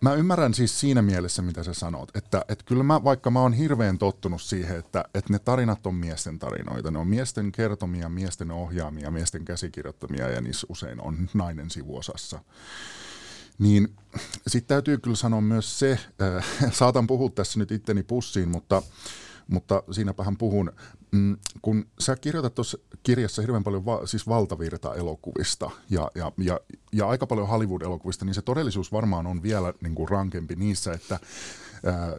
Mä 0.00 0.14
ymmärrän 0.14 0.54
siis 0.54 0.80
siinä 0.80 1.02
mielessä, 1.02 1.42
mitä 1.42 1.62
sä 1.62 1.74
sanot, 1.74 2.16
että, 2.16 2.44
että 2.48 2.64
kyllä 2.64 2.82
mä, 2.82 3.04
vaikka 3.04 3.30
mä 3.30 3.40
oon 3.40 3.52
hirveän 3.52 3.98
tottunut 3.98 4.42
siihen, 4.42 4.78
että, 4.78 5.04
että 5.14 5.32
ne 5.32 5.38
tarinat 5.38 5.86
on 5.86 5.94
miesten 5.94 6.38
tarinoita, 6.38 6.90
ne 6.90 6.98
on 6.98 7.08
miesten 7.08 7.52
kertomia, 7.52 8.08
miesten 8.08 8.50
ohjaamia, 8.50 9.10
miesten 9.10 9.44
käsikirjoittamia 9.44 10.28
ja 10.28 10.40
niissä 10.40 10.66
usein 10.70 11.00
on 11.00 11.28
nainen 11.34 11.70
sivuosassa. 11.70 12.40
Niin 13.58 13.94
sitten 14.46 14.68
täytyy 14.68 14.98
kyllä 14.98 15.16
sanoa 15.16 15.40
myös 15.40 15.78
se, 15.78 15.98
äh, 16.22 16.44
saatan 16.72 17.06
puhua 17.06 17.30
tässä 17.30 17.58
nyt 17.58 17.72
itteni 17.72 18.02
pussiin, 18.02 18.48
mutta, 18.48 18.82
mutta 19.50 19.82
siinäpähän 19.90 20.36
puhun, 20.36 20.72
mm, 21.12 21.36
kun 21.62 21.86
sä 21.98 22.16
kirjoitat 22.16 22.54
tuossa 22.54 22.78
kirjassa 23.02 23.42
hirveän 23.42 23.64
paljon 23.64 23.84
va- 23.84 24.06
siis 24.06 24.28
valtavirta-elokuvista 24.28 25.70
ja, 25.90 26.10
ja, 26.14 26.32
ja, 26.38 26.60
ja 26.92 27.08
aika 27.08 27.26
paljon 27.26 27.48
Hollywood-elokuvista, 27.48 28.24
niin 28.24 28.34
se 28.34 28.42
todellisuus 28.42 28.92
varmaan 28.92 29.26
on 29.26 29.42
vielä 29.42 29.74
niin 29.80 29.94
kuin 29.94 30.08
rankempi 30.08 30.56
niissä, 30.56 30.92
että 30.92 31.20
ää, 31.84 32.16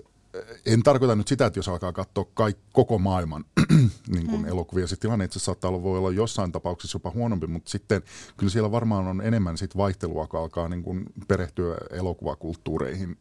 en 0.66 0.84
tarkoita 0.84 1.16
nyt 1.16 1.28
sitä, 1.28 1.46
että 1.46 1.60
jos 1.60 1.70
alkaa 1.70 1.94
katsoa 1.94 2.26
kaik, 2.34 2.58
koko 2.74 3.00
maailman 3.00 3.46
niin 4.16 4.28
kuin 4.28 4.42
mm. 4.42 4.48
elokuvia, 4.48 4.88
se 4.88 4.96
tilanne 4.96 5.26
itse 5.26 5.40
saattaa 5.40 5.70
olla, 5.70 5.84
voi 5.84 5.98
olla 5.98 6.12
jossain 6.12 6.52
tapauksessa 6.52 6.96
jopa 6.96 7.12
huonompi, 7.12 7.48
mutta 7.48 7.70
sitten 7.72 8.02
kyllä 8.38 8.52
siellä 8.52 8.72
varmaan 8.72 9.08
on 9.08 9.22
enemmän 9.22 9.58
sit 9.58 9.78
vaihtelua, 9.78 10.28
kun 10.28 10.40
alkaa 10.40 10.70
niin 10.70 10.84
kuin 10.84 11.06
perehtyä 11.28 11.78
elokuvakulttuureihin, 11.90 13.18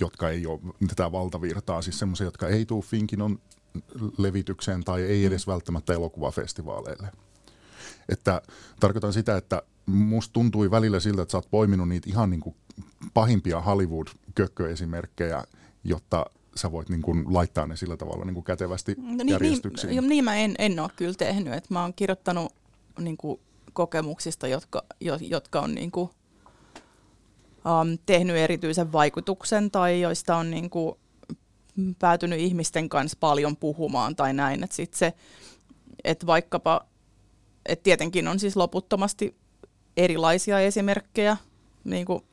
jotka 0.00 0.30
ei 0.30 0.46
ole 0.46 0.60
tätä 0.88 1.12
valtavirtaa, 1.12 1.82
siis 1.82 1.98
semmoisia, 1.98 2.24
jotka 2.24 2.48
ei 2.48 2.66
tule 2.66 2.82
Finkinon 2.82 3.38
levitykseen 4.18 4.84
tai 4.84 5.02
ei 5.02 5.24
edes 5.24 5.46
välttämättä 5.46 5.92
elokuvafestivaaleille. 5.92 7.08
Että 8.08 8.42
tarkoitan 8.80 9.12
sitä, 9.12 9.36
että 9.36 9.62
musta 9.86 10.32
tuntui 10.32 10.70
välillä 10.70 11.00
siltä, 11.00 11.22
että 11.22 11.32
sä 11.32 11.38
oot 11.38 11.50
poiminut 11.50 11.88
niitä 11.88 12.10
ihan 12.10 12.30
niin 12.30 12.40
kuin 12.40 12.56
pahimpia 13.14 13.60
Hollywood-kökköesimerkkejä, 13.60 15.44
jotta 15.84 16.26
sä 16.56 16.72
voit 16.72 16.88
niin 16.88 17.02
kuin 17.02 17.24
laittaa 17.34 17.66
ne 17.66 17.76
sillä 17.76 17.96
tavalla 17.96 18.24
niin 18.24 18.34
kuin 18.34 18.44
kätevästi 18.44 18.94
no, 18.98 19.14
niin, 19.16 19.28
järjestyksiin. 19.28 19.90
Niin, 19.90 20.08
niin 20.08 20.24
mä 20.24 20.36
en, 20.36 20.54
en 20.58 20.80
ole 20.80 20.90
kyllä 20.96 21.14
tehnyt. 21.14 21.52
että 21.52 21.74
mä 21.74 21.82
oon 21.82 21.94
kirjoittanut 21.94 22.52
niin 22.98 23.16
kuin 23.16 23.40
kokemuksista, 23.72 24.48
jotka, 24.48 24.84
jotka 25.20 25.60
on 25.60 25.74
niin 25.74 25.90
kuin, 25.90 26.10
um, 27.54 27.98
tehnyt 28.06 28.36
erityisen 28.36 28.92
vaikutuksen 28.92 29.70
tai 29.70 30.00
joista 30.00 30.36
on 30.36 30.50
niin 30.50 30.70
kuin, 30.70 30.94
päätynyt 31.98 32.40
ihmisten 32.40 32.88
kanssa 32.88 33.16
paljon 33.20 33.56
puhumaan 33.56 34.16
tai 34.16 34.34
näin. 34.34 34.64
Että 34.64 34.76
sit 34.76 34.94
se, 34.94 35.12
että 36.04 36.26
vaikkapa, 36.26 36.86
että 37.66 37.82
tietenkin 37.82 38.28
on 38.28 38.38
siis 38.38 38.56
loputtomasti 38.56 39.36
erilaisia 39.96 40.60
esimerkkejä, 40.60 41.36
niin 41.84 42.06
kuin 42.06 42.24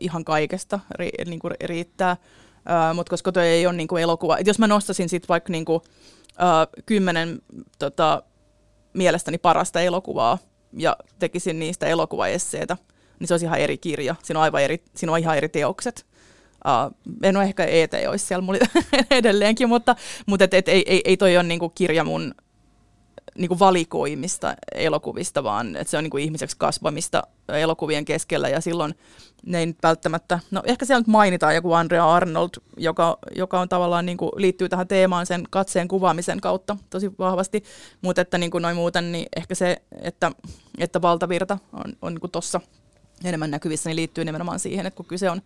ihan 0.00 0.24
kaikesta 0.24 0.80
ri, 0.94 1.10
niin 1.26 1.38
kuin 1.38 1.54
riittää, 1.64 2.16
mutta 2.94 3.10
koska 3.10 3.32
tuo 3.32 3.42
ei 3.42 3.66
ole 3.66 3.76
niin 3.76 3.88
kuin 3.88 4.02
elokuva. 4.02 4.38
Et 4.38 4.46
jos 4.46 4.58
mä 4.58 4.66
nostasin 4.66 5.08
sitten 5.08 5.28
vaikka 5.28 5.52
niin 5.52 5.64
kuin, 5.64 5.76
uh, 5.76 6.82
kymmenen 6.86 7.38
tota, 7.78 8.22
mielestäni 8.92 9.38
parasta 9.38 9.80
elokuvaa 9.80 10.38
ja 10.76 10.96
tekisin 11.18 11.58
niistä 11.58 11.86
elokuvaesseitä, 11.86 12.76
niin 13.18 13.28
se 13.28 13.34
olisi 13.34 13.46
ihan 13.46 13.58
eri 13.58 13.78
kirja. 13.78 14.14
Siinä 14.22 14.40
on, 14.40 14.44
aivan 14.44 14.62
eri, 14.62 14.84
siinä 14.96 15.12
on 15.12 15.18
ihan 15.18 15.36
eri 15.36 15.48
teokset. 15.48 16.06
Uh, 16.66 17.14
en 17.22 17.36
ole 17.36 17.44
ehkä 17.44 17.64
ET 17.64 17.92
olisi 18.08 18.26
siellä 18.26 18.44
mulla 18.44 18.58
edelleenkin, 19.10 19.68
mutta, 19.68 19.96
mutta 20.26 20.44
et, 20.44 20.54
et, 20.54 20.68
ei, 20.68 20.84
ei, 20.86 21.00
ei 21.04 21.16
toi 21.16 21.36
ole 21.36 21.42
niinku 21.42 21.68
kirja 21.68 22.04
mun 22.04 22.34
niinku 23.38 23.58
valikoimista 23.58 24.54
elokuvista, 24.74 25.44
vaan 25.44 25.76
että 25.76 25.90
se 25.90 25.96
on 25.96 26.04
niinku 26.04 26.16
ihmiseksi 26.16 26.56
kasvamista 26.58 27.22
elokuvien 27.48 28.04
keskellä 28.04 28.48
ja 28.48 28.60
silloin 28.60 28.94
ne 29.46 29.58
ei 29.58 29.66
nyt 29.66 29.78
välttämättä, 29.82 30.38
no 30.50 30.62
ehkä 30.64 30.84
siellä 30.84 31.00
nyt 31.00 31.06
mainitaan 31.06 31.54
joku 31.54 31.72
Andrea 31.72 32.12
Arnold, 32.12 32.50
joka, 32.76 33.18
joka 33.36 33.60
on 33.60 33.68
tavallaan 33.68 34.06
niinku, 34.06 34.32
liittyy 34.36 34.68
tähän 34.68 34.88
teemaan 34.88 35.26
sen 35.26 35.44
katseen 35.50 35.88
kuvaamisen 35.88 36.40
kautta 36.40 36.76
tosi 36.90 37.12
vahvasti, 37.18 37.64
mutta 38.02 38.20
että 38.20 38.38
niinku 38.38 38.58
noin 38.58 38.76
muuten, 38.76 39.12
niin 39.12 39.26
ehkä 39.36 39.54
se, 39.54 39.76
että, 40.02 40.32
että 40.78 41.02
valtavirta 41.02 41.58
on, 41.72 41.92
on 42.02 42.14
niinku 42.14 42.28
tuossa 42.28 42.60
enemmän 43.24 43.50
näkyvissä, 43.50 43.88
niin 43.90 43.96
liittyy 43.96 44.24
nimenomaan 44.24 44.58
siihen, 44.58 44.86
että 44.86 44.96
kun 44.96 45.06
kyse 45.06 45.30
on 45.30 45.42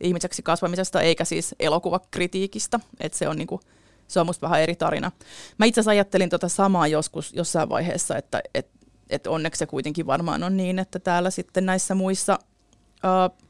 ihmiseksi 0.00 0.42
kasvamisesta 0.42 1.00
eikä 1.00 1.24
siis 1.24 1.54
elokuvakritiikistä, 1.60 2.80
että 3.00 3.18
se 3.18 3.28
on 3.28 3.36
niinku 3.36 3.60
se 4.08 4.20
on 4.20 4.26
musta 4.26 4.46
vähän 4.46 4.60
eri 4.60 4.76
tarina. 4.76 5.12
Mä 5.58 5.66
itse 5.66 5.80
asiassa 5.80 5.90
ajattelin 5.90 6.30
tota 6.30 6.48
samaa 6.48 6.86
joskus 6.86 7.32
jossain 7.34 7.68
vaiheessa, 7.68 8.16
että 8.16 8.42
et, 8.54 8.68
et 9.10 9.26
onneksi 9.26 9.58
se 9.58 9.66
kuitenkin 9.66 10.06
varmaan 10.06 10.42
on 10.42 10.56
niin, 10.56 10.78
että 10.78 10.98
täällä 10.98 11.30
sitten 11.30 11.66
näissä 11.66 11.94
muissa 11.94 12.38
uh, 13.04 13.46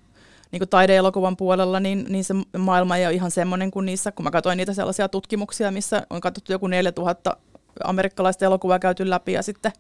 niin 0.50 0.60
kuin 0.60 0.68
taideelokuvan 0.68 1.36
puolella, 1.36 1.80
niin, 1.80 2.06
niin 2.08 2.24
se 2.24 2.34
maailma 2.58 2.96
ei 2.96 3.06
ole 3.06 3.14
ihan 3.14 3.30
semmoinen 3.30 3.70
kuin 3.70 3.86
niissä, 3.86 4.12
kun 4.12 4.24
mä 4.24 4.30
katsoin 4.30 4.56
niitä 4.56 4.74
sellaisia 4.74 5.08
tutkimuksia, 5.08 5.70
missä 5.70 6.06
on 6.10 6.20
katsottu 6.20 6.52
joku 6.52 6.66
4000 6.66 7.36
amerikkalaista 7.84 8.44
elokuvaa 8.44 8.78
käyty 8.78 9.10
läpi 9.10 9.32
ja 9.32 9.42
sitten 9.42 9.72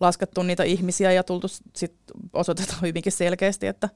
laskettu 0.00 0.42
niitä 0.42 0.62
ihmisiä 0.62 1.12
ja 1.12 1.22
tultu 1.22 1.46
sit 1.76 1.94
osoitetaan 2.32 2.82
hyvinkin 2.82 3.12
selkeästi, 3.12 3.66
että, 3.66 3.88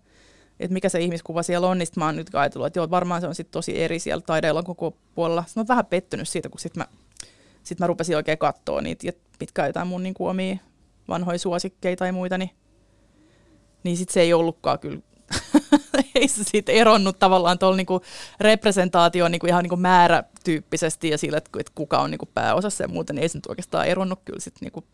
että 0.61 0.75
mikä 0.75 0.89
se 0.89 1.01
ihmiskuva 1.01 1.43
siellä 1.43 1.67
on, 1.67 1.79
niin 1.79 1.89
mä 1.97 2.07
oon 2.07 2.17
nyt 2.17 2.35
ajatellut, 2.35 2.67
että 2.67 2.79
joo, 2.79 2.91
varmaan 2.91 3.21
se 3.21 3.27
on 3.27 3.35
sitten 3.35 3.53
tosi 3.53 3.83
eri 3.83 3.99
siellä 3.99 4.23
taideelokuvan 4.27 4.93
puolella. 5.15 5.45
Mä 5.57 5.61
oon 5.61 5.69
vähän 5.69 5.87
pettynyt 5.87 6.29
siitä, 6.29 6.49
kun 6.49 6.61
sitten 6.61 6.81
mä, 6.81 6.99
sit 7.63 7.79
mä 7.79 7.87
rupesin 7.87 8.17
oikein 8.17 8.39
katsoa 8.39 8.81
niitä, 8.81 9.09
että 9.09 9.23
mitkä 9.41 9.67
jotain 9.67 9.87
mun 9.87 10.03
niin 10.03 10.15
kuin 10.15 10.31
omia 10.31 10.57
vanhoja 11.09 11.39
suosikkeita 11.39 11.99
tai 11.99 12.13
muita, 12.13 12.39
niin, 12.39 12.51
niin 13.85 13.97
sitten 13.97 14.15
se 14.15 14.21
ei 14.21 14.35
ollutkaan 14.35 14.79
kyllä 14.79 15.01
ei 16.15 16.29
se 16.29 16.45
siitä 16.45 16.73
eronnut 16.73 17.19
tavallaan 17.19 17.59
tuolla 17.59 17.77
niinku 17.77 18.01
representaatio 18.41 19.29
niinku 19.29 19.47
ihan 19.47 19.63
niinku 19.63 19.77
määrätyyppisesti 19.77 21.09
ja 21.09 21.19
sillä, 21.19 21.39
että 21.39 21.51
kuka 21.75 21.99
on 21.99 22.11
niinku 22.11 22.27
pääosassa 22.27 22.85
ja 22.85 22.89
muuten 22.89 23.19
ei 23.19 23.29
se 23.29 23.39
nyt 23.39 23.47
oikeastaan 23.47 23.87
eronnut 23.87 24.21
kyllä 24.25 24.41
sit 24.41 24.55
niinku 24.61 24.85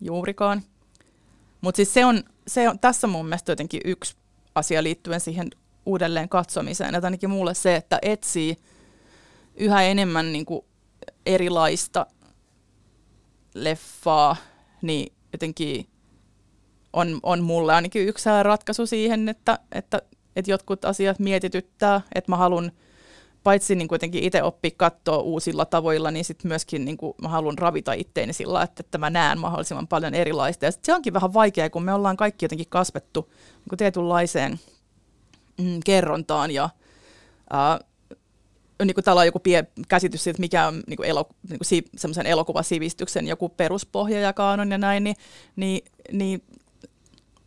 juurikaan. 0.00 0.62
Mutta 1.60 1.76
siis 1.76 1.94
se 1.94 2.04
on, 2.04 2.22
se 2.46 2.68
on 2.68 2.78
tässä 2.78 3.06
mun 3.06 3.26
mielestä 3.26 3.52
jotenkin 3.52 3.80
yksi 3.84 4.16
asia 4.54 4.82
liittyen 4.82 5.20
siihen 5.20 5.50
uudelleen 5.86 6.28
katsomiseen. 6.28 6.94
Että 6.94 7.06
ainakin 7.06 7.30
mulle 7.30 7.54
se, 7.54 7.76
että 7.76 7.98
etsii 8.02 8.56
yhä 9.54 9.82
enemmän 9.82 10.32
niinku 10.32 10.64
erilaista 11.26 12.06
leffaa, 13.54 14.36
niin 14.82 15.12
jotenkin 15.32 15.88
on, 16.92 17.20
on 17.22 17.42
mulle 17.42 17.74
ainakin 17.74 18.08
yksi 18.08 18.28
ratkaisu 18.42 18.86
siihen, 18.86 19.28
että, 19.28 19.58
että, 19.72 20.02
että 20.36 20.50
jotkut 20.50 20.84
asiat 20.84 21.18
mietityttää, 21.18 22.00
että 22.14 22.32
mä 22.32 22.36
haluan 22.36 22.72
paitsi 23.44 23.74
niin 23.74 23.88
kuitenkin 23.88 24.24
itse 24.24 24.42
oppia 24.42 24.70
katsoa 24.76 25.18
uusilla 25.18 25.64
tavoilla, 25.64 26.10
niin 26.10 26.24
sitten 26.24 26.48
myöskin 26.48 26.84
niin 26.84 26.96
kuin 26.96 27.14
mä 27.22 27.28
haluan 27.28 27.58
ravita 27.58 27.92
itteeni 27.92 28.32
sillä, 28.32 28.62
että, 28.62 28.80
että 28.80 28.98
mä 28.98 29.10
näen 29.10 29.38
mahdollisimman 29.38 29.88
paljon 29.88 30.14
erilaista. 30.14 30.64
Ja 30.64 30.72
se 30.82 30.94
onkin 30.94 31.12
vähän 31.12 31.34
vaikeaa, 31.34 31.70
kun 31.70 31.82
me 31.82 31.94
ollaan 31.94 32.16
kaikki 32.16 32.44
jotenkin 32.44 32.68
kasvettu 32.68 33.28
niin 33.30 33.68
kuin 33.68 33.78
tietynlaiseen 33.78 34.60
mm, 35.58 35.80
kerrontaan 35.84 36.50
ja 36.50 36.70
ää, 37.50 37.80
niin 38.84 38.94
kuin 38.94 39.04
täällä 39.04 39.20
on 39.20 39.26
joku 39.26 39.38
pie, 39.38 39.64
käsitys 39.88 40.24
siitä, 40.24 40.40
mikä 40.40 40.66
on 40.66 40.82
niin 40.86 40.96
kuin 40.96 41.08
elo, 41.08 41.28
niin 41.48 41.58
kuin 41.58 41.66
si, 41.66 41.84
semmoisen 41.96 42.26
elokuvasivistyksen 42.26 43.26
joku 43.26 43.48
peruspohja 43.48 44.20
ja 44.20 44.32
kaanon 44.32 44.70
ja 44.70 44.78
näin, 44.78 45.04
niin, 45.04 45.16
niin, 45.56 45.84
niin 46.12 46.42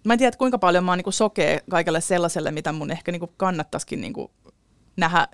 mä 0.03 0.13
en 0.13 0.19
tiedä, 0.19 0.37
kuinka 0.37 0.57
paljon 0.57 0.83
mä 0.83 0.91
oon 0.91 0.99
niin 1.05 1.13
sokea 1.13 1.59
kaikelle 1.69 2.01
sellaiselle, 2.01 2.51
mitä 2.51 2.71
mun 2.71 2.91
ehkä 2.91 3.11
niin 3.11 3.21
kannattaisikin 3.37 4.01
niin 4.01 4.13
nähdä 4.97 5.27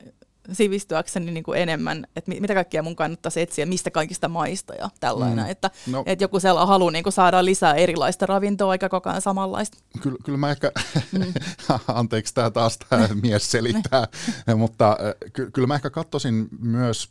sivistyäkseni 0.51 1.31
niin 1.31 1.43
kuin 1.43 1.59
enemmän, 1.59 2.07
että 2.15 2.31
mitä 2.39 2.53
kaikkea 2.53 2.83
mun 2.83 2.95
kannattaisi 2.95 3.41
etsiä, 3.41 3.65
mistä 3.65 3.91
kaikista 3.91 4.27
maista 4.27 4.73
ja 4.75 4.89
tällainen, 4.99 5.45
mm. 5.45 5.51
että, 5.51 5.71
no. 5.87 6.03
että 6.05 6.23
joku 6.23 6.39
sellainen 6.39 6.67
halu 6.67 6.89
niin 6.89 7.03
kuin 7.03 7.13
saada 7.13 7.45
lisää 7.45 7.73
erilaista 7.73 8.25
ravintoa 8.25 8.73
eikä 8.73 8.89
koko 8.89 9.09
ajan 9.09 9.21
samanlaista. 9.21 9.77
Kyllä, 10.01 10.17
kyllä 10.23 10.37
mä 10.37 10.51
ehkä, 10.51 10.71
mm. 11.11 11.33
anteeksi 11.87 12.33
tämä 12.33 12.51
taas 12.51 12.77
tämä 12.89 13.09
mies 13.21 13.51
selittää, 13.51 14.07
mutta 14.55 14.97
ky- 15.33 15.51
kyllä 15.51 15.67
mä 15.67 15.75
ehkä 15.75 15.89
katsoisin 15.89 16.47
myös 16.59 17.09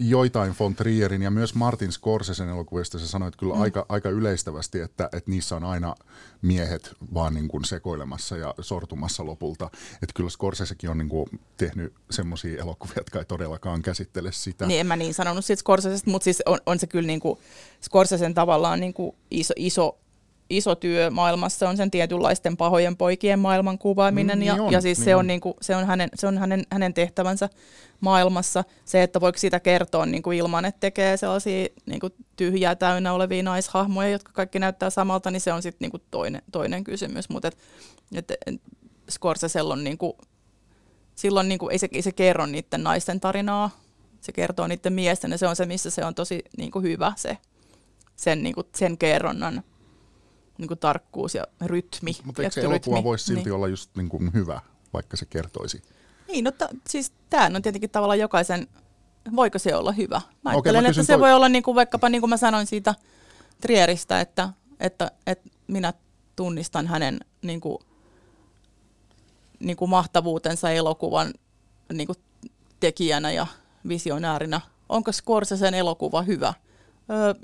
joitain 0.00 0.54
von 0.60 0.74
Trierin 0.74 1.22
ja 1.22 1.30
myös 1.30 1.54
Martin 1.54 1.92
Scorsesen 1.92 2.48
elokuvista 2.48 2.98
sä 2.98 3.08
sanoit 3.08 3.36
kyllä 3.36 3.54
mm. 3.54 3.60
aika, 3.60 3.86
aika 3.88 4.08
yleistävästi, 4.08 4.80
että, 4.80 5.04
että 5.04 5.30
niissä 5.30 5.56
on 5.56 5.64
aina 5.64 5.94
miehet 6.42 6.94
vaan 7.14 7.34
niin 7.34 7.48
kuin 7.48 7.64
sekoilemassa 7.64 8.36
ja 8.36 8.54
sortumassa 8.60 9.26
lopulta. 9.26 9.70
Että 9.92 10.12
kyllä 10.14 10.30
Scorsesekin 10.30 10.90
on 10.90 10.98
niin 10.98 11.08
kuin 11.08 11.26
tehnyt 11.56 11.94
semmoisia 12.10 12.62
elokuvia, 12.62 12.94
jotka 12.96 13.18
ei 13.18 13.24
todellakaan 13.24 13.82
käsittele 13.82 14.32
sitä. 14.32 14.66
Niin, 14.66 14.80
en 14.80 14.86
mä 14.86 14.96
niin 14.96 15.14
sanonut 15.14 15.44
siitä 15.44 15.60
Scorsesesta, 15.60 16.10
mutta 16.10 16.24
siis 16.24 16.42
on, 16.46 16.58
on 16.66 16.78
se 16.78 16.86
kyllä 16.86 17.06
niin 17.06 17.20
kuin 17.20 17.38
Scorsesen 17.82 18.34
tavallaan 18.34 18.80
niin 18.80 18.94
kuin 18.94 19.16
iso, 19.30 19.54
iso 19.56 19.99
iso 20.50 20.74
työ 20.74 21.10
maailmassa 21.10 21.68
on 21.68 21.76
sen 21.76 21.90
tietynlaisten 21.90 22.56
pahojen 22.56 22.96
poikien 22.96 23.38
maailman 23.38 23.78
kuvaaminen 23.78 24.38
mm, 24.38 24.42
ja, 24.42 24.52
niin 24.54 24.62
on, 24.62 24.72
ja 24.72 24.80
siis 24.80 24.98
niin 24.98 25.04
se, 25.04 25.16
on, 25.16 25.26
niin 25.26 25.40
kuin, 25.40 25.54
se 25.60 25.76
on, 25.76 25.86
hänen, 25.86 26.08
se 26.14 26.26
on 26.26 26.38
hänen, 26.38 26.62
hänen 26.72 26.94
tehtävänsä 26.94 27.48
maailmassa. 28.00 28.64
Se, 28.84 29.02
että 29.02 29.20
voiko 29.20 29.38
sitä 29.38 29.60
kertoa 29.60 30.06
niin 30.06 30.22
kuin 30.22 30.38
ilman, 30.38 30.64
että 30.64 30.80
tekee 30.80 31.16
sellaisia 31.16 31.66
niin 31.86 32.00
kuin 32.00 32.12
tyhjää 32.36 32.74
täynnä 32.74 33.12
olevia 33.12 33.42
naishahmoja, 33.42 34.08
jotka 34.08 34.32
kaikki 34.32 34.58
näyttää 34.58 34.90
samalta, 34.90 35.30
niin 35.30 35.40
se 35.40 35.52
on 35.52 35.62
sitten 35.62 35.90
niin 35.92 36.02
toinen, 36.10 36.42
toinen 36.52 36.84
kysymys. 36.84 37.28
Mutta 37.28 37.48
et, 37.48 37.58
et, 38.14 38.30
et 38.46 38.60
Scorsesella 39.10 39.74
on 39.74 39.84
niin 39.84 39.98
kuin, 39.98 40.12
silloin 41.14 41.48
niin 41.48 41.58
kuin, 41.58 41.72
ei, 41.72 41.78
se, 41.78 41.88
ei 41.92 42.02
se 42.02 42.12
kerro 42.12 42.46
niiden 42.46 42.84
naisten 42.84 43.20
tarinaa, 43.20 43.70
se 44.20 44.32
kertoo 44.32 44.66
niiden 44.66 44.92
miesten 44.92 45.30
ja 45.30 45.38
se 45.38 45.48
on 45.48 45.56
se, 45.56 45.66
missä 45.66 45.90
se 45.90 46.04
on 46.04 46.14
tosi 46.14 46.44
niin 46.56 46.70
kuin 46.70 46.82
hyvä 46.82 47.12
se, 47.16 47.38
sen, 48.16 48.42
niin 48.42 48.54
kuin, 48.54 48.66
sen 48.74 48.98
kerronnan 48.98 49.62
niin 50.60 50.68
kuin 50.68 50.78
tarkkuus 50.78 51.34
ja 51.34 51.46
rytmi. 51.60 52.12
Mutta 52.24 52.42
eikö 52.42 52.54
se 52.54 52.60
elokuva 52.60 53.04
voisi 53.04 53.24
silti 53.24 53.44
niin. 53.44 53.52
olla 53.52 53.68
just 53.68 53.90
niin 53.96 54.08
kuin 54.08 54.30
hyvä, 54.34 54.60
vaikka 54.92 55.16
se 55.16 55.26
kertoisi? 55.26 55.82
Niin, 56.28 56.44
no 56.44 56.50
t- 56.50 56.76
siis 56.88 57.12
tämä 57.30 57.50
on 57.56 57.62
tietenkin 57.62 57.90
tavallaan 57.90 58.18
jokaisen, 58.18 58.66
voiko 59.36 59.58
se 59.58 59.74
olla 59.74 59.92
hyvä? 59.92 60.16
Mä 60.16 60.50
okay, 60.50 60.52
ajattelen, 60.52 60.82
mä 60.82 60.88
että 60.88 61.02
se 61.02 61.12
toi... 61.12 61.20
voi 61.20 61.32
olla 61.32 61.48
niin 61.48 61.62
kuin 61.62 61.74
vaikkapa 61.74 62.08
niin 62.08 62.20
kuin 62.20 62.30
mä 62.30 62.36
sanoin 62.36 62.66
siitä 62.66 62.94
Trieristä, 63.60 64.20
että, 64.20 64.48
että, 64.80 65.10
että 65.26 65.48
minä 65.66 65.92
tunnistan 66.36 66.86
hänen 66.86 67.20
niin 67.42 67.60
kuin, 67.60 67.78
niin 69.58 69.76
kuin 69.76 69.90
mahtavuutensa 69.90 70.70
elokuvan 70.70 71.32
niin 71.92 72.06
kuin 72.06 72.18
tekijänä 72.80 73.30
ja 73.30 73.46
visionäärinä. 73.88 74.60
Onko 74.88 75.12
Scorsesen 75.12 75.74
elokuva 75.74 76.22
hyvä? 76.22 76.54
Öö, 77.10 77.34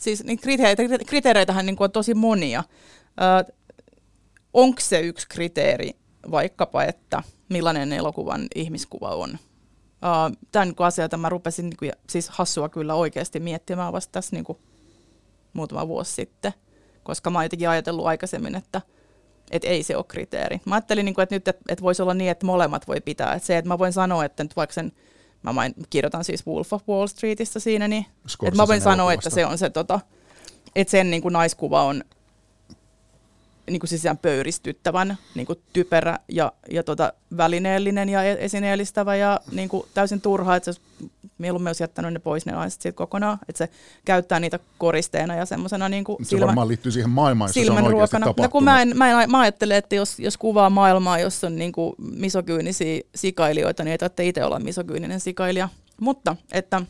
siis 0.00 0.24
niin 0.24 0.38
kriteereitä, 0.38 1.04
kriteereitähän 1.06 1.66
niin 1.66 1.76
kuin 1.76 1.84
on 1.84 1.92
tosi 1.92 2.14
monia. 2.14 2.64
Onko 4.52 4.80
se 4.80 5.00
yksi 5.00 5.28
kriteeri 5.28 5.90
vaikkapa, 6.30 6.84
että 6.84 7.22
millainen 7.48 7.92
elokuvan 7.92 8.46
ihmiskuva 8.54 9.08
on? 9.08 9.30
Öö, 9.30 10.36
Tämä 10.52 10.62
on 10.62 10.68
niin 10.68 10.76
asia, 10.78 11.04
jota 11.04 11.16
mä 11.16 11.28
rupesin 11.28 11.64
niin 11.64 11.76
kuin, 11.76 11.92
siis 12.10 12.28
hassua 12.28 12.68
kyllä 12.68 12.94
oikeasti 12.94 13.40
miettimään 13.40 13.92
vasta 13.92 14.12
tässä 14.12 14.36
niin 14.36 14.44
kuin, 14.44 14.58
muutama 15.52 15.88
vuosi 15.88 16.12
sitten, 16.12 16.52
koska 17.02 17.30
mä 17.30 17.38
oon 17.38 17.44
jotenkin 17.44 17.68
ajatellut 17.68 18.06
aikaisemmin, 18.06 18.54
että 18.54 18.80
et 19.50 19.64
ei 19.64 19.82
se 19.82 19.96
ole 19.96 20.04
kriteeri. 20.08 20.60
Mä 20.66 20.74
ajattelin, 20.74 21.04
niin 21.04 21.14
kuin, 21.14 21.22
että 21.22 21.34
nyt 21.34 21.48
että, 21.48 21.62
että 21.68 21.82
voisi 21.82 22.02
olla 22.02 22.14
niin, 22.14 22.30
että 22.30 22.46
molemmat 22.46 22.88
voi 22.88 23.00
pitää. 23.00 23.34
Että 23.34 23.46
se, 23.46 23.58
että 23.58 23.68
mä 23.68 23.78
voin 23.78 23.92
sanoa, 23.92 24.24
että 24.24 24.44
nyt 24.44 24.56
vaikka 24.56 24.74
sen 24.74 24.92
mä 25.42 25.52
main, 25.52 25.74
kirjoitan 25.90 26.24
siis 26.24 26.46
Wolf 26.46 26.72
of 26.72 26.88
Wall 26.88 27.06
Streetistä 27.06 27.60
siinä, 27.60 27.88
niin 27.88 28.06
että 28.42 28.56
mä 28.56 28.68
voin 28.68 28.80
sanoa, 28.80 29.12
että 29.12 29.30
se 29.30 29.46
on 29.46 29.58
se, 29.58 29.70
tota, 29.70 30.00
että 30.76 30.90
sen 30.90 31.10
niin 31.10 31.22
kuin 31.22 31.32
naiskuva 31.32 31.82
on 31.82 32.04
niin 33.70 33.80
kuin 33.80 33.88
siis 33.88 34.02
pöyristyttävän 34.22 35.18
niin 35.34 35.46
kuin 35.46 35.58
typerä 35.72 36.18
ja, 36.28 36.52
ja 36.70 36.82
tota, 36.82 37.12
välineellinen 37.36 38.08
ja 38.08 38.22
e-, 38.22 38.36
esineellistävä 38.40 39.16
ja 39.16 39.40
niin 39.52 39.68
kuin 39.68 39.86
täysin 39.94 40.20
turha, 40.20 40.56
että 40.56 40.72
se 40.72 40.80
mieluummin 41.40 41.68
olisi 41.68 41.82
jättänyt 41.82 42.12
ne 42.12 42.18
pois 42.18 42.46
ne 42.46 42.52
naiset 42.52 42.82
siitä 42.82 42.96
kokonaan, 42.96 43.38
että 43.48 43.58
se 43.58 43.72
käyttää 44.04 44.40
niitä 44.40 44.58
koristeena 44.78 45.34
ja 45.34 45.46
semmoisena 45.46 45.88
niin 45.88 46.04
kuin 46.04 46.24
Se 46.24 46.28
silmän, 46.28 46.46
varmaan 46.46 46.68
liittyy 46.68 46.92
siihen 46.92 47.10
maailmaan, 47.10 47.48
jossa 47.48 47.74
se 47.74 47.80
on 47.80 47.86
oikeasti 47.86 48.16
No 48.36 48.48
kun 48.48 48.64
mä, 48.64 48.82
en, 48.82 48.92
mä, 48.96 49.22
en, 49.22 49.30
mä 49.30 49.40
ajattelen, 49.40 49.76
että 49.76 49.94
jos, 49.94 50.18
jos 50.18 50.36
kuvaa 50.36 50.70
maailmaa, 50.70 51.18
jossa 51.18 51.46
on 51.46 51.56
niin 51.56 51.72
kuin 51.72 51.94
misokyynisiä 51.98 53.00
sikailijoita, 53.14 53.84
niin 53.84 53.92
ei 53.92 53.98
tarvitse 53.98 54.26
itse 54.26 54.44
olla 54.44 54.58
misokyyninen 54.58 55.20
sikailija. 55.20 55.68
Mutta 56.00 56.36
että, 56.52 56.82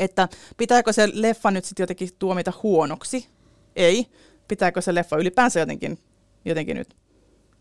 että 0.00 0.28
pitääkö 0.56 0.92
se 0.92 1.08
leffa 1.12 1.50
nyt 1.50 1.64
sitten 1.64 1.82
jotenkin 1.82 2.08
tuomita 2.18 2.52
huonoksi? 2.62 3.28
Ei 3.76 4.06
pitääkö 4.48 4.80
se 4.80 4.94
leffa 4.94 5.16
ylipäänsä 5.16 5.60
jotenkin, 5.60 5.98
jotenkin 6.44 6.76
nyt 6.76 6.96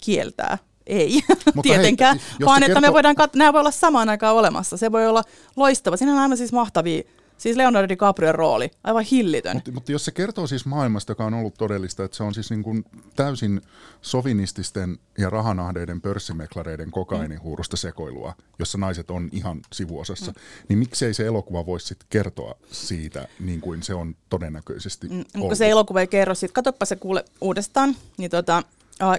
kieltää? 0.05 0.57
Ei, 0.87 1.21
Mutta 1.55 1.61
tietenkään, 1.61 2.17
hei, 2.17 2.45
vaan 2.45 2.63
että 2.63 2.73
kertoo... 2.73 2.81
me 2.89 2.93
voidaan 2.93 3.15
kat- 3.15 3.35
nämä 3.35 3.53
voi 3.53 3.59
olla 3.59 3.71
samaan 3.71 4.09
aikaan 4.09 4.35
olemassa. 4.35 4.77
Se 4.77 4.91
voi 4.91 5.07
olla 5.07 5.23
loistava. 5.55 5.97
Siinä 5.97 6.13
on 6.13 6.19
aivan 6.19 6.37
siis 6.37 6.53
mahtavia 6.53 7.03
Siis 7.37 7.57
Leonardo 7.57 7.89
DiCaprion 7.89 8.35
rooli, 8.35 8.71
aivan 8.83 9.03
hillitön. 9.03 9.55
Mutta, 9.55 9.71
mutta 9.71 9.91
jos 9.91 10.05
se 10.05 10.11
kertoo 10.11 10.47
siis 10.47 10.65
maailmasta, 10.65 11.11
joka 11.11 11.25
on 11.25 11.33
ollut 11.33 11.53
todellista, 11.57 12.03
että 12.03 12.17
se 12.17 12.23
on 12.23 12.33
siis 12.33 12.49
niin 12.49 12.63
kuin 12.63 12.85
täysin 13.15 13.61
sovinististen 14.01 14.97
ja 15.17 15.29
rahanahdeiden 15.29 16.01
pörssimeklareiden 16.01 16.91
kokainihuurusta 16.91 17.77
sekoilua, 17.77 18.33
jossa 18.59 18.77
naiset 18.77 19.11
on 19.11 19.29
ihan 19.31 19.61
sivuosassa, 19.73 20.31
mm. 20.31 20.37
niin 20.69 20.79
miksei 20.79 21.13
se 21.13 21.25
elokuva 21.25 21.65
voisi 21.65 21.87
sitten 21.87 22.07
kertoa 22.09 22.55
siitä 22.71 23.27
niin 23.39 23.61
kuin 23.61 23.83
se 23.83 23.93
on 23.93 24.15
todennäköisesti 24.29 25.09
mm, 25.09 25.23
Mutta 25.37 25.55
se 25.55 25.69
elokuva 25.69 25.99
ei 25.99 26.07
kerro 26.07 26.35
siitä. 26.35 26.53
Katoppa 26.53 26.85
se 26.85 26.95
kuule 26.95 27.25
uudestaan, 27.41 27.95
niin 28.17 28.31
tota, 28.31 28.63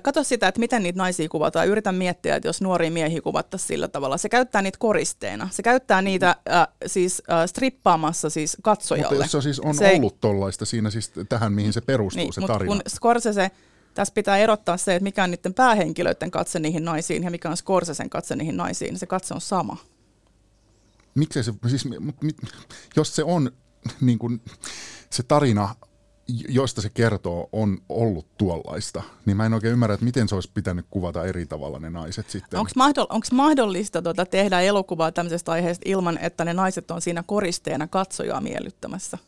Kato 0.03 0.24
sitä, 0.24 0.49
että 0.49 0.59
miten 0.59 0.83
niitä 0.83 0.97
naisia 0.97 1.29
kuvataan. 1.29 1.68
Yritä 1.68 1.93
miettiä, 1.93 2.37
että 2.37 2.49
jos 2.49 2.61
nuoria 2.61 2.91
miehiä 2.91 3.20
kuvattaisiin 3.20 3.68
sillä 3.68 3.89
tavalla. 3.89 4.18
Se 4.18 4.29
käyttää 4.29 4.62
niitä 4.62 4.79
koristeena. 4.79 5.49
Se 5.53 5.62
käyttää 5.62 6.03
niitä 6.03 6.37
äh, 6.51 6.68
siis 6.87 7.22
äh, 7.33 7.47
strippaamassa 7.47 8.31
siis 8.31 8.57
katsojalle. 8.62 9.09
Mutta 9.09 9.24
jos 9.24 9.33
se 9.33 9.41
siis 9.41 9.61
on 9.61 9.74
se, 9.74 9.95
ollut 9.97 10.20
tollaista 10.20 10.64
siinä 10.64 10.91
siis 10.91 11.12
tähän, 11.29 11.53
mihin 11.53 11.72
se 11.72 11.81
perustuu 11.81 12.22
niin, 12.22 12.33
se 12.33 12.41
tarina. 12.47 12.72
kun 12.72 12.83
Scorsese, 12.89 13.51
tässä 13.95 14.14
pitää 14.14 14.39
erottaa 14.39 14.77
se, 14.77 14.95
että 14.95 15.05
mikä 15.05 15.24
on 15.24 15.31
niiden 15.31 15.55
päähenkilöiden 15.55 16.31
katse 16.31 16.59
niihin 16.59 16.85
naisiin 16.85 17.22
ja 17.22 17.31
mikä 17.31 17.51
on 17.51 17.57
Scorsesen 17.57 18.11
katse 18.11 18.37
niihin 18.37 18.57
naisiin. 18.57 18.99
Se 18.99 19.07
katse 19.07 19.35
on 19.35 19.41
sama. 19.41 19.77
Miksei 21.14 21.45
se, 21.45 21.53
siis, 21.68 21.89
jos 22.97 23.16
se 23.16 23.24
on 23.24 23.51
niin 24.01 24.18
kuin, 24.18 24.41
se 25.11 25.22
tarina 25.22 25.74
joista 26.49 26.81
se 26.81 26.91
kertoo, 26.91 27.49
on 27.53 27.79
ollut 27.89 28.27
tuollaista, 28.39 29.03
niin 29.27 29.37
mä 29.37 29.47
en 29.47 29.55
oikein 29.55 29.72
ymmärrä, 29.72 29.95
että 29.95 30.05
miten 30.05 30.29
se 30.29 30.35
olisi 30.35 30.51
pitänyt 30.55 30.87
kuvata 30.91 31.24
eri 31.24 31.47
tavalla 31.47 31.79
ne 31.79 31.91
naiset 31.91 32.31
sitten. 32.31 32.61
Onko 32.61 32.70
mahdoll- 32.79 33.35
mahdollista 33.35 34.03
tuota, 34.03 34.27
tehdä 34.27 34.61
elokuvaa 34.61 35.12
tämmöisestä 35.12 35.53
aiheesta 35.53 35.83
ilman, 35.87 36.18
että 36.18 36.45
ne 36.45 36.55
naiset 36.55 36.91
on 36.91 37.01
siinä 37.01 37.22
koristeena 37.27 37.87
katsojaa 37.87 38.41
miellyttämässä? 38.41 39.18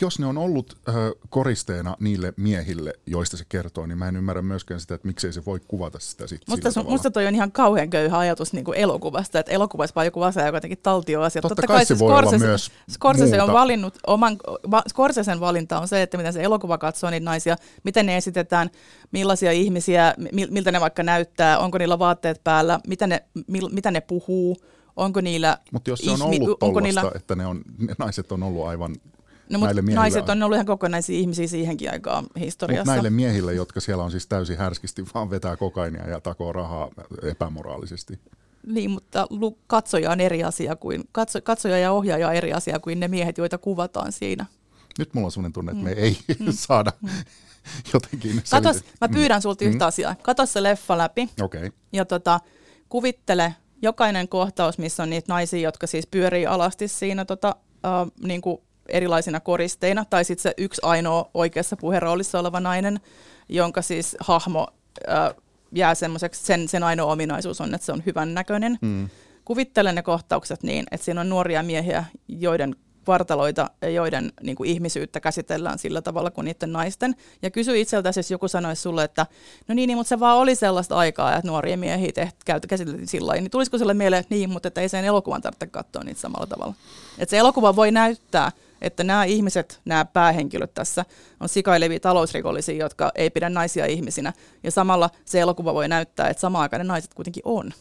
Jos 0.00 0.18
ne 0.18 0.26
on 0.26 0.38
ollut 0.38 0.78
ö, 0.88 0.92
koristeena 1.30 1.96
niille 2.00 2.32
miehille, 2.36 2.92
joista 3.06 3.36
se 3.36 3.44
kertoo, 3.48 3.86
niin 3.86 3.98
mä 3.98 4.08
en 4.08 4.16
ymmärrä 4.16 4.42
myöskään 4.42 4.80
sitä, 4.80 4.94
että 4.94 5.06
miksei 5.06 5.32
se 5.32 5.44
voi 5.44 5.60
kuvata 5.68 5.98
sitä 5.98 6.26
sit 6.26 6.42
musta, 6.48 6.70
sun, 6.70 6.86
musta 6.86 7.10
toi 7.10 7.26
on 7.26 7.34
ihan 7.34 7.52
kauhean 7.52 7.90
köyhä 7.90 8.18
ajatus 8.18 8.52
niin 8.52 8.64
kuin 8.64 8.78
elokuvasta, 8.78 9.38
että 9.38 9.52
elokuvassa 9.52 9.94
vaan 9.94 10.06
joku 10.06 10.22
asia, 10.22 10.46
joka 10.46 10.56
jotenkin 10.56 10.78
taltio 10.82 11.22
asia. 11.22 11.42
Totta, 11.42 11.54
Totta 11.54 11.66
kai 11.66 11.84
se 11.84 11.98
voi 11.98 12.12
Scorsese, 12.12 12.36
olla 12.36 12.46
myös 12.46 12.70
Scorsese 12.90 13.42
on 13.42 13.52
valinnut, 13.52 13.98
oman, 14.06 14.36
va, 14.70 14.82
Scorsesen 14.88 15.40
valinta 15.40 15.80
on 15.80 15.88
se, 15.88 16.02
että 16.02 16.16
miten 16.16 16.32
se 16.32 16.42
elokuva 16.42 16.78
katsoo 16.78 17.10
niitä 17.10 17.24
naisia, 17.24 17.56
miten 17.84 18.06
ne 18.06 18.16
esitetään, 18.16 18.70
millaisia 19.12 19.52
ihmisiä, 19.52 20.14
miltä 20.50 20.72
ne 20.72 20.80
vaikka 20.80 21.02
näyttää, 21.02 21.58
onko 21.58 21.78
niillä 21.78 21.98
vaatteet 21.98 22.44
päällä, 22.44 22.80
mitä 22.86 23.06
ne, 23.06 23.22
mil, 23.46 23.68
mitä 23.68 23.90
ne 23.90 24.00
puhuu, 24.00 24.56
onko 24.96 25.20
niillä... 25.20 25.58
Mutta 25.72 25.90
jos 25.90 26.00
se 26.00 26.10
on 26.10 26.22
ollut 26.22 26.62
onko 26.62 26.80
niillä... 26.80 27.02
että 27.14 27.34
ne, 27.34 27.46
on, 27.46 27.62
ne 27.78 27.94
naiset 27.98 28.32
on 28.32 28.42
ollut 28.42 28.66
aivan 28.66 28.96
No, 29.50 29.58
mutta 29.58 29.82
naiset 29.94 30.28
on 30.28 30.42
ollut 30.42 30.56
ihan 30.56 30.66
kokonaisia 30.66 31.18
ihmisiä 31.18 31.46
siihenkin 31.46 31.90
aikaan 31.90 32.26
historiassa. 32.38 32.84
Mut 32.84 32.94
näille 32.94 33.10
miehille, 33.10 33.54
jotka 33.54 33.80
siellä 33.80 34.04
on 34.04 34.10
siis 34.10 34.26
täysin 34.26 34.58
härskisti, 34.58 35.04
vaan 35.14 35.30
vetää 35.30 35.56
kokainia 35.56 36.08
ja 36.08 36.20
takoo 36.20 36.52
rahaa 36.52 36.90
epämoraalisesti. 37.22 38.18
Niin, 38.66 38.90
mutta 38.90 39.26
katsoja 39.66 40.10
on 40.10 40.20
eri 40.20 40.44
asia 40.44 40.76
kuin, 40.76 41.04
katso, 41.12 41.40
katsoja 41.40 41.78
ja 41.78 41.92
ohjaaja 41.92 42.28
on 42.28 42.34
eri 42.34 42.52
asia 42.52 42.78
kuin 42.78 43.00
ne 43.00 43.08
miehet, 43.08 43.38
joita 43.38 43.58
kuvataan 43.58 44.12
siinä. 44.12 44.46
Nyt 44.98 45.14
mulla 45.14 45.26
on 45.26 45.32
sellainen 45.32 45.52
tunne, 45.52 45.72
että 45.72 45.84
mm. 45.84 45.90
me 45.90 45.92
ei 45.92 46.18
mm. 46.38 46.46
saada 46.66 46.92
mm. 47.00 47.08
jotenkin... 47.94 48.42
Katos, 48.50 48.84
mä 49.00 49.08
pyydän 49.08 49.42
sulta 49.42 49.64
mm. 49.64 49.70
yhtä 49.70 49.86
asiaa. 49.86 50.14
Kato 50.22 50.46
se 50.46 50.62
leffa 50.62 50.98
läpi 50.98 51.28
okay. 51.42 51.70
ja 51.92 52.04
tota, 52.04 52.40
kuvittele 52.88 53.54
jokainen 53.82 54.28
kohtaus, 54.28 54.78
missä 54.78 55.02
on 55.02 55.10
niitä 55.10 55.32
naisia, 55.32 55.60
jotka 55.60 55.86
siis 55.86 56.06
pyörii 56.06 56.46
alasti 56.46 56.88
siinä 56.88 57.24
tota, 57.24 57.56
uh, 57.58 58.26
niin 58.26 58.40
kuin 58.40 58.58
erilaisina 58.88 59.40
koristeina, 59.40 60.04
tai 60.04 60.24
sitten 60.24 60.42
se 60.42 60.54
yksi 60.58 60.80
ainoa 60.84 61.30
oikeassa 61.34 61.76
puheroolissa 61.76 62.38
oleva 62.38 62.60
nainen, 62.60 63.00
jonka 63.48 63.82
siis 63.82 64.16
hahmo 64.20 64.66
äh, 65.08 65.34
jää 65.72 65.94
semmoiseksi, 65.94 66.46
sen, 66.46 66.68
sen 66.68 66.82
ainoa 66.82 67.12
ominaisuus 67.12 67.60
on, 67.60 67.74
että 67.74 67.84
se 67.84 67.92
on 67.92 68.02
hyvän 68.06 68.34
näköinen. 68.34 68.78
Mm. 68.80 69.08
Kuvittelen 69.44 69.94
ne 69.94 70.02
kohtaukset 70.02 70.62
niin, 70.62 70.84
että 70.90 71.04
siinä 71.04 71.20
on 71.20 71.28
nuoria 71.28 71.62
miehiä, 71.62 72.04
joiden 72.28 72.76
vartaloita, 73.06 73.70
joiden 73.94 74.32
niin 74.42 74.56
kuin, 74.56 74.70
ihmisyyttä 74.70 75.20
käsitellään 75.20 75.78
sillä 75.78 76.02
tavalla 76.02 76.30
kuin 76.30 76.44
niiden 76.44 76.72
naisten. 76.72 77.16
Ja 77.42 77.50
kysy 77.50 77.80
itseltäsi, 77.80 78.18
jos 78.20 78.30
joku 78.30 78.48
sanoisi 78.48 78.82
sulle, 78.82 79.04
että 79.04 79.26
no 79.68 79.74
niin, 79.74 79.86
niin 79.86 79.96
mutta 79.96 80.08
se 80.08 80.20
vaan 80.20 80.38
oli 80.38 80.54
sellaista 80.54 80.96
aikaa, 80.96 81.36
että 81.36 81.48
nuoria 81.48 81.76
miehiä 81.76 82.12
teht, 82.12 82.36
käytä, 82.44 82.66
käsiteltiin 82.66 83.08
sillä 83.08 83.26
lailla. 83.26 83.42
Niin 83.42 83.50
tulisiko 83.50 83.78
sille 83.78 83.94
mieleen, 83.94 84.20
että 84.20 84.34
niin, 84.34 84.50
mutta 84.50 84.68
että 84.68 84.80
ei 84.80 84.88
sen 84.88 85.04
elokuvan 85.04 85.42
tarvitse 85.42 85.66
katsoa 85.66 86.04
niitä 86.04 86.20
samalla 86.20 86.46
tavalla. 86.46 86.74
Että 87.18 87.30
se 87.30 87.38
elokuva 87.38 87.76
voi 87.76 87.90
näyttää 87.90 88.52
että 88.84 89.04
nämä 89.04 89.24
ihmiset, 89.24 89.80
nämä 89.84 90.04
päähenkilöt 90.04 90.74
tässä, 90.74 91.04
on 91.40 91.48
sikaileviä 91.48 92.00
talousrikollisia, 92.00 92.74
jotka 92.74 93.12
ei 93.14 93.30
pidä 93.30 93.48
naisia 93.48 93.86
ihmisinä. 93.86 94.32
Ja 94.62 94.70
samalla 94.70 95.10
se 95.24 95.40
elokuva 95.40 95.74
voi 95.74 95.88
näyttää, 95.88 96.28
että 96.28 96.40
samaan 96.40 96.62
aikaan 96.62 96.80
ne 96.80 96.84
naiset 96.84 97.14
kuitenkin 97.14 97.42
on. 97.44 97.72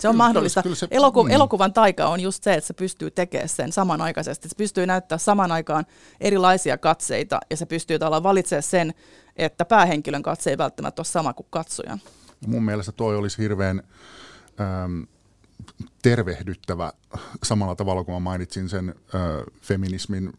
Se 0.00 0.08
on 0.08 0.14
kyllä, 0.14 0.24
mahdollista. 0.24 0.62
Kyllä 0.62 0.76
se, 0.76 0.88
Eloku- 0.90 1.24
mm. 1.24 1.30
Elokuvan 1.30 1.72
taika 1.72 2.08
on 2.08 2.20
just 2.20 2.44
se, 2.44 2.54
että 2.54 2.66
se 2.66 2.74
pystyy 2.74 3.10
tekemään 3.10 3.48
sen 3.48 3.72
samanaikaisesti. 3.72 4.48
Se 4.48 4.56
pystyy 4.56 4.86
näyttämään 4.86 5.20
saman 5.20 5.52
aikaan 5.52 5.86
erilaisia 6.20 6.78
katseita 6.78 7.40
ja 7.50 7.56
se 7.56 7.66
pystyy 7.66 7.98
tavallaan 7.98 8.22
valitsemaan 8.22 8.62
sen, 8.62 8.94
että 9.36 9.64
päähenkilön 9.64 10.22
katse 10.22 10.50
ei 10.50 10.58
välttämättä 10.58 11.00
ole 11.00 11.06
sama 11.06 11.32
kuin 11.32 11.46
katsojan. 11.50 12.00
Mun 12.46 12.62
mielestä 12.64 12.92
toi 12.92 13.16
olisi 13.16 13.38
hirveän... 13.38 13.82
Ähm, 14.60 15.02
tervehdyttävä 16.02 16.92
samalla 17.42 17.74
tavalla 17.74 18.04
kuin 18.04 18.14
mä 18.14 18.20
mainitsin 18.20 18.68
sen 18.68 18.88
äh, 18.88 19.20
feminismin, 19.62 20.32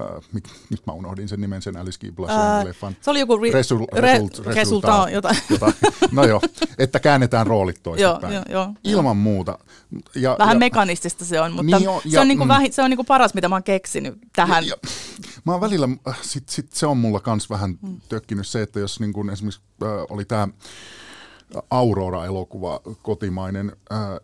äh, 0.00 0.42
nyt 0.70 0.86
mä 0.86 0.92
unohdin 0.92 1.28
sen 1.28 1.40
nimen, 1.40 1.62
sen 1.62 1.76
Alice 1.76 1.98
Guy 1.98 2.26
leffan. 2.64 2.96
Se 3.00 3.10
oli 3.10 3.20
joku 3.20 3.36
re, 3.36 3.50
Resul, 3.50 3.86
re, 3.92 4.00
result, 4.00 4.46
resulta, 4.46 5.06
jota. 5.12 5.34
jota. 5.50 5.72
No 6.12 6.24
joo, 6.24 6.40
että 6.78 7.00
käännetään 7.00 7.46
roolit 7.46 7.82
toisinpäin. 7.82 8.34
joo, 8.34 8.44
joo, 8.48 8.74
Ilman 8.84 9.16
muuta. 9.16 9.58
Ja, 10.14 10.36
Vähän 10.38 10.54
ja, 10.54 10.58
mekanistista 10.58 11.24
se 11.24 11.40
on, 11.40 11.52
mutta 11.52 11.76
niin 11.76 11.84
jo, 11.84 12.02
ja, 12.04 12.10
se 12.10 12.20
on, 12.20 12.28
niinku 12.28 12.44
mm, 12.44 12.48
vähi, 12.48 12.72
se 12.72 12.82
on 12.82 12.90
niinku 12.90 13.04
paras, 13.04 13.34
mitä 13.34 13.48
mä 13.48 13.54
oon 13.54 13.62
keksinyt 13.62 14.18
tähän. 14.32 14.66
Ja, 14.66 14.76
ja, 14.84 14.90
mä 15.44 15.52
oon 15.52 15.60
välillä, 15.60 15.88
äh, 16.08 16.18
sit, 16.22 16.48
sit 16.48 16.72
se 16.72 16.86
on 16.86 16.96
mulla 16.96 17.20
kans 17.20 17.50
vähän 17.50 17.78
mm. 17.82 18.00
tökkinyt 18.08 18.46
se, 18.46 18.62
että 18.62 18.80
jos 18.80 19.00
niinku 19.00 19.30
esimerkiksi 19.32 19.60
äh, 19.82 19.88
oli 20.10 20.24
tämä 20.24 20.48
Aurora-elokuva 21.70 22.80
kotimainen, 23.02 23.72
ää, 23.90 24.20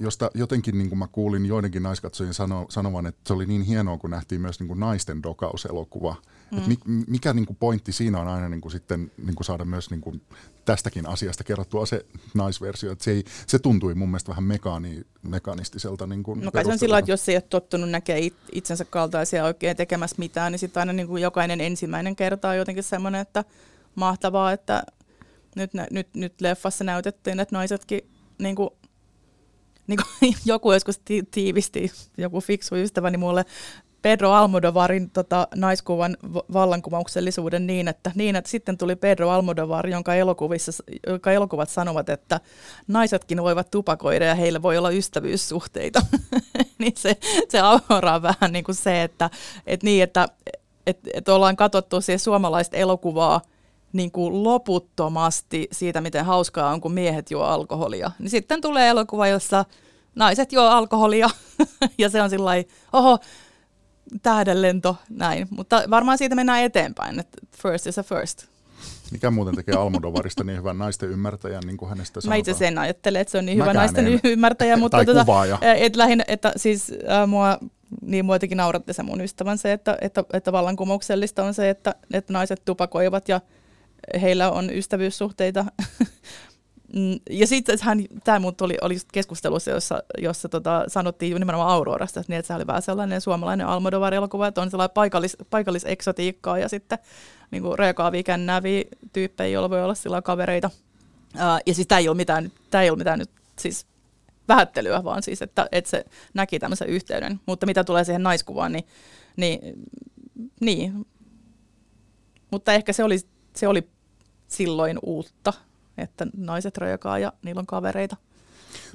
josta 0.00 0.30
jotenkin 0.34 0.78
niin 0.78 0.88
kuin 0.88 0.98
mä 0.98 1.08
kuulin 1.12 1.46
joidenkin 1.46 1.82
naiskatsojien 1.82 2.34
sano, 2.34 2.66
sanovan, 2.68 3.06
että 3.06 3.20
se 3.26 3.32
oli 3.32 3.46
niin 3.46 3.62
hienoa, 3.62 3.98
kun 3.98 4.10
nähtiin 4.10 4.40
myös 4.40 4.60
niin 4.60 4.68
kuin 4.68 4.80
naisten 4.80 5.22
dokauselokuva. 5.22 6.16
Mm. 6.50 6.58
Et 6.58 6.78
mikä 7.06 7.32
niin 7.32 7.46
kuin 7.46 7.56
pointti 7.56 7.92
siinä 7.92 8.20
on 8.20 8.28
aina 8.28 8.48
niin 8.48 8.60
kuin 8.60 8.72
sitten 8.72 9.10
niin 9.26 9.34
kuin 9.34 9.44
saada 9.44 9.64
myös 9.64 9.90
niin 9.90 10.00
kuin 10.00 10.22
tästäkin 10.64 11.08
asiasta 11.08 11.44
kerrottua 11.44 11.86
se 11.86 12.06
naisversio, 12.34 12.92
että 12.92 13.04
se, 13.04 13.10
ei, 13.10 13.24
se 13.46 13.58
tuntui 13.58 13.94
mun 13.94 14.08
mielestä 14.08 14.28
vähän 14.28 14.44
mekaani, 14.44 15.02
mekanistiselta. 15.22 16.06
Niin 16.06 16.22
kuin 16.22 16.40
no 16.40 16.50
kai 16.50 16.64
se 16.64 16.72
on 16.72 16.78
sillä 16.78 16.98
että 16.98 17.10
jos 17.10 17.28
ei 17.28 17.36
ole 17.36 17.42
tottunut 17.42 17.90
näkee 17.90 18.30
itsensä 18.52 18.84
kaltaisia 18.84 19.44
oikein 19.44 19.76
tekemässä 19.76 20.16
mitään, 20.18 20.52
niin 20.52 20.58
sitten 20.58 20.80
aina 20.80 20.92
niin 20.92 21.06
kuin 21.06 21.22
jokainen 21.22 21.60
ensimmäinen 21.60 22.16
kerta 22.16 22.48
on 22.48 22.56
jotenkin 22.56 22.84
semmoinen, 22.84 23.20
että 23.20 23.44
mahtavaa, 23.94 24.52
että 24.52 24.82
nyt, 25.56 25.70
nyt, 25.90 26.08
nyt 26.14 26.40
leffassa 26.40 26.84
näytettiin, 26.84 27.40
että 27.40 27.56
naisetkin 27.56 28.10
niin 28.38 28.56
kuin, 28.56 28.70
niin 29.86 29.98
kuin 30.02 30.34
joku 30.44 30.72
joskus 30.72 31.00
tiivisti, 31.30 31.92
joku 32.18 32.40
fiksu 32.40 32.76
ystäväni 32.76 33.16
mulle 33.16 33.44
Pedro 34.04 34.32
Almodovarin 34.32 35.10
tota, 35.10 35.48
naiskuvan 35.54 36.16
vallankumouksellisuuden 36.52 37.66
niin 37.66 37.88
että, 37.88 38.12
niin, 38.14 38.36
että 38.36 38.50
sitten 38.50 38.78
tuli 38.78 38.96
Pedro 38.96 39.30
Almodovar, 39.30 39.88
jonka, 39.88 40.14
elokuvissa, 40.14 40.72
jonka 41.06 41.32
elokuvat 41.32 41.68
sanovat, 41.68 42.08
että 42.08 42.40
naisetkin 42.88 43.42
voivat 43.42 43.70
tupakoida 43.70 44.24
ja 44.24 44.34
heillä 44.34 44.62
voi 44.62 44.78
olla 44.78 44.90
ystävyyssuhteita. 44.90 46.02
niin 46.78 46.92
se, 46.96 47.16
se 47.48 47.60
auraa 47.60 48.22
vähän 48.22 48.52
niin 48.52 48.64
kuin 48.64 48.74
se, 48.74 49.02
että, 49.02 49.30
että, 49.66 49.84
niin, 49.84 50.02
että, 50.02 50.28
että, 50.86 51.10
että 51.14 51.34
ollaan 51.34 51.56
katsottu 51.56 52.00
siis 52.00 52.24
suomalaista 52.24 52.76
elokuvaa– 52.76 53.40
niin 53.94 54.10
kuin 54.10 54.44
loputtomasti 54.44 55.68
siitä, 55.72 56.00
miten 56.00 56.24
hauskaa 56.24 56.70
on, 56.70 56.80
kun 56.80 56.92
miehet 56.92 57.30
juo 57.30 57.42
alkoholia. 57.42 58.10
Niin 58.18 58.30
sitten 58.30 58.60
tulee 58.60 58.88
elokuva, 58.88 59.28
jossa 59.28 59.64
naiset 60.14 60.52
juo 60.52 60.64
alkoholia 60.64 61.30
ja 61.98 62.08
se 62.08 62.22
on 62.22 62.30
sillä 62.30 62.50
oho, 62.92 63.18
tähdenlento, 64.22 64.96
näin. 65.10 65.48
Mutta 65.50 65.82
varmaan 65.90 66.18
siitä 66.18 66.34
mennään 66.34 66.62
eteenpäin, 66.62 67.20
että 67.20 67.38
first 67.62 67.86
is 67.86 67.98
a 67.98 68.02
first. 68.02 68.46
Mikä 69.10 69.30
muuten 69.30 69.56
tekee 69.56 69.74
Almodovarista 69.74 70.44
niin 70.44 70.58
hyvän 70.58 70.78
naisten 70.78 71.10
ymmärtäjän, 71.10 71.62
niin 71.66 71.76
kuin 71.76 71.88
hänestä 71.88 72.20
sanotaan? 72.20 72.36
Mä 72.36 72.40
itse 72.40 72.54
sen 72.54 72.78
ajattelen, 72.78 73.20
että 73.20 73.32
se 73.32 73.38
on 73.38 73.46
niin 73.46 73.58
hyvä 73.58 73.72
naisten 73.72 74.06
en. 74.06 74.20
ymmärtäjä, 74.32 74.76
mutta 74.76 74.98
kuvaaja. 75.04 75.58
Et 75.76 75.96
lähinnä, 75.96 76.24
että 76.28 76.52
siis 76.56 76.92
äh, 77.10 77.28
mua 77.28 77.58
niin 78.02 78.24
mua 78.24 78.34
jotenkin 78.34 78.56
nauratti 78.56 78.92
se 78.92 79.02
mun 79.02 79.20
ystävän 79.20 79.58
se, 79.58 79.72
että, 79.72 79.98
että, 80.00 80.24
että 80.32 80.52
vallankumouksellista 80.52 81.44
on 81.44 81.54
se, 81.54 81.70
että, 81.70 81.94
että 82.12 82.32
naiset 82.32 82.62
tupakoivat 82.64 83.28
ja 83.28 83.40
heillä 84.22 84.50
on 84.50 84.70
ystävyyssuhteita. 84.70 85.64
Ja 87.30 87.46
sitten 87.46 87.78
tämä 88.24 88.38
mun 88.38 88.54
oli, 88.60 88.76
oli 88.82 88.96
keskustelussa, 89.12 89.70
jossa, 89.70 90.02
jossa 90.18 90.48
tota, 90.48 90.84
sanottiin 90.88 91.34
nimenomaan 91.34 91.70
Aurorasta, 91.70 92.22
niin 92.28 92.38
että 92.38 92.46
se 92.46 92.54
oli 92.54 92.66
vähän 92.66 92.82
sellainen 92.82 93.20
suomalainen 93.20 93.66
Almodovar-elokuva, 93.66 94.46
että 94.46 94.62
on 94.62 94.70
sellainen 94.70 94.94
paikallis, 94.94 95.36
paikalliseksotiikkaa 95.50 96.58
ja 96.58 96.68
sitten 96.68 96.98
niin 97.50 97.62
kuin 97.62 97.78
reakaavia 97.78 98.22
kännääviä 98.22 98.84
tyyppejä, 99.12 99.48
joilla 99.48 99.70
voi 99.70 99.82
olla 99.82 99.94
sillä 99.94 100.22
kavereita. 100.22 100.70
Uh, 101.34 101.40
ja 101.66 101.74
siis 101.74 101.86
tämä 101.86 101.98
ei 101.98 102.08
ole 102.08 102.16
mitään, 102.16 102.52
tää 102.70 102.82
ei 102.82 102.90
ole 102.90 102.98
mitään 102.98 103.18
nyt 103.18 103.30
siis 103.58 103.86
vähättelyä, 104.48 105.04
vaan 105.04 105.22
siis, 105.22 105.42
että, 105.42 105.66
että 105.72 105.90
se 105.90 106.04
näki 106.34 106.58
tämmöisen 106.58 106.88
yhteyden. 106.88 107.40
Mutta 107.46 107.66
mitä 107.66 107.84
tulee 107.84 108.04
siihen 108.04 108.22
naiskuvaan, 108.22 108.72
niin, 108.72 108.84
niin, 109.36 109.60
niin. 110.60 111.06
mutta 112.50 112.72
ehkä 112.72 112.92
se 112.92 113.04
oli, 113.04 113.18
se 113.56 113.68
oli 113.68 113.88
silloin 114.56 114.98
uutta, 115.02 115.52
että 115.98 116.26
naiset 116.36 116.78
röökaa 116.78 117.18
ja 117.18 117.32
niillä 117.42 117.58
on 117.58 117.66
kavereita. 117.66 118.16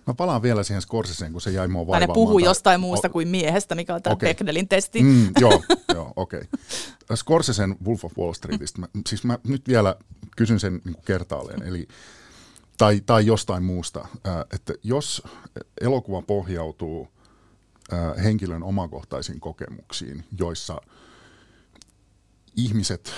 Mä 0.07 0.13
palaan 0.13 0.41
vielä 0.41 0.63
siihen 0.63 0.81
Scorseseen, 0.81 1.31
kun 1.31 1.41
se 1.41 1.51
jäi 1.51 1.67
mua 1.67 1.87
vaivaamaan. 1.87 2.09
ne 2.09 2.13
puhuu 2.13 2.39
jostain 2.39 2.79
muusta 2.79 3.07
o- 3.07 3.11
kuin 3.11 3.27
miehestä, 3.27 3.75
mikä 3.75 3.95
on 3.95 4.01
tämä 4.01 4.13
okay. 4.13 4.29
Bechdellin 4.29 4.67
testi. 4.67 5.03
Mm, 5.03 5.31
joo, 5.41 5.61
joo 5.93 6.13
okei. 6.15 6.41
Okay. 6.41 7.15
Scorseseen 7.17 7.75
Wolf 7.85 8.05
of 8.05 8.17
Wall 8.17 8.33
Streetistä, 8.33 8.79
mä, 8.79 8.87
siis 9.07 9.23
mä 9.23 9.39
nyt 9.47 9.67
vielä 9.67 9.95
kysyn 10.35 10.59
sen 10.59 10.81
niin 10.85 10.95
kertaalleen, 11.05 11.63
eli 11.63 11.87
tai, 12.77 13.01
tai 13.05 13.25
jostain 13.25 13.63
muusta, 13.63 14.07
että 14.53 14.73
jos 14.83 15.23
elokuva 15.81 16.21
pohjautuu 16.21 17.07
henkilön 18.23 18.63
omakohtaisiin 18.63 19.39
kokemuksiin, 19.39 20.23
joissa 20.39 20.81
ihmiset, 22.55 23.13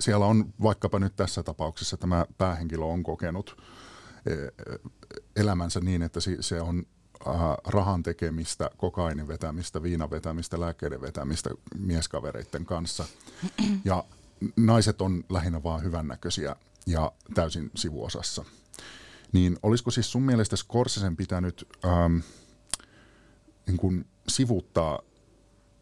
siellä 0.00 0.26
on 0.26 0.54
vaikkapa 0.62 0.98
nyt 0.98 1.16
tässä 1.16 1.42
tapauksessa 1.42 1.96
tämä 1.96 2.26
päähenkilö 2.38 2.84
on 2.84 3.02
kokenut 3.02 3.62
elämänsä 5.36 5.80
niin, 5.80 6.02
että 6.02 6.20
se 6.40 6.60
on 6.60 6.86
rahan 7.66 8.02
tekemistä, 8.02 8.70
kokainin 8.76 9.28
vetämistä, 9.28 9.82
viinan 9.82 10.10
vetämistä, 10.10 10.60
lääkkeiden 10.60 11.00
vetämistä 11.00 11.50
mieskavereiden 11.78 12.66
kanssa. 12.66 13.04
Ja 13.84 14.04
naiset 14.56 15.02
on 15.02 15.24
lähinnä 15.28 15.62
vaan 15.62 15.82
hyvännäköisiä 15.82 16.56
ja 16.86 17.12
täysin 17.34 17.70
sivuosassa. 17.76 18.44
Niin 19.32 19.58
olisiko 19.62 19.90
siis 19.90 20.12
sun 20.12 20.22
mielestä 20.22 20.56
Scorsesen 20.56 21.16
pitänyt 21.16 21.68
ähm, 21.84 22.16
niin 23.66 23.76
kuin 23.76 24.06
sivuttaa 24.28 25.02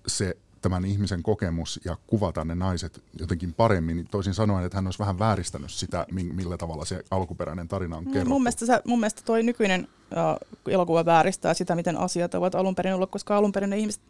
se 0.07 0.37
tämän 0.63 0.85
ihmisen 0.85 1.23
kokemus 1.23 1.81
ja 1.85 1.97
kuvata 2.07 2.45
ne 2.45 2.55
naiset 2.55 3.03
jotenkin 3.19 3.55
paremmin, 3.55 3.97
niin 3.97 4.09
toisin 4.11 4.35
sanoen, 4.35 4.65
että 4.65 4.77
hän 4.77 4.87
olisi 4.87 4.99
vähän 4.99 5.19
vääristänyt 5.19 5.71
sitä, 5.71 6.07
millä 6.11 6.57
tavalla 6.57 6.85
se 6.85 7.05
alkuperäinen 7.11 7.69
tarina 7.69 7.97
on 7.97 8.05
kerrottu. 8.05 8.29
Mun 8.29 8.43
mielestä, 8.43 8.67
se, 8.67 8.81
mun 8.85 9.01
mielestä 9.01 9.23
toi 9.25 9.43
nykyinen 9.43 9.89
äh, 10.17 10.37
elokuva 10.69 11.05
vääristää 11.05 11.55
sitä, 11.55 11.75
miten 11.75 11.97
asiat 11.97 12.35
ovat 12.35 12.55
alun 12.55 12.75
perin 12.75 12.95
ollut, 12.95 13.11
koska 13.11 13.37
alun 13.37 13.53
perin 13.53 13.71
ne 13.71 13.79
ihmiset 13.79 14.03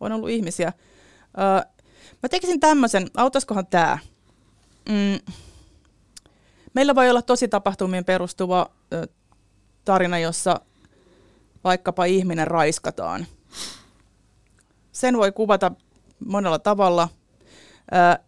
on 0.00 0.12
ollut 0.12 0.30
ihmisiä. 0.30 0.68
Äh, 0.68 1.66
mä 2.22 2.28
tekisin 2.30 2.60
tämmöisen, 2.60 3.06
auttaisikohan 3.16 3.66
tämä? 3.66 3.98
Mm, 4.88 5.34
meillä 6.74 6.94
voi 6.94 7.10
olla 7.10 7.22
tosi 7.22 7.48
tapahtumien 7.48 8.04
perustuva 8.04 8.70
äh, 8.94 9.08
tarina, 9.84 10.18
jossa 10.18 10.60
vaikkapa 11.64 12.04
ihminen 12.04 12.46
raiskataan. 12.46 13.26
Sen 14.92 15.16
voi 15.16 15.32
kuvata 15.32 15.72
monella 16.26 16.58
tavalla. 16.58 17.08
Ää, 17.90 18.18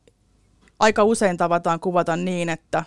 aika 0.81 1.05
usein 1.05 1.37
tavataan 1.37 1.81
kuvata 1.81 2.17
niin, 2.17 2.49
että 2.49 2.85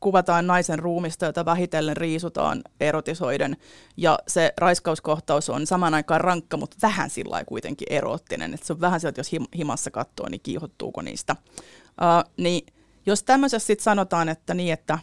kuvataan 0.00 0.46
naisen 0.46 0.78
ruumista, 0.78 1.26
jota 1.26 1.44
vähitellen 1.44 1.96
riisutaan 1.96 2.62
erotisoiden. 2.80 3.56
Ja 3.96 4.18
se 4.28 4.52
raiskauskohtaus 4.58 5.50
on 5.50 5.66
saman 5.66 5.94
aikaan 5.94 6.20
rankka, 6.20 6.56
mutta 6.56 6.76
vähän 6.82 7.10
sillä 7.10 7.44
kuitenkin 7.44 7.86
eroottinen. 7.90 8.54
Että 8.54 8.66
se 8.66 8.72
on 8.72 8.80
vähän 8.80 9.00
sillä, 9.00 9.08
että 9.08 9.20
jos 9.20 9.32
himassa 9.56 9.90
katsoo, 9.90 10.28
niin 10.28 10.40
kiihottuuko 10.40 11.02
niistä. 11.02 11.36
Uh, 11.40 12.32
niin 12.36 12.66
jos 13.06 13.22
tämmöisessä 13.22 13.66
sitten 13.66 13.84
sanotaan, 13.84 14.28
että 14.28 14.54
niin, 14.54 14.72
että 14.72 14.98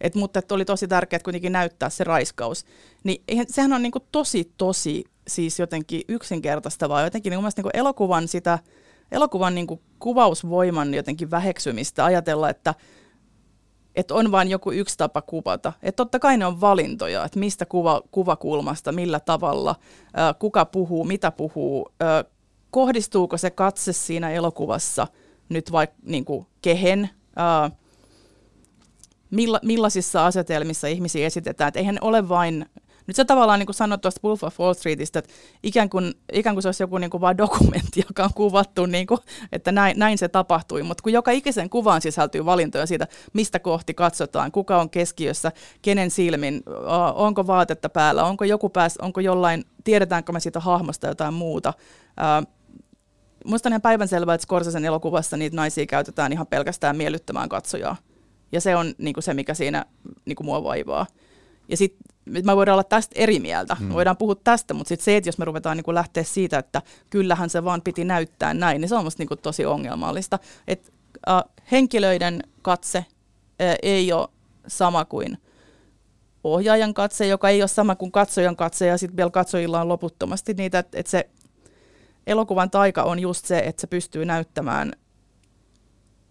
et, 0.00 0.14
mutta 0.14 0.38
että 0.38 0.54
oli 0.54 0.64
tosi 0.64 0.88
tärkeää 0.88 1.20
kuitenkin 1.20 1.52
näyttää 1.52 1.90
se 1.90 2.04
raiskaus, 2.04 2.64
niin 3.04 3.22
eihän, 3.28 3.46
sehän 3.48 3.72
on 3.72 3.82
niinku 3.82 4.00
tosi, 4.00 4.52
tosi 4.56 5.04
siis 5.28 5.58
jotenkin 5.58 6.02
yksinkertaistavaa. 6.08 7.02
Jotenkin 7.02 7.30
niin 7.30 7.42
niin 7.56 7.70
elokuvan 7.74 8.28
sitä, 8.28 8.58
elokuvan 9.12 9.54
niin 9.54 9.66
kuin 9.66 9.80
kuvausvoiman 9.98 10.94
jotenkin 10.94 11.30
väheksymistä 11.30 12.04
ajatella, 12.04 12.50
että 12.50 12.74
että 13.96 14.14
on 14.14 14.32
vain 14.32 14.50
joku 14.50 14.72
yksi 14.72 14.98
tapa 14.98 15.22
kuvata. 15.22 15.72
Että 15.82 15.96
totta 15.96 16.18
kai 16.18 16.36
ne 16.36 16.46
on 16.46 16.60
valintoja, 16.60 17.24
että 17.24 17.38
mistä 17.38 17.66
kuva, 17.66 18.02
kuvakulmasta, 18.10 18.92
millä 18.92 19.20
tavalla, 19.20 19.74
ää, 20.14 20.34
kuka 20.34 20.64
puhuu, 20.64 21.04
mitä 21.04 21.30
puhuu, 21.30 21.88
ää, 22.00 22.24
kohdistuuko 22.70 23.36
se 23.36 23.50
katse 23.50 23.92
siinä 23.92 24.30
elokuvassa 24.30 25.06
nyt 25.48 25.72
vaikka 25.72 25.96
niin 26.02 26.24
kuin 26.24 26.46
kehen, 26.62 27.10
ää, 27.36 27.70
milla, 29.30 29.60
millaisissa 29.62 30.26
asetelmissa 30.26 30.86
ihmisiä 30.86 31.26
esitetään. 31.26 31.68
Että 31.68 31.80
eihän 31.80 31.98
ole 32.00 32.28
vain 32.28 32.66
nyt 33.06 33.16
se 33.16 33.24
tavallaan 33.24 33.58
niin 33.58 33.66
kuin 33.66 33.74
sanoit 33.74 34.00
tuosta 34.00 34.20
Wolf 34.24 34.44
of 34.44 34.60
Wall 34.60 34.74
Streetistä, 34.74 35.18
että 35.18 35.32
ikään 35.62 35.90
kuin, 35.90 36.14
ikään 36.32 36.54
kuin 36.54 36.62
se 36.62 36.68
olisi 36.68 36.82
joku 36.82 36.98
niin 36.98 37.10
kuin 37.10 37.38
dokumentti, 37.38 38.00
joka 38.08 38.24
on 38.24 38.34
kuvattu, 38.34 38.86
niin 38.86 39.06
kuin, 39.06 39.20
että 39.52 39.72
näin, 39.72 39.98
näin 39.98 40.18
se 40.18 40.28
tapahtui. 40.28 40.82
Mutta 40.82 41.02
kun 41.02 41.12
joka 41.12 41.30
ikisen 41.30 41.70
kuvaan 41.70 42.00
sisältyy 42.00 42.44
valintoja 42.44 42.86
siitä, 42.86 43.06
mistä 43.32 43.58
kohti 43.58 43.94
katsotaan, 43.94 44.52
kuka 44.52 44.80
on 44.80 44.90
keskiössä, 44.90 45.52
kenen 45.82 46.10
silmin, 46.10 46.62
onko 47.14 47.46
vaatetta 47.46 47.88
päällä, 47.88 48.24
onko 48.24 48.44
joku 48.44 48.68
pääs, 48.68 48.96
onko 48.96 49.20
jollain, 49.20 49.64
tiedetäänkö 49.84 50.32
me 50.32 50.40
siitä 50.40 50.60
hahmosta 50.60 51.06
jotain 51.06 51.34
muuta. 51.34 51.72
Minusta 53.44 53.68
on 53.68 53.72
ihan 53.72 53.82
päivänselvää, 53.82 54.34
että 54.34 54.44
Scorsesen 54.44 54.84
elokuvassa 54.84 55.36
niitä 55.36 55.56
naisia 55.56 55.86
käytetään 55.86 56.32
ihan 56.32 56.46
pelkästään 56.46 56.96
miellyttämään 56.96 57.48
katsojaa. 57.48 57.96
Ja 58.52 58.60
se 58.60 58.76
on 58.76 58.94
niin 58.98 59.14
kuin 59.14 59.24
se, 59.24 59.34
mikä 59.34 59.54
siinä 59.54 59.84
niin 60.24 60.36
kuin 60.36 60.46
mua 60.46 60.64
vaivaa. 60.64 61.06
Ja 61.68 61.76
sitten 61.76 62.00
me 62.26 62.56
voidaan 62.56 62.74
olla 62.74 62.84
tästä 62.84 63.12
eri 63.18 63.40
mieltä, 63.40 63.76
mm. 63.80 63.92
voidaan 63.92 64.16
puhua 64.16 64.34
tästä, 64.34 64.74
mutta 64.74 64.88
sitten 64.88 65.04
se, 65.04 65.16
että 65.16 65.28
jos 65.28 65.38
me 65.38 65.44
ruvetaan 65.44 65.76
niin 65.76 65.94
lähteä 65.94 66.24
siitä, 66.24 66.58
että 66.58 66.82
kyllähän 67.10 67.50
se 67.50 67.64
vaan 67.64 67.82
piti 67.82 68.04
näyttää 68.04 68.54
näin, 68.54 68.80
niin 68.80 68.88
se 68.88 68.94
on 68.94 69.04
musta 69.04 69.22
niin 69.22 69.38
tosi 69.42 69.66
ongelmallista. 69.66 70.38
Et, 70.68 70.92
äh, 71.28 71.42
henkilöiden 71.72 72.42
katse 72.62 72.98
äh, 72.98 73.76
ei 73.82 74.12
ole 74.12 74.28
sama 74.66 75.04
kuin 75.04 75.38
ohjaajan 76.44 76.94
katse, 76.94 77.26
joka 77.26 77.48
ei 77.48 77.62
ole 77.62 77.68
sama 77.68 77.94
kuin 77.94 78.12
katsojan 78.12 78.56
katse, 78.56 78.86
ja 78.86 78.98
sitten 78.98 79.16
vielä 79.16 79.30
katsojilla 79.30 79.80
on 79.80 79.88
loputtomasti 79.88 80.54
niitä, 80.54 80.78
että 80.78 80.98
et 80.98 81.06
se 81.06 81.30
elokuvan 82.26 82.70
taika 82.70 83.02
on 83.02 83.18
just 83.18 83.46
se, 83.46 83.58
että 83.58 83.80
se 83.80 83.86
pystyy 83.86 84.24
näyttämään 84.24 84.92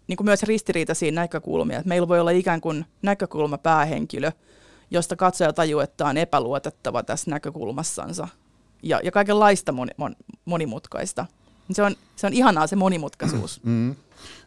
niin 0.06 0.16
kuin 0.16 0.24
myös 0.24 0.42
ristiriitaisia 0.42 1.12
näkökulmia. 1.12 1.78
Et 1.78 1.86
meillä 1.86 2.08
voi 2.08 2.20
olla 2.20 2.30
ikään 2.30 2.60
kuin 2.60 2.84
näkökulma 3.02 3.58
päähenkilö, 3.58 4.32
josta 4.90 5.16
katsoja 5.16 5.52
tajuu, 5.52 5.80
että 5.80 6.06
on 6.06 6.16
epäluotettava 6.16 7.02
tässä 7.02 7.30
näkökulmassansa. 7.30 8.28
Ja, 8.82 9.00
ja 9.04 9.12
kaikenlaista 9.12 9.72
moni, 9.72 9.92
mon, 9.96 10.16
monimutkaista. 10.44 11.26
Se 11.72 11.82
on, 11.82 11.96
se 12.16 12.26
on 12.26 12.32
ihanaa 12.32 12.66
se 12.66 12.76
monimutkaisuus. 12.76 13.60
Mm, 13.64 13.94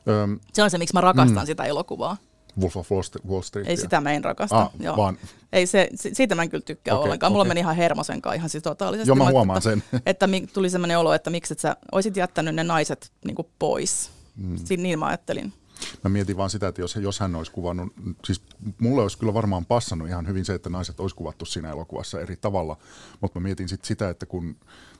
mm. 0.05 0.39
se 0.53 0.63
on 0.63 0.69
se, 0.69 0.77
miksi 0.77 0.93
mä 0.93 1.01
rakastan 1.01 1.43
mm. 1.43 1.47
sitä 1.47 1.63
elokuvaa. 1.63 2.17
Wolf 2.59 2.77
of 2.77 2.91
Wall 3.29 3.41
Street. 3.41 3.67
Ei 3.67 3.77
sitä 3.77 4.01
mä 4.01 4.11
en 4.11 4.23
rakasta. 4.23 4.57
Ah, 4.57 4.71
joo. 4.79 4.97
Vaan... 4.97 5.17
Ei 5.53 5.65
se, 5.65 5.89
siitä 5.95 6.35
mä 6.35 6.43
en 6.43 6.49
kyllä 6.49 6.63
tykkää 6.65 6.95
okay, 6.95 7.03
ollenkaan. 7.03 7.31
Mulla 7.31 7.41
okay. 7.41 7.49
meni 7.49 7.59
ihan 7.59 7.75
hermosen 7.75 8.21
kanssa 8.21 8.35
ihan 8.35 8.49
siis 8.49 8.63
totaalisesti. 8.63 9.09
Joo, 9.09 9.15
mä 9.15 9.31
huomaan 9.31 9.57
että, 9.57 9.69
sen. 9.69 9.83
Että 10.05 10.27
tuli 10.53 10.69
sellainen 10.69 10.99
olo, 10.99 11.13
että 11.13 11.29
miksi 11.29 11.53
et 11.53 11.59
sä 11.59 11.75
olisit 11.91 12.17
jättänyt 12.17 12.55
ne 12.55 12.63
naiset 12.63 13.11
niin 13.25 13.35
pois. 13.59 14.09
Mm. 14.35 14.57
Siin, 14.57 14.83
niin 14.83 14.99
mä 14.99 15.05
ajattelin. 15.05 15.53
Mä 16.03 16.09
mietin 16.09 16.37
vaan 16.37 16.49
sitä, 16.49 16.67
että 16.67 16.81
jos, 16.81 16.95
jos 16.95 17.19
hän 17.19 17.35
olisi 17.35 17.51
kuvannut, 17.51 17.93
siis 18.25 18.41
mulle 18.79 19.01
olisi 19.01 19.17
kyllä 19.17 19.33
varmaan 19.33 19.65
passannut 19.65 20.07
ihan 20.07 20.27
hyvin 20.27 20.45
se, 20.45 20.53
että 20.53 20.69
naiset 20.69 20.99
olisi 20.99 21.15
kuvattu 21.15 21.45
siinä 21.45 21.69
elokuvassa 21.69 22.21
eri 22.21 22.35
tavalla, 22.35 22.77
mutta 23.21 23.39
mä 23.39 23.43
mietin 23.43 23.69
sit 23.69 23.85
sitä, 23.85 24.09
että 24.09 24.25
kun 24.25 24.55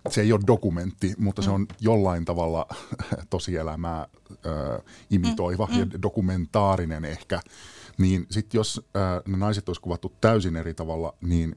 se 0.10 0.22
ei 0.22 0.34
ole 0.34 0.42
dokumentti, 0.48 1.14
mutta 1.18 1.42
se 1.42 1.50
on 1.50 1.68
jollain 1.82 2.26
tavalla 2.26 2.68
tosielämää 3.30 4.02
äh, 4.02 4.82
imitoiva 5.10 5.66
mm, 5.66 5.74
mm. 5.74 5.80
ja 5.80 6.02
dokumentaarinen 6.02 7.06
ehkä, 7.06 7.40
niin 7.98 8.28
sitten 8.30 8.60
jos 8.60 8.82
äh, 8.96 9.22
ne 9.28 9.38
naiset 9.38 9.70
olisi 9.70 9.82
kuvattu 9.82 10.14
täysin 10.22 10.56
eri 10.56 10.74
tavalla, 10.74 11.14
niin 11.22 11.56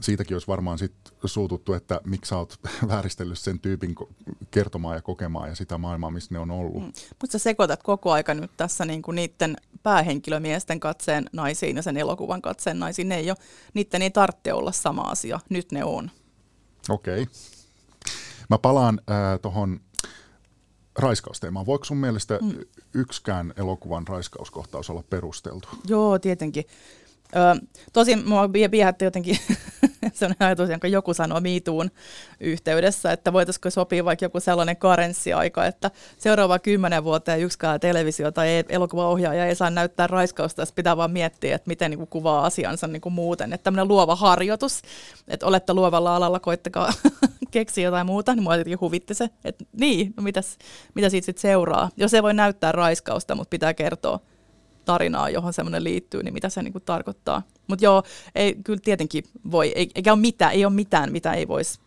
siitäkin 0.00 0.34
olisi 0.34 0.46
varmaan 0.46 0.78
sit 0.78 0.94
suututtu, 1.24 1.74
että 1.74 2.00
miksi 2.04 2.28
sä 2.28 2.36
oot 2.36 2.60
vääristellyt 2.88 3.38
sen 3.38 3.60
tyypin 3.60 3.94
kertomaan 4.50 4.96
ja 4.96 5.02
kokemaan 5.02 5.48
ja 5.48 5.54
sitä 5.54 5.78
maailmaa, 5.78 6.10
missä 6.10 6.34
ne 6.34 6.38
on 6.38 6.50
ollut. 6.50 6.82
Mm. 6.82 6.92
Mutta 7.20 7.32
sä 7.32 7.38
sekoitat 7.38 7.82
koko 7.82 8.12
aika 8.12 8.34
nyt 8.34 8.50
tässä 8.56 8.84
niinku 8.84 9.12
niiden 9.12 9.56
päähenkilömiesten 9.82 10.80
katseen 10.80 11.24
naisiin 11.32 11.76
ja 11.76 11.82
sen 11.82 11.96
elokuvan 11.96 12.42
katseen 12.42 12.78
naisiin. 12.78 13.08
Ne 13.08 13.16
ei 13.16 13.30
ole, 13.30 13.38
niiden 13.74 14.02
ei 14.02 14.10
tarvitse 14.10 14.52
olla 14.52 14.72
sama 14.72 15.02
asia, 15.02 15.40
nyt 15.48 15.72
ne 15.72 15.84
on. 15.84 16.10
Okei. 16.88 17.22
Okay. 17.22 17.34
Mä 18.50 18.58
palaan 18.58 19.00
äh, 19.10 19.40
tuohon 19.42 19.80
raiskausteemaan. 20.98 21.66
Voiko 21.66 21.84
sun 21.84 21.96
mielestä 21.96 22.38
mm. 22.42 22.58
yksikään 22.94 23.54
elokuvan 23.56 24.08
raiskauskohtaus 24.08 24.90
olla 24.90 25.04
perusteltu? 25.10 25.68
Joo, 25.88 26.18
tietenkin. 26.18 26.64
Ö, 27.36 27.66
tosin 27.92 28.28
mua 28.28 28.52
viehätti 28.52 29.04
jotenkin 29.04 29.38
se 30.12 30.26
on 30.26 30.34
ajatus, 30.40 30.70
jonka 30.70 30.88
joku 30.88 31.14
sanoo 31.14 31.40
miituun 31.40 31.90
yhteydessä, 32.40 33.12
että 33.12 33.32
voitaisiko 33.32 33.70
sopia 33.70 34.04
vaikka 34.04 34.24
joku 34.24 34.40
sellainen 34.40 34.76
karenssiaika, 34.76 35.66
että 35.66 35.90
seuraava 36.18 36.58
kymmenen 36.58 37.04
vuoteen 37.04 37.40
yksikään 37.40 37.80
televisio 37.80 38.30
tai 38.30 38.64
elokuvaohjaaja 38.68 39.46
ei 39.46 39.54
saa 39.54 39.70
näyttää 39.70 40.06
raiskausta, 40.06 40.62
jos 40.62 40.72
pitää 40.72 40.96
vaan 40.96 41.10
miettiä, 41.10 41.54
että 41.54 41.68
miten 41.68 41.90
niin 41.90 41.98
kuin 41.98 42.08
kuvaa 42.08 42.46
asiansa 42.46 42.86
niin 42.86 43.00
kuin 43.00 43.12
muuten. 43.12 43.52
Että 43.52 43.64
tämmöinen 43.64 43.88
luova 43.88 44.16
harjoitus, 44.16 44.82
että 45.28 45.46
olette 45.46 45.74
luovalla 45.74 46.16
alalla, 46.16 46.40
koittakaa 46.40 46.92
keksiä 47.50 47.84
jotain 47.84 48.06
muuta, 48.06 48.34
niin 48.34 48.42
mua 48.42 48.56
jotenkin 48.56 48.80
huvitti 48.80 49.14
se, 49.14 49.30
että 49.44 49.64
niin, 49.80 50.14
no 50.16 50.22
mitäs, 50.22 50.58
mitä 50.94 51.08
siitä 51.08 51.26
sitten 51.26 51.42
seuraa. 51.42 51.90
Jos 51.96 52.14
ei 52.14 52.22
voi 52.22 52.34
näyttää 52.34 52.72
raiskausta, 52.72 53.34
mutta 53.34 53.50
pitää 53.50 53.74
kertoa 53.74 54.20
tarinaa, 54.88 55.30
johon 55.30 55.52
semmoinen 55.52 55.84
liittyy, 55.84 56.22
niin 56.22 56.34
mitä 56.34 56.48
se 56.48 56.62
niin 56.62 56.72
kuin 56.72 56.84
tarkoittaa. 56.84 57.42
Mutta 57.66 57.84
joo, 57.84 58.02
ei, 58.34 58.56
kyllä 58.64 58.80
tietenkin 58.84 59.24
voi, 59.50 59.72
ei, 59.74 59.90
eikä 59.94 60.12
ole 60.12 60.20
mitään, 60.20 60.52
ei 60.52 60.64
ole 60.64 60.72
mitään, 60.72 61.12
mitä 61.12 61.32
ei 61.32 61.48
voisi 61.48 61.78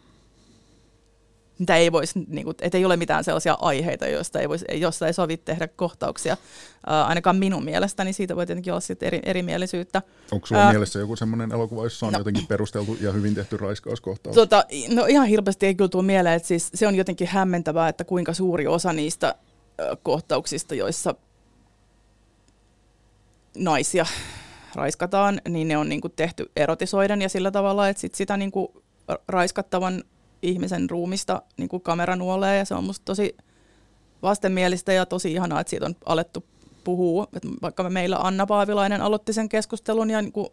mitä 1.61 1.75
ei 1.75 1.91
voisi, 1.91 2.19
niin 2.27 2.43
kuin, 2.43 2.55
että 2.61 2.77
ei 2.77 2.85
ole 2.85 2.97
mitään 2.97 3.23
sellaisia 3.23 3.57
aiheita, 3.61 4.07
joista 4.07 4.39
ei, 4.39 4.49
voisi, 4.49 4.65
josta 4.73 5.07
ei 5.07 5.13
sovi 5.13 5.37
tehdä 5.37 5.67
kohtauksia. 5.67 6.37
Ää, 6.87 7.05
ainakaan 7.05 7.35
minun 7.35 7.63
mielestäni 7.63 8.13
siitä 8.13 8.35
voi 8.35 8.45
tietenkin 8.45 8.73
olla 8.73 8.81
sitten 8.81 9.07
eri, 9.07 9.19
erimielisyyttä. 9.23 10.01
Onko 10.31 10.47
sulla 10.47 10.61
Ää, 10.61 10.71
mielessä 10.71 10.99
joku 10.99 11.15
semmoinen 11.15 11.51
elokuva, 11.51 11.83
jossa 11.83 12.05
on 12.05 12.13
no, 12.13 12.19
jotenkin 12.19 12.47
perusteltu 12.47 12.97
ja 13.01 13.11
hyvin 13.11 13.35
tehty 13.35 13.57
raiskauskohtaus? 13.57 14.35
Tota, 14.35 14.65
no 14.89 15.05
ihan 15.05 15.27
hirveästi 15.27 15.65
ei 15.65 15.75
kyllä 15.75 15.89
tule 15.89 16.03
mieleen, 16.03 16.35
että 16.35 16.47
siis 16.47 16.69
se 16.73 16.87
on 16.87 16.95
jotenkin 16.95 17.27
hämmentävää, 17.27 17.89
että 17.89 18.03
kuinka 18.03 18.33
suuri 18.33 18.67
osa 18.67 18.93
niistä 18.93 19.27
äh, 19.27 19.97
kohtauksista, 20.03 20.75
joissa 20.75 21.15
naisia 23.57 24.05
raiskataan, 24.75 25.41
niin 25.49 25.67
ne 25.67 25.77
on 25.77 25.89
niin 25.89 26.01
kuin 26.01 26.13
tehty 26.15 26.51
erotisoiden 26.55 27.21
ja 27.21 27.29
sillä 27.29 27.51
tavalla, 27.51 27.89
että 27.89 28.01
sit 28.01 28.15
sitä 28.15 28.37
niin 28.37 28.51
kuin 28.51 28.67
raiskattavan 29.27 30.03
ihmisen 30.41 30.89
ruumista 30.89 31.41
niin 31.57 31.69
kuin 31.69 31.83
kamera 31.83 32.15
nuolee 32.15 32.57
ja 32.57 32.65
se 32.65 32.75
on 32.75 32.83
musta 32.83 33.05
tosi 33.05 33.37
vastenmielistä 34.21 34.93
ja 34.93 35.05
tosi 35.05 35.33
ihanaa, 35.33 35.59
että 35.59 35.69
siitä 35.69 35.85
on 35.85 35.95
alettu 36.05 36.45
puhua. 36.83 37.27
Et 37.33 37.43
vaikka 37.61 37.89
meillä 37.89 38.17
Anna 38.17 38.45
Paavilainen 38.45 39.01
aloitti 39.01 39.33
sen 39.33 39.49
keskustelun 39.49 40.09
ja 40.09 40.21
niin 40.21 40.31
kuin, 40.31 40.47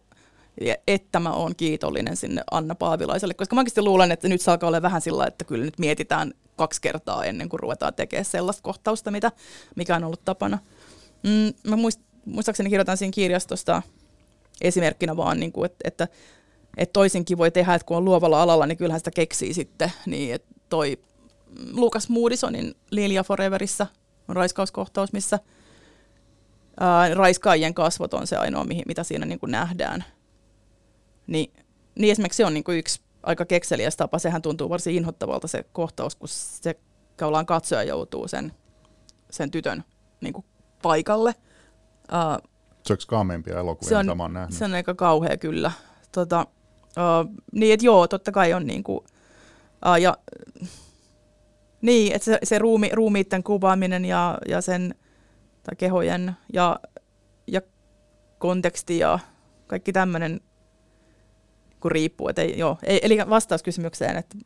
että 0.87 1.21
mä 1.21 1.33
oon 1.33 1.57
kiitollinen 1.57 2.17
sinne 2.17 2.43
Anna 2.51 2.75
Paavilaiselle, 2.75 3.35
koska 3.35 3.55
mä 3.55 3.61
oikeasti 3.61 3.83
luulen, 3.83 4.13
että 4.13 4.29
nyt 4.29 4.41
saa 4.41 4.59
olla 4.63 4.83
vähän 4.83 5.01
sillä, 5.01 5.27
että 5.27 5.45
kyllä 5.45 5.65
nyt 5.65 5.79
mietitään 5.79 6.35
kaksi 6.57 6.81
kertaa 6.81 7.25
ennen 7.25 7.49
kuin 7.49 7.61
ruvetaan 7.61 7.95
tekemään 7.95 8.25
sellaista 8.25 8.63
kohtausta, 8.63 9.11
mitä, 9.11 9.33
mikä 9.77 9.97
on 9.97 10.05
ollut 10.05 10.25
tapana. 10.25 10.59
Mm, 11.23 11.71
mä 11.71 11.77
muist, 11.77 12.01
muistaakseni 12.29 12.71
kirjoitan 12.71 12.97
siinä 12.97 13.13
kirjastosta 13.13 13.83
esimerkkinä 14.61 15.17
vaan, 15.17 15.41
niin 15.41 15.53
kuin, 15.53 15.67
että, 15.67 15.79
että 15.85 16.09
että 16.79 16.93
toisinkin 16.93 17.39
voi 17.39 17.51
tehdä, 17.51 17.75
että 17.75 17.87
kun 17.87 17.97
on 17.97 18.05
luovalla 18.05 18.43
alalla, 18.43 18.67
niin 18.67 18.79
kyllähän 18.79 19.01
sitä 19.01 19.11
keksii 19.11 19.55
sitten. 19.55 19.93
Niin, 20.07 20.35
että 20.35 20.55
toi 20.69 20.99
Lukas 21.73 22.09
Moodisonin 22.09 22.75
Lilia 22.91 23.25
Foreverissa 23.25 23.87
on 24.29 24.37
raiskauskohtaus, 24.37 25.13
missä 25.13 25.39
ää, 26.81 27.15
raiskaajien 27.15 27.75
kasvot 27.75 28.15
on 28.15 28.27
se 28.27 28.37
ainoa, 28.37 28.65
mihin, 28.65 28.83
mitä 28.87 29.05
siinä 29.05 29.27
niin 29.27 29.39
kuin 29.39 29.53
nähdään. 29.53 30.05
Niin, 31.27 31.53
niin 31.95 32.13
esimerkiksi 32.13 32.37
se 32.37 32.45
on 32.45 32.55
niin 32.55 32.65
kuin 32.65 32.79
yksi 32.79 33.01
aika 33.23 33.45
kekseliäs 33.45 33.97
tapa. 33.97 34.19
Sehän 34.19 34.43
tuntuu 34.43 34.69
varsin 34.69 34.95
inhottavalta 34.95 35.49
se 35.49 35.65
kohtaus, 35.73 36.17
kun 36.17 36.29
se 36.29 36.75
kaulaan 37.17 37.47
katsoja 37.47 37.83
joutuu 37.83 38.29
sen, 38.29 38.53
sen 39.31 39.51
tytön 39.51 39.85
niin 40.21 40.33
kuin 40.33 40.45
paikalle. 40.83 41.35
Uh, 42.13 42.49
se 42.87 42.93
on 42.93 42.99
kaameempia 43.07 43.59
elokuvia, 43.59 43.89
se 43.89 43.97
on, 43.97 44.07
mitä 44.07 44.15
mä 44.15 44.23
oon 44.23 44.33
nähnyt. 44.33 44.59
Se 44.59 44.65
on 44.65 44.75
aika 44.75 44.95
kauhea 44.95 45.37
kyllä. 45.37 45.73
Tota, 46.13 46.47
Uh, 46.89 47.35
niin, 47.53 47.75
että 47.75 47.87
joo, 47.87 48.09
totta 48.09 48.33
kai 48.33 48.53
on 48.53 48.67
niin 48.67 48.85
kuin, 48.85 48.99
uh, 49.87 49.97
ja, 50.01 50.17
niin, 51.83 52.13
että 52.13 52.25
se, 52.25 52.39
se 52.43 52.59
ruumi, 52.59 52.91
ruumiitten 52.93 53.43
kuvaaminen 53.43 54.05
ja, 54.05 54.39
ja 54.49 54.61
sen 54.61 54.95
tai 55.63 55.77
kehojen 55.77 56.37
ja, 56.53 56.81
ja 57.47 57.61
konteksti 58.39 58.99
ja 58.99 59.19
kaikki 59.67 59.93
tämmöinen 59.93 60.41
kun 61.81 61.91
riippuu. 61.91 62.29
Että 62.29 62.43
ei, 62.43 62.59
joo. 62.59 62.79
Ei, 62.83 63.01
eli 63.03 63.19
vastaus 63.29 63.63
kysymykseen, 63.63 64.17
että 64.17 64.39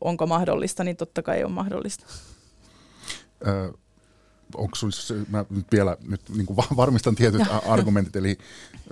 onko 0.00 0.26
mahdollista, 0.26 0.84
niin 0.84 0.96
totta 0.96 1.22
kai 1.22 1.36
ei 1.36 1.44
ole 1.44 1.52
mahdollista. 1.52 2.06
Onko 4.54 4.76
sinulla, 4.76 5.26
mä 5.30 5.44
nyt 5.50 5.66
vielä 5.72 5.96
nyt 6.08 6.20
niin 6.36 6.46
kuin 6.46 6.56
varmistan 6.76 7.14
tietyt 7.14 7.42
argumentit, 7.66 8.16
eli 8.16 8.38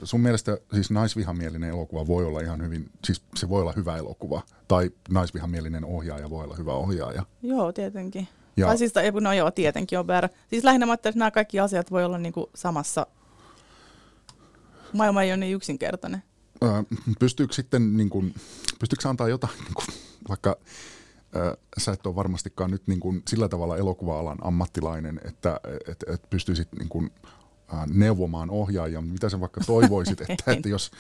sun 0.02 0.20
mielestä 0.20 0.58
siis 0.74 0.90
naisvihamielinen 0.90 1.70
elokuva 1.70 2.06
voi 2.06 2.24
olla 2.24 2.40
ihan 2.40 2.62
hyvin, 2.62 2.90
siis 3.04 3.22
se 3.36 3.48
voi 3.48 3.60
olla 3.60 3.72
hyvä 3.76 3.96
elokuva, 3.96 4.42
tai 4.68 4.90
naisvihamielinen 5.10 5.84
ohjaaja 5.84 6.30
voi 6.30 6.44
olla 6.44 6.56
hyvä 6.56 6.72
ohjaaja. 6.72 7.22
Joo, 7.42 7.72
tietenkin. 7.72 8.28
Ja. 8.56 8.66
Tai 8.66 8.78
siis, 8.78 8.92
no 9.20 9.32
joo, 9.32 9.50
tietenkin 9.50 9.98
on 9.98 10.06
väärä. 10.06 10.28
Siis 10.50 10.64
lähinnä 10.64 10.86
mä 10.86 10.94
että 10.94 11.12
nämä 11.14 11.30
kaikki 11.30 11.60
asiat 11.60 11.90
voi 11.90 12.04
olla 12.04 12.18
niin 12.18 12.32
kuin 12.32 12.46
samassa, 12.54 13.06
maailma 14.92 15.22
ei 15.22 15.30
ole 15.30 15.36
niin 15.36 15.54
yksinkertainen. 15.54 16.22
Öö, 16.62 16.82
pystyykö 17.18 17.54
sitten, 17.54 17.96
niin 17.96 18.10
kuin, 18.10 18.34
pystyykö 18.78 19.08
antaa 19.08 19.28
jotain, 19.28 19.58
niin 19.58 19.74
kuin, 19.74 19.86
vaikka 20.28 20.56
sä 21.78 21.92
et 21.92 22.06
ole 22.06 22.14
varmastikaan 22.14 22.70
nyt 22.70 22.82
niin 22.86 23.00
kuin 23.00 23.22
sillä 23.28 23.48
tavalla 23.48 23.76
elokuva-alan 23.76 24.38
ammattilainen, 24.40 25.20
että 25.24 25.60
et, 25.88 26.04
et 26.08 26.30
pystyisit 26.30 26.68
niin 26.78 26.88
kuin, 26.88 27.10
neuvomaan 27.94 28.50
ohjaajia, 28.50 29.00
mitä 29.00 29.28
sä 29.28 29.40
vaikka 29.40 29.60
toivoisit, 29.66 30.20
että, 30.28 30.52
että 30.52 30.68
jos 30.68 30.90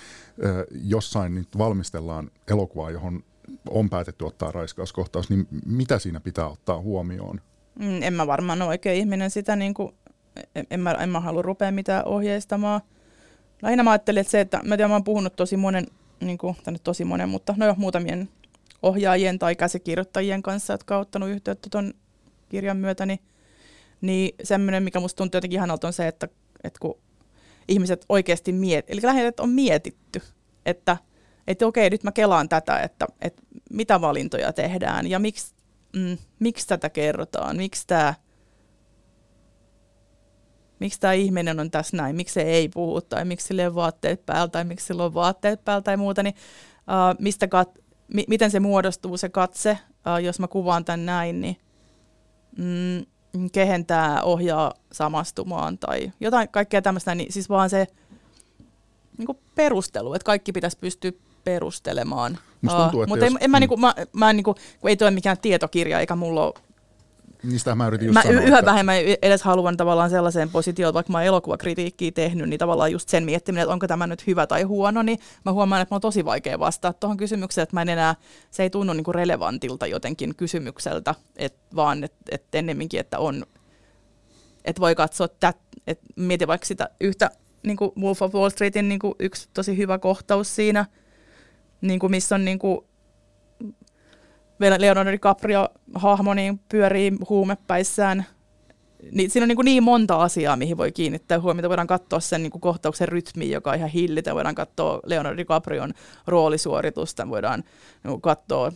jossain 0.84 1.34
nyt 1.34 1.58
valmistellaan 1.58 2.30
elokuvaa, 2.48 2.90
johon 2.90 3.24
on 3.70 3.90
päätetty 3.90 4.24
ottaa 4.24 4.52
raiskauskohtaus, 4.52 5.30
niin 5.30 5.48
mitä 5.66 5.98
siinä 5.98 6.20
pitää 6.20 6.48
ottaa 6.48 6.80
huomioon? 6.80 7.40
Mm, 7.78 8.02
en 8.02 8.14
mä 8.14 8.26
varmaan 8.26 8.62
ole 8.62 8.68
oikein 8.68 8.98
ihminen 8.98 9.30
sitä, 9.30 9.56
niin 9.56 9.74
kuin, 9.74 9.94
en, 10.70 10.80
mä, 10.80 10.92
en 10.92 11.08
mä 11.08 11.20
halua 11.20 11.42
rupea 11.42 11.72
mitään 11.72 12.04
ohjeistamaan. 12.04 12.80
Lähinnä 13.62 13.82
mä 13.82 13.90
ajattelin, 13.90 14.20
että 14.20 14.30
se, 14.30 14.40
että 14.40 14.60
mä, 14.64 14.76
tiedän, 14.76 14.90
mä 14.90 14.94
oon 14.94 15.04
puhunut 15.04 15.36
tosi 15.36 15.56
monen, 15.56 15.86
niin 16.20 16.38
kuin, 16.38 16.56
tosi 16.82 17.04
monen, 17.04 17.28
mutta 17.28 17.54
no 17.56 17.66
jo 17.66 17.74
muutamien 17.78 18.28
ohjaajien 18.82 19.38
tai 19.38 19.56
käsikirjoittajien 19.56 20.42
kanssa, 20.42 20.72
jotka 20.72 20.96
ovat 20.96 21.06
ottanut 21.06 21.28
yhteyttä 21.28 21.68
tuon 21.70 21.94
kirjan 22.48 22.76
myötä, 22.76 23.06
niin, 23.06 23.18
niin 24.00 24.34
semmoinen, 24.42 24.82
mikä 24.82 25.00
musta 25.00 25.16
tuntuu 25.16 25.36
jotenkin 25.36 25.56
ihanalta 25.56 25.86
on 25.86 25.92
se, 25.92 26.08
että, 26.08 26.28
että 26.64 26.78
kun 26.80 26.98
ihmiset 27.68 28.04
oikeasti 28.08 28.52
miet, 28.52 28.90
eli 28.90 29.00
lähinnä 29.02 29.28
että 29.28 29.42
on 29.42 29.50
mietitty, 29.50 30.22
että, 30.66 30.96
että 31.46 31.66
okei, 31.66 31.90
nyt 31.90 32.04
mä 32.04 32.12
kelaan 32.12 32.48
tätä, 32.48 32.78
että, 32.78 33.06
että 33.20 33.42
mitä 33.70 34.00
valintoja 34.00 34.52
tehdään 34.52 35.06
ja 35.06 35.18
miksi, 35.18 35.54
mm, 35.96 36.18
miksi 36.38 36.66
tätä 36.66 36.90
kerrotaan, 36.90 37.56
miksi 37.56 37.86
tämä 37.86 38.14
miksi 40.82 41.00
tämä 41.00 41.12
ihminen 41.12 41.60
on 41.60 41.70
tässä 41.70 41.96
näin, 41.96 42.16
miksi 42.16 42.34
se 42.34 42.42
ei 42.42 42.68
puhu, 42.68 43.00
tai 43.00 43.24
miksi 43.24 43.46
sillä 43.46 43.66
on 43.66 43.74
vaatteet 43.74 44.26
päällä, 44.26 44.48
tai 44.48 44.64
miksi 44.64 44.86
sillä 44.86 45.04
on 45.04 45.14
vaatteet 45.14 45.64
päällä, 45.64 45.82
tai 45.82 45.96
muuta, 45.96 46.22
niin 46.22 46.34
uh, 46.78 47.20
mistä 47.20 47.48
kat, 47.48 47.78
mi- 48.14 48.24
miten 48.28 48.50
se 48.50 48.60
muodostuu 48.60 49.16
se 49.16 49.28
katse, 49.28 49.70
äh, 49.70 50.22
jos 50.22 50.40
mä 50.40 50.48
kuvaan 50.48 50.84
tämän 50.84 51.06
näin, 51.06 51.40
niin 51.40 51.56
mm, 52.58 53.06
kehen 53.52 53.86
tämä 53.86 54.22
ohjaa 54.22 54.74
samastumaan 54.92 55.78
tai 55.78 56.12
jotain 56.20 56.48
kaikkea 56.48 56.82
tämmöistä, 56.82 57.14
niin 57.14 57.32
siis 57.32 57.48
vaan 57.48 57.70
se 57.70 57.86
niin 59.18 59.26
kuin 59.26 59.38
perustelu, 59.54 60.14
että 60.14 60.26
kaikki 60.26 60.52
pitäisi 60.52 60.78
pystyä 60.78 61.12
perustelemaan. 61.44 62.38
Tuntuu, 62.66 63.00
uh, 63.00 63.06
mutta 63.08 63.24
jos... 63.24 63.34
en, 63.34 63.38
en 63.40 63.50
mä, 63.50 63.56
mm. 63.56 63.60
niinku, 63.60 63.76
mä, 63.76 63.94
mä 64.12 64.30
en, 64.30 64.36
niinku, 64.36 64.54
kun 64.80 64.90
ei 64.90 64.96
toi 64.96 65.10
mikään 65.10 65.38
tietokirja, 65.38 66.00
eikä 66.00 66.16
mulla 66.16 66.44
ole 66.44 66.54
Niistä 67.42 67.74
mä 67.74 67.86
yritin 67.86 68.06
just 68.06 68.14
mä 68.14 68.22
sanoa, 68.22 68.42
yhä 68.42 68.58
että... 68.58 68.70
vähemmän 68.70 68.96
edes 69.22 69.42
haluan 69.42 69.76
tavallaan 69.76 70.10
sellaiseen 70.10 70.50
positioon, 70.50 70.94
vaikka 70.94 71.12
mä 71.12 71.18
oon 71.18 71.26
elokuvakritiikkiä 71.26 72.10
tehnyt, 72.10 72.48
niin 72.48 72.58
tavallaan 72.58 72.92
just 72.92 73.08
sen 73.08 73.24
miettiminen, 73.24 73.62
että 73.62 73.72
onko 73.72 73.86
tämä 73.86 74.06
nyt 74.06 74.26
hyvä 74.26 74.46
tai 74.46 74.62
huono, 74.62 75.02
niin 75.02 75.18
mä 75.44 75.52
huomaan, 75.52 75.82
että 75.82 75.94
mä 75.94 75.96
on 75.96 76.00
tosi 76.00 76.24
vaikea 76.24 76.58
vastata 76.58 76.98
tuohon 77.00 77.16
kysymykseen, 77.16 77.62
että 77.62 77.76
mä 77.76 77.82
en 77.82 77.88
enää, 77.88 78.14
se 78.50 78.62
ei 78.62 78.70
tunnu 78.70 78.92
niinku 78.92 79.12
relevantilta 79.12 79.86
jotenkin 79.86 80.36
kysymykseltä, 80.36 81.14
et 81.36 81.54
vaan 81.76 82.04
että 82.04 82.18
et 82.30 82.54
ennemminkin, 82.54 83.00
että 83.00 83.18
on, 83.18 83.46
että 84.64 84.80
voi 84.80 84.94
katsoa, 84.94 85.24
että 85.24 85.54
et 85.86 86.00
mieti 86.16 86.46
vaikka 86.46 86.66
sitä 86.66 86.90
yhtä 87.00 87.30
niin 87.62 87.76
kuin 87.76 87.92
Wolf 88.00 88.22
of 88.22 88.34
Wall 88.34 88.50
Streetin 88.50 88.88
niin 88.88 88.98
kuin 88.98 89.14
yksi 89.18 89.48
tosi 89.54 89.76
hyvä 89.76 89.98
kohtaus 89.98 90.54
siinä, 90.54 90.86
niin 91.80 91.98
kuin 91.98 92.10
missä 92.10 92.34
on 92.34 92.44
niin 92.44 92.58
kuin 92.58 92.80
Leonardo 94.58 95.12
DiCaprio 95.12 95.68
hahmo 95.94 96.34
niin 96.34 96.60
pyörii 96.68 97.12
huumepäissään. 97.28 98.24
Niin, 99.10 99.30
siinä 99.30 99.44
on 99.44 99.48
niin, 99.48 99.64
niin 99.64 99.82
monta 99.82 100.16
asiaa, 100.16 100.56
mihin 100.56 100.76
voi 100.76 100.92
kiinnittää 100.92 101.40
huomiota. 101.40 101.68
Voidaan 101.68 101.86
katsoa 101.86 102.20
sen 102.20 102.42
niin 102.42 102.50
kuin 102.50 102.60
kohtauksen 102.60 103.08
rytmi, 103.08 103.50
joka 103.50 103.70
on 103.70 103.76
ihan 103.76 103.90
hillitä. 103.90 104.34
Voidaan 104.34 104.54
katsoa 104.54 105.00
Leonardo 105.06 105.36
DiCaprion 105.36 105.92
roolisuoritusta. 106.26 107.28
Voidaan 107.28 107.64
niin 108.04 108.20
katsoa, 108.20 108.72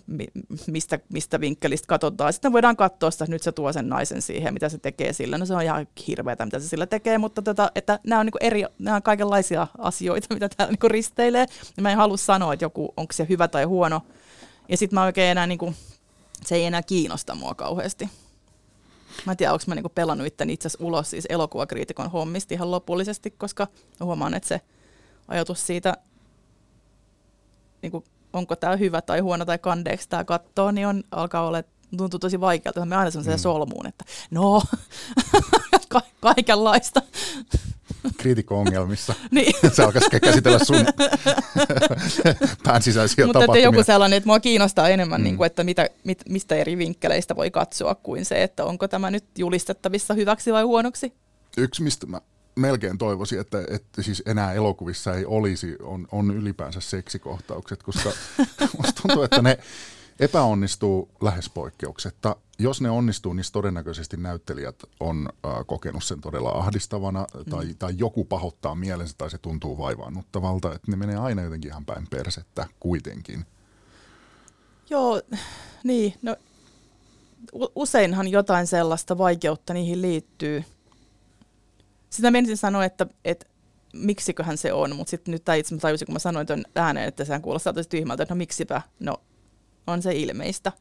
mistä, 0.67 0.99
mistä 1.13 1.41
vinkkelistä 1.41 1.87
katsotaan. 1.87 2.33
Sitten 2.33 2.53
voidaan 2.53 2.77
katsoa 2.77 3.09
että 3.09 3.25
nyt 3.29 3.43
se 3.43 3.53
tuo 3.53 3.73
sen 3.73 3.89
naisen 3.89 4.23
siihen, 4.23 4.55
mitä 4.55 4.69
se 4.69 4.79
tekee 4.79 5.13
sillä. 5.13 5.39
No 5.39 5.47
se 5.47 5.55
on 5.55 5.63
ihan 5.63 5.87
hirveätä, 6.07 6.45
mitä 6.45 6.59
se 6.59 6.69
sillä 6.69 6.87
tekee, 6.87 7.19
mutta 7.19 7.43
tota, 7.43 7.71
että 7.75 7.99
nämä 8.07 8.21
on, 8.21 8.27
niin 8.27 8.47
eri, 8.47 8.65
nämä 8.79 8.97
on 8.97 9.03
kaikenlaisia 9.03 9.67
asioita, 9.79 10.35
mitä 10.35 10.49
täällä 10.49 10.75
niin 10.83 10.91
risteilee. 10.91 11.47
Ja 11.77 11.83
mä 11.83 11.91
en 11.91 11.97
halua 11.97 12.17
sanoa, 12.17 12.53
että 12.53 12.65
joku, 12.65 12.95
onko 12.97 13.13
se 13.13 13.27
hyvä 13.29 13.49
tai 13.49 13.65
huono 13.65 14.03
ja 14.69 14.77
sitten 14.77 14.95
mä 14.95 15.05
oikein 15.05 15.31
enää, 15.31 15.47
niin 15.47 15.59
kuin, 15.59 15.77
se 16.45 16.55
ei 16.55 16.65
enää 16.65 16.83
kiinnosta 16.83 17.35
mua 17.35 17.55
kauheasti. 17.55 18.09
Mä 19.27 19.33
en 19.33 19.37
tiedä, 19.37 19.53
onko 19.53 19.65
mä 19.67 19.75
niinku 19.75 19.89
pelannut 19.89 20.27
itteni 20.27 20.53
itse 20.53 20.67
asiassa 20.69 20.85
ulos 20.85 21.11
siis 21.11 21.27
elokuvakriitikon 21.29 22.11
hommista 22.11 22.55
ihan 22.55 22.71
lopullisesti, 22.71 23.31
koska 23.31 23.69
huomaan, 24.01 24.35
että 24.35 24.49
se 24.49 24.61
ajatus 25.29 25.67
siitä, 25.67 25.97
niinku, 27.83 28.05
onko 28.33 28.57
tämä 28.57 28.77
hyvä 28.77 29.03
tai 29.03 29.21
huono 29.21 29.45
tai 29.45 29.59
kandeeksi 29.59 30.09
tämä 30.09 30.25
kattoo, 30.25 30.71
niin 30.71 30.87
on, 30.87 31.05
alkaa 31.11 31.47
olla, 31.47 31.63
tuntuu 31.97 32.19
tosi 32.19 32.41
vaikealta. 32.41 32.87
Me 32.87 32.97
aina 32.97 33.11
sellaiseen 33.11 33.39
mm. 33.39 33.43
solmuun, 33.43 33.87
että 33.87 34.05
no, 34.31 34.63
ka- 35.89 36.03
kaikenlaista. 36.21 37.03
Kriitikko-ongelmissa. 38.19 39.15
niin. 39.31 39.55
Se 39.73 39.83
alkaisi 39.83 40.21
käsitellä 40.23 40.59
sun 40.65 40.77
pään 42.65 42.83
sisäisiä 42.83 43.27
Mutta 43.27 43.41
tapahtumia. 43.41 43.65
joku 43.65 43.83
sellainen, 43.85 44.17
että 44.17 44.27
mua 44.27 44.41
kiinnostaa 44.41 44.89
enemmän, 44.89 45.21
mm. 45.21 45.25
niin 45.25 45.37
kuin, 45.37 45.47
että 45.47 45.65
mitä, 45.65 45.91
mit, 46.05 46.23
mistä 46.29 46.55
eri 46.55 46.79
vinkkeleistä 46.79 47.37
voi 47.37 47.51
katsoa 47.51 47.95
kuin 47.95 48.25
se, 48.25 48.43
että 48.43 48.65
onko 48.65 48.89
tämä 48.89 49.11
nyt 49.11 49.25
julistettavissa 49.39 50.15
hyväksi 50.15 50.53
vai 50.53 50.63
huonoksi. 50.63 51.13
Yksi, 51.57 51.83
mistä 51.83 52.07
mä 52.07 52.21
melkein 52.57 52.99
toivoisin, 52.99 53.41
että, 53.41 53.65
että 53.71 54.03
siis 54.03 54.23
enää 54.27 54.53
elokuvissa 54.53 55.15
ei 55.15 55.25
olisi, 55.25 55.77
on, 55.83 56.09
on 56.13 56.31
ylipäänsä 56.31 56.81
seksikohtaukset, 56.81 57.83
koska 57.83 58.13
musta 58.77 59.03
tuntuu, 59.03 59.23
että 59.23 59.43
ne 59.43 59.59
epäonnistuu 60.21 61.09
lähes 61.21 61.51
poikkeuksetta. 61.51 62.37
Jos 62.59 62.81
ne 62.81 62.91
onnistuu, 62.91 63.33
niin 63.33 63.45
todennäköisesti 63.53 64.17
näyttelijät 64.17 64.83
on 65.01 65.29
äh, 65.47 65.53
kokenut 65.67 66.05
sen 66.05 66.21
todella 66.21 66.51
ahdistavana 66.51 67.27
tai, 67.51 67.65
mm. 67.65 67.77
tai 67.79 67.95
joku 67.97 68.25
pahoittaa 68.25 68.75
mielensä 68.75 69.15
tai 69.19 69.31
se 69.31 69.39
tuntuu 69.39 69.79
vaivaannuttavalta, 69.79 70.75
että 70.75 70.91
ne 70.91 70.97
menee 70.97 71.17
aina 71.17 71.43
jotenkin 71.43 71.71
ihan 71.71 71.85
päin 71.85 72.07
persettä 72.11 72.67
kuitenkin. 72.81 73.47
Joo, 74.91 75.23
niin, 75.85 76.15
no 76.23 76.37
useinhan 77.75 78.29
jotain 78.29 78.67
sellaista 78.67 79.19
vaikeutta 79.19 79.75
niihin 79.75 80.03
liittyy– 80.03 80.65
sitä 82.17 82.31
menisin 82.31 82.57
sanoa, 82.57 82.85
että, 82.85 83.07
että 83.25 83.47
miksiköhän 83.93 84.59
se 84.59 84.73
on, 84.73 84.97
mutta 84.97 85.11
sitten 85.11 85.33
nyt 85.33 85.45
tämä 85.45 85.57
itse 85.57 85.77
tajusin, 85.77 86.07
kun 86.07 86.13
mä 86.13 86.19
sanoin 86.19 86.47
tuon 86.47 86.65
ääneen, 86.75 87.09
että 87.09 87.25
sehän 87.25 87.43
kuulostaa 87.43 87.73
tosi 87.73 87.89
tyhmältä, 87.89 88.23
että 88.23 88.35
no 88.35 88.39
miksipä, 88.39 88.83
no 89.01 89.21
on 89.87 90.03
se 90.03 90.15
ilmeistä. 90.15 90.73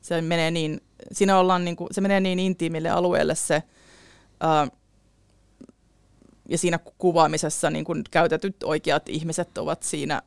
Se 0.00 0.22
menee 0.22 0.50
niin, 0.50 0.80
siinä 1.12 1.38
ollaan 1.38 1.64
niin 1.64 1.76
kuin, 1.76 1.88
se 1.90 2.00
menee 2.00 2.20
niin 2.20 2.38
intiimille 2.38 2.90
alueelle 2.90 3.34
se, 3.34 3.62
ää, 4.40 4.68
ja 6.48 6.58
siinä 6.58 6.78
kuvaamisessa 6.98 7.70
niin 7.70 7.84
kuin 7.84 8.04
käytetyt 8.10 8.62
oikeat 8.62 9.08
ihmiset 9.08 9.58
ovat 9.58 9.82
siinä 9.82 10.22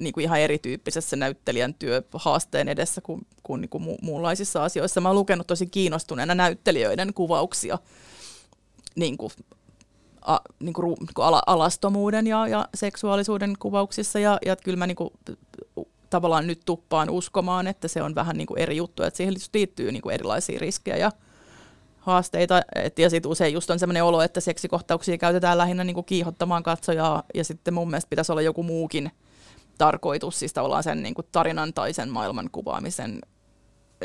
niin 0.00 0.12
kuin 0.12 0.24
ihan 0.24 0.40
erityyppisessä 0.40 1.16
näyttelijän 1.16 1.74
työhaasteen 1.74 2.68
edessä 2.68 3.00
kuin, 3.00 3.26
kuin, 3.42 3.60
niin 3.60 3.68
kuin 3.68 3.84
mu- 3.84 3.98
muunlaisissa 4.02 4.64
asioissa. 4.64 5.00
Mä 5.00 5.08
oon 5.08 5.16
lukenut 5.16 5.46
tosi 5.46 5.66
kiinnostuneena 5.66 6.34
näyttelijöiden 6.34 7.14
kuvauksia 7.14 7.78
niin 8.96 9.16
kuin, 9.16 9.32
a, 10.22 10.38
niin 10.60 10.74
kuin, 10.74 10.86
niin 10.86 11.14
kuin 11.14 11.26
ala, 11.26 11.42
alastomuuden 11.46 12.26
ja, 12.26 12.48
ja 12.48 12.68
seksuaalisuuden 12.74 13.54
kuvauksissa. 13.58 14.18
Ja, 14.18 14.38
ja 14.46 14.56
kyllä 14.56 14.76
mä 14.76 14.86
niin 14.86 14.96
kuin, 14.96 15.10
tavallaan 16.14 16.46
nyt 16.46 16.60
tuppaan 16.64 17.10
uskomaan, 17.10 17.66
että 17.66 17.88
se 17.88 18.02
on 18.02 18.14
vähän 18.14 18.36
niin 18.36 18.46
kuin 18.46 18.60
eri 18.60 18.76
juttu, 18.76 19.02
että 19.02 19.16
siihen 19.16 19.34
liittyy 19.54 19.92
niin 19.92 20.02
kuin 20.02 20.14
erilaisia 20.14 20.58
riskejä 20.58 20.96
ja 20.96 21.12
haasteita. 21.98 22.62
Et, 22.74 22.98
ja 22.98 23.10
sitten 23.10 23.30
usein 23.30 23.52
just 23.52 23.70
on 23.70 23.78
sellainen 23.78 24.04
olo, 24.04 24.22
että 24.22 24.40
seksikohtauksia 24.40 25.18
käytetään 25.18 25.58
lähinnä 25.58 25.84
niin 25.84 25.94
kuin 25.94 26.04
kiihottamaan 26.04 26.62
katsojaa, 26.62 27.22
ja 27.34 27.44
sitten 27.44 27.74
mun 27.74 27.90
mielestä 27.90 28.10
pitäisi 28.10 28.32
olla 28.32 28.42
joku 28.42 28.62
muukin 28.62 29.10
tarkoitus, 29.78 30.38
siis 30.38 30.52
tavallaan 30.52 30.82
sen 30.82 31.02
niin 31.02 31.14
kuin 31.14 31.26
tarinan 31.32 31.74
tai 31.74 31.92
sen 31.92 32.08
maailman 32.08 32.48
kuvaamisen 32.52 33.20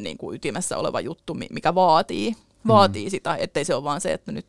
niin 0.01 0.17
kuin 0.17 0.35
ytimessä 0.35 0.77
oleva 0.77 1.01
juttu, 1.01 1.33
mikä 1.33 1.75
vaatii, 1.75 2.35
vaatii 2.67 3.05
mm. 3.05 3.09
sitä, 3.09 3.35
ettei 3.35 3.65
se 3.65 3.75
ole 3.75 3.83
vaan 3.83 4.01
se, 4.01 4.13
että 4.13 4.31
nyt 4.31 4.45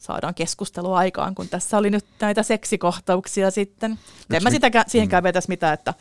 saadaan 0.00 0.34
keskustelua 0.34 0.98
aikaan, 0.98 1.34
kun 1.34 1.48
tässä 1.48 1.78
oli 1.78 1.90
nyt 1.90 2.04
näitä 2.20 2.42
seksikohtauksia 2.42 3.50
sitten. 3.50 3.92
Yksi 3.92 4.36
en 4.36 4.42
mä 4.42 4.50
sitäkään, 4.50 4.84
siihenkään 4.88 5.22
mm. 5.22 5.24
vetäisi 5.24 5.48
mitään, 5.48 5.74
että 5.74 5.94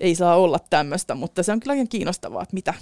ei 0.00 0.14
saa 0.14 0.36
olla 0.36 0.58
tämmöistä, 0.70 1.14
mutta 1.14 1.42
se 1.42 1.52
on 1.52 1.60
kyllä 1.60 1.74
ihan 1.74 1.88
kiinnostavaa, 1.88 2.42
että 2.42 2.54
mitä, 2.54 2.74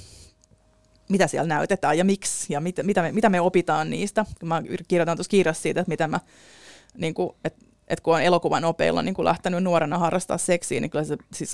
mitä 1.08 1.26
siellä 1.26 1.54
näytetään 1.54 1.98
ja 1.98 2.04
miksi 2.04 2.52
ja 2.52 2.60
mit, 2.60 2.76
mitä, 2.82 3.02
me, 3.02 3.12
mitä 3.12 3.28
me 3.28 3.40
opitaan 3.40 3.90
niistä. 3.90 4.26
Mä 4.42 4.62
kirjoitan 4.88 5.16
tuossa 5.16 5.30
kirjassa 5.30 5.62
siitä, 5.62 5.80
että 5.80 5.88
mitä 5.88 6.08
mä, 6.08 6.20
niin 6.94 7.14
kuin, 7.14 7.30
että 7.44 7.70
että 7.90 8.02
kun 8.02 8.14
on 8.14 8.22
elokuvan 8.22 8.64
opeilla 8.64 9.02
niin 9.02 9.14
kun 9.14 9.24
lähtenyt 9.24 9.62
nuorena 9.62 9.98
harrastaa 9.98 10.38
seksiä, 10.38 10.80
niin 10.80 10.90
kyllä 10.90 11.04
se 11.04 11.16
siis, 11.32 11.52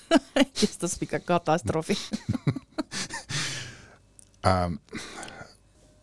kiitos 0.60 1.00
mikä 1.00 1.20
katastrofi. 1.20 1.96
ähm, 4.46 4.74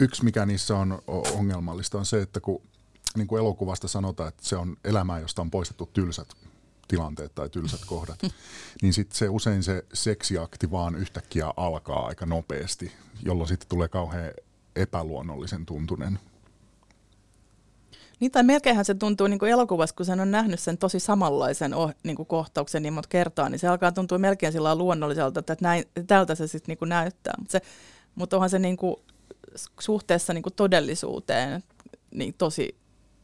yksi, 0.01 0.23
mikä 0.23 0.45
niissä 0.45 0.77
on 0.77 1.01
ongelmallista, 1.37 1.97
on 1.97 2.05
se, 2.05 2.21
että 2.21 2.39
kun 2.39 2.61
niin 3.17 3.27
kuin 3.27 3.39
elokuvasta 3.39 3.87
sanotaan, 3.87 4.29
että 4.29 4.45
se 4.45 4.55
on 4.55 4.77
elämää, 4.83 5.19
josta 5.19 5.41
on 5.41 5.51
poistettu 5.51 5.89
tylsät 5.93 6.33
tilanteet 6.87 7.35
tai 7.35 7.49
tylsät 7.49 7.85
kohdat, 7.85 8.19
niin 8.81 8.93
sitten 8.93 9.17
se 9.17 9.29
usein 9.29 9.63
se 9.63 9.85
seksiakti 9.93 10.71
vaan 10.71 10.95
yhtäkkiä 10.95 11.53
alkaa 11.57 12.05
aika 12.05 12.25
nopeasti, 12.25 12.91
jolloin 13.23 13.47
sitten 13.47 13.69
tulee 13.69 13.87
kauhean 13.87 14.31
epäluonnollisen 14.75 15.65
tuntunen. 15.65 16.19
Niin 18.19 18.31
tai 18.31 18.43
melkeinhän 18.43 18.85
se 18.85 18.93
tuntuu 18.93 19.27
niin 19.27 19.39
kuin 19.39 19.51
elokuvassa, 19.51 19.95
kun 19.95 20.05
sen 20.05 20.19
on 20.19 20.31
nähnyt 20.31 20.59
sen 20.59 20.77
tosi 20.77 20.99
samanlaisen 20.99 21.73
oh, 21.73 21.91
niin 22.03 22.15
kuin 22.15 22.25
kohtauksen 22.25 22.83
niin 22.83 22.93
monta 22.93 23.09
kertaa, 23.09 23.49
niin 23.49 23.59
se 23.59 23.67
alkaa 23.67 23.91
tuntua 23.91 24.17
melkein 24.17 24.53
sillä 24.53 24.75
luonnolliselta, 24.75 25.39
että 25.39 25.55
näin, 25.61 25.83
tältä 26.07 26.35
se 26.35 26.47
sitten 26.47 26.77
niin 26.81 26.89
näyttää. 26.89 27.33
Mutta 27.39 27.59
mut 28.15 28.33
onhan 28.33 28.49
se 28.49 28.59
niin 28.59 28.77
kuin 28.77 28.95
suhteessa 29.79 30.33
niin 30.33 30.43
kuin 30.43 30.53
todellisuuteen 30.53 31.63
niin 32.11 32.33
tosi, 32.37 32.75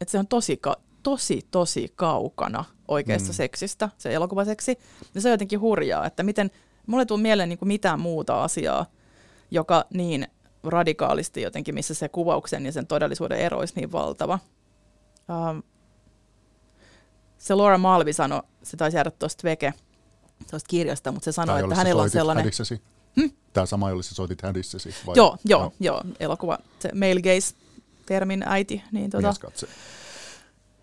että 0.02 0.12
se 0.12 0.20
on 0.20 0.28
tosi, 0.28 0.60
tosi, 1.04 1.48
tosi 1.52 1.94
kaukana 1.96 2.66
oikeasta 2.88 3.30
mm. 3.30 3.34
seksistä, 3.34 3.90
se 3.98 4.14
elokuvaseksi. 4.14 4.78
Ja 5.16 5.22
se 5.22 5.28
on 5.28 5.32
jotenkin 5.32 5.62
hurjaa, 5.62 6.06
että 6.06 6.24
miten, 6.24 6.52
mulle 6.88 7.02
ei 7.02 7.06
tule 7.06 7.22
mieleen 7.22 7.50
niin 7.50 7.60
kuin 7.60 7.68
mitään 7.68 8.00
muuta 8.00 8.44
asiaa, 8.44 8.86
joka 9.52 9.86
niin 9.94 10.28
radikaalisti 10.64 11.42
jotenkin, 11.42 11.76
missä 11.76 11.94
se 11.94 12.10
kuvauksen 12.10 12.66
ja 12.66 12.72
sen 12.72 12.88
todellisuuden 12.88 13.40
ero 13.40 13.60
olisi 13.60 13.74
niin 13.76 13.92
valtava. 13.92 14.40
Um, 15.50 15.64
se 17.38 17.56
Laura 17.56 17.78
Malvi 17.78 18.14
sanoi, 18.14 18.42
se 18.64 18.78
taisi 18.78 18.98
jäädä 18.98 19.12
tuosta 19.12 19.44
veke, 19.44 19.74
tuosta 20.50 20.68
kirjasta, 20.68 21.12
mutta 21.12 21.26
se 21.26 21.32
sanoi, 21.32 21.60
että 21.60 21.76
hänellä 21.76 22.02
on 22.02 22.10
sellainen... 22.10 22.52
Hmm? 23.22 23.32
Tämä 23.54 23.66
sama, 23.66 23.90
jolle 23.90 24.04
sä 24.04 24.16
soitit 24.16 24.42
hädissäsi? 24.42 24.96
Vai? 25.06 25.14
Joo, 25.18 25.38
joo, 25.46 25.64
no. 25.64 25.72
joo, 25.80 26.04
elokuva, 26.20 26.58
se 26.80 26.90
male 26.94 27.22
gaze-termin 27.22 28.44
äiti. 28.46 28.84
Niin, 28.92 29.10
tota, 29.12 29.34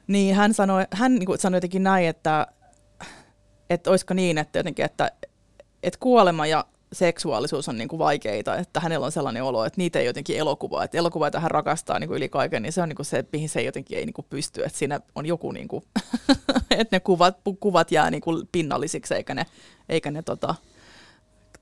niin 0.06 0.34
hän 0.34 0.54
sanoi, 0.54 0.86
hän 0.90 1.14
niin 1.14 1.38
sanoi 1.38 1.56
jotenkin 1.56 1.82
näin, 1.82 2.08
että, 2.08 2.46
että 3.70 3.90
olisiko 3.90 4.14
niin, 4.14 4.38
että 4.38 4.58
jotenkin, 4.58 4.84
että, 4.84 5.10
että 5.82 5.98
kuolema 6.00 6.46
ja 6.46 6.64
seksuaalisuus 6.94 7.68
on 7.68 7.78
niin 7.78 7.88
kuin 7.88 7.98
vaikeita, 7.98 8.56
että 8.56 8.80
hänellä 8.80 9.06
on 9.06 9.12
sellainen 9.12 9.42
olo, 9.42 9.64
että 9.64 9.80
niitä 9.80 9.98
ei 9.98 10.06
jotenkin 10.06 10.36
elokuvaa, 10.36 10.84
että 10.84 10.98
elokuva, 10.98 11.26
jota 11.26 11.40
hän 11.40 11.50
rakastaa 11.50 11.98
niin 11.98 12.08
kuin 12.08 12.16
yli 12.16 12.28
kaiken, 12.28 12.62
niin 12.62 12.72
se 12.72 12.82
on 12.82 12.88
niin 12.88 12.96
kuin 12.96 13.06
se, 13.06 13.24
mihin 13.32 13.48
se 13.48 13.62
jotenkin 13.62 13.98
ei 13.98 14.06
niin 14.06 14.14
kuin 14.14 14.26
pysty, 14.30 14.64
että 14.64 14.78
siinä 14.78 15.00
on 15.14 15.26
joku, 15.26 15.52
niin 15.52 15.68
kuin, 15.68 15.84
että 16.70 16.96
ne 16.96 17.00
kuvat, 17.00 17.36
kuvat 17.60 17.92
jää 17.92 18.10
niin 18.10 18.20
kuin 18.20 18.48
pinnallisiksi, 18.52 19.14
eikä 19.14 19.34
ne, 19.34 19.46
eikä 19.88 20.10
ne 20.10 20.22
tota, 20.22 20.54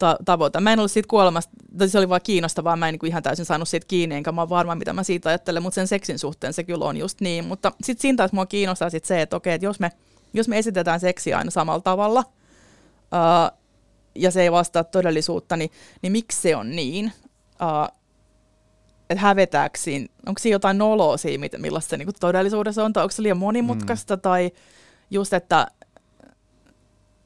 ta- 0.03 0.18
tavoita. 0.24 0.61
Mä 0.61 0.72
en 0.72 0.78
ollut 0.78 0.90
siitä 0.90 1.09
kuolemasta, 1.09 1.53
tai 1.78 1.88
se 1.88 1.98
oli 1.98 2.09
vaan 2.09 2.20
kiinnostavaa, 2.24 2.76
mä 2.76 2.88
en 2.88 2.94
niin 2.94 3.09
ihan 3.09 3.22
täysin 3.22 3.44
saanut 3.44 3.68
siitä 3.68 3.86
kiinni, 3.86 4.14
enkä 4.14 4.32
mä 4.32 4.40
ole 4.40 4.48
varma, 4.48 4.74
mitä 4.74 4.92
mä 4.92 5.03
siitä 5.03 5.28
ajattelen, 5.28 5.62
mutta 5.62 5.74
sen 5.74 5.88
seksin 5.88 6.18
suhteen 6.18 6.53
se 6.53 6.64
kyllä 6.64 6.84
on 6.84 6.96
just 6.96 7.20
niin. 7.20 7.44
Mutta 7.44 7.72
sitten 7.82 8.03
siinä 8.03 8.16
taas 8.16 8.32
mua 8.32 8.46
kiinnostaa 8.46 8.90
sit 8.90 9.05
se, 9.05 9.22
että 9.22 9.36
okei, 9.36 9.55
että 9.55 9.66
jos 9.66 9.80
me, 9.80 9.92
jos 10.34 10.48
me 10.48 10.59
esitetään 10.59 11.00
seksiä 11.00 11.38
aina 11.38 11.50
samalla 11.50 11.80
tavalla, 11.80 12.20
uh, 12.20 13.59
ja 14.14 14.30
se 14.30 14.42
ei 14.42 14.53
vastaa 14.53 14.84
todellisuutta, 14.84 15.57
niin, 15.57 15.70
niin 16.03 16.12
miksi 16.12 16.40
se 16.40 16.57
on 16.57 16.76
niin? 16.76 17.12
Uh, 17.46 17.98
että 19.11 19.22
hävetääkö 19.22 19.78
siinä, 19.78 20.07
onko 20.26 20.38
siinä 20.38 20.55
jotain 20.55 20.78
noloa 20.78 21.16
siinä, 21.16 21.48
millaista 21.59 21.90
se 21.90 21.96
niin 21.96 22.09
todellisuudessa 22.20 22.84
on, 22.84 22.92
tai 22.92 23.03
onko 23.03 23.12
se 23.12 23.22
liian 23.22 23.38
monimutkaista, 23.38 24.16
mm. 24.16 24.20
tai 24.20 24.50
just, 25.11 25.32
että 25.32 25.66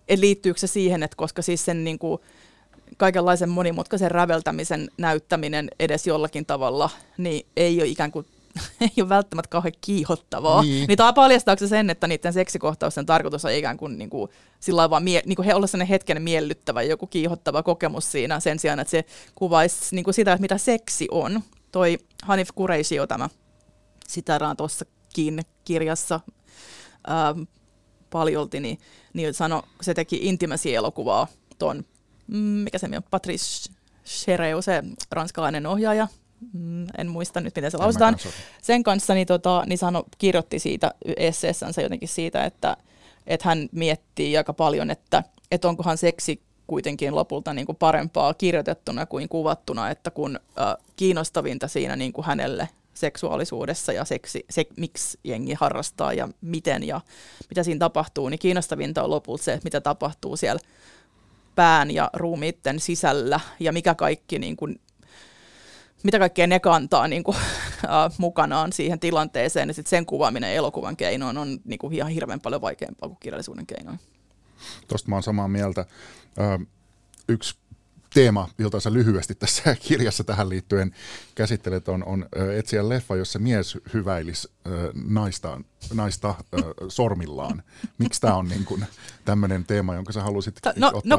et 0.09 0.19
liittyykö 0.19 0.61
se 0.61 0.67
siihen, 0.67 1.03
että 1.03 1.17
koska 1.17 1.43
siis 1.43 1.65
sen 1.65 1.85
niin 1.85 1.99
kuin, 1.99 2.21
kaikenlaisen 2.97 3.49
monimutkaisen 3.49 4.11
räveltämisen 4.11 4.89
näyttäminen 4.99 5.69
edes 5.81 6.07
jollakin 6.07 6.47
tavalla, 6.47 6.91
niin 7.19 7.47
ei 7.57 7.81
ole 7.81 7.89
ikään 7.89 8.13
kuin 8.13 8.27
ei 8.81 9.03
ole 9.03 9.09
välttämättä 9.09 9.49
kauhean 9.49 9.73
kiihottavaa. 9.81 10.63
Niin. 10.63 10.89
niin 10.89 10.97
tämä 10.97 11.13
paljastaako 11.13 11.59
se 11.59 11.69
sen, 11.69 11.91
että 11.91 12.07
niiden 12.07 12.33
seksikohtausten 12.33 13.07
tarkoitus 13.07 13.45
on 13.45 13.53
ikään 13.53 13.77
kuin, 13.77 13.99
niin 13.99 14.11
kuin 14.11 14.31
sillä 14.61 14.91
vaan 14.91 15.05
mie- 15.05 15.23
niin 15.27 15.37
kuin 15.37 15.47
he 15.47 15.55
olla 15.55 15.67
sellainen 15.67 15.89
hetken 15.89 16.23
miellyttävä, 16.23 16.83
joku 16.83 17.07
kiihottava 17.07 17.63
kokemus 17.63 18.13
siinä 18.13 18.41
sen 18.41 18.59
sijaan, 18.59 18.81
että 18.81 18.91
se 18.91 19.05
kuvaisi 19.35 19.95
niin 19.95 20.05
kuin 20.05 20.15
sitä, 20.15 20.33
että 20.33 20.41
mitä 20.41 20.59
seksi 20.59 21.09
on. 21.11 21.41
Toi 21.73 21.99
Hanif 22.23 22.49
Kureisio 22.55 23.07
tämä 23.07 23.29
siteraan 24.09 24.57
tuossakin 24.57 25.41
kirjassa 25.65 26.21
ää, 27.07 27.35
paljolti, 28.11 28.61
niin, 28.61 28.79
niin 29.13 29.35
sano, 29.35 29.63
se 29.81 29.95
teki 29.95 30.21
intimacy-elokuvaa 30.23 31.27
tuon 31.59 31.77
Mm, 31.77 31.96
mikä 32.29 32.79
se 32.79 32.89
on, 32.89 33.03
Patrice 33.11 33.73
Chereu, 34.05 34.63
se 34.63 34.83
ranskalainen 35.11 35.67
ohjaaja, 35.67 36.09
mm, 36.53 36.87
en 36.99 37.09
muista 37.09 37.41
nyt 37.41 37.57
miten 37.57 37.71
se 37.71 37.77
lausutaan, 37.77 38.17
sen 38.63 38.83
kanssa 38.83 39.15
niin, 39.15 39.27
tota, 39.27 39.63
niin 39.67 39.79
sano, 39.79 40.05
kirjoitti 40.19 40.59
siitä 40.59 40.95
esseessänsä 41.17 41.83
jotenkin 41.83 42.09
siitä, 42.09 42.45
että, 42.45 42.77
että 43.27 43.49
hän 43.49 43.69
miettii 43.73 44.37
aika 44.37 44.53
paljon, 44.53 44.91
että, 44.91 45.23
että 45.51 45.69
onkohan 45.69 45.99
seksi 45.99 46.43
kuitenkin 46.67 47.15
lopulta 47.15 47.55
niin 47.55 47.67
kuin 47.67 47.77
parempaa 47.77 48.35
kirjoitettuna 48.35 49.07
kuin 49.07 49.29
kuvattuna, 49.29 49.91
että 49.91 50.11
kun 50.11 50.41
äh, 50.61 50.77
kiinnostavinta 50.97 51.69
siinä 51.69 51.97
niin 51.97 52.13
kuin 52.13 52.25
hänelle 52.25 52.69
seksuaalisuudessa 52.95 53.93
ja 53.93 54.05
seksi, 54.05 54.45
se, 54.51 54.65
miksi 54.77 55.19
jengi 55.25 55.55
harrastaa 55.55 56.13
ja 56.13 56.29
miten 56.41 56.83
ja 56.83 57.01
mitä 57.49 57.63
siinä 57.63 57.79
tapahtuu, 57.79 58.29
niin 58.29 58.39
kiinnostavinta 58.39 59.03
on 59.03 59.11
lopulta 59.11 59.43
se, 59.43 59.53
että 59.53 59.67
mitä 59.67 59.81
tapahtuu 59.81 60.37
siellä 60.37 60.61
pään 61.57 61.91
ja 61.91 62.11
ruumiitten 62.13 62.81
sisällä 62.81 63.41
ja 63.61 63.73
mikä 63.73 63.95
kaikki 63.95 64.39
niin 64.39 64.57
kuin, 64.57 64.81
mitä 66.03 66.19
kaikkea 66.19 66.47
ne 66.47 66.61
kantaa 66.61 67.09
niin 67.09 67.25
kuin, 67.25 67.37
äh, 67.85 68.19
mukanaan 68.19 68.73
siihen 68.73 69.01
tilanteeseen, 69.01 69.69
ja 69.69 69.75
sitten 69.75 69.91
sen 69.91 70.07
kuvaaminen 70.07 70.53
elokuvan 70.53 70.97
keinoin 70.97 71.39
on 71.39 71.59
niin 71.65 71.79
kuin, 71.79 71.95
ihan 71.95 72.11
hirveän 72.11 72.41
paljon 72.41 72.61
vaikeampaa 72.61 73.09
kuin 73.09 73.19
kirjallisuuden 73.21 73.67
keinoin. 73.67 74.01
Tuosta 74.89 75.09
mä 75.09 75.17
oon 75.17 75.23
samaa 75.23 75.49
mieltä. 75.49 75.85
Ö, 76.39 76.67
yksi 77.29 77.55
teema, 78.17 78.49
jota 78.59 78.81
sä 78.81 78.93
lyhyesti 78.93 79.35
tässä 79.35 79.77
kirjassa 79.89 80.25
tähän 80.25 80.49
liittyen 80.49 80.95
käsittelet, 81.35 81.89
on, 81.89 82.05
on 82.05 82.27
etsiä 82.57 82.89
leffa, 82.89 83.17
jossa 83.17 83.39
mies 83.39 83.79
hyväilisi 83.95 84.49
naista, 85.09 85.61
naista 85.95 86.35
sormillaan. 86.89 87.63
Miksi 87.99 88.21
tämä 88.21 88.35
on 88.35 88.49
niin 88.49 88.87
tämmöinen 89.25 89.65
teema, 89.65 89.95
jonka 89.95 90.13
sä 90.13 90.23
halusit 90.23 90.55
Ta, 90.63 90.73
no, 90.77 90.87
ottaa 90.95 91.19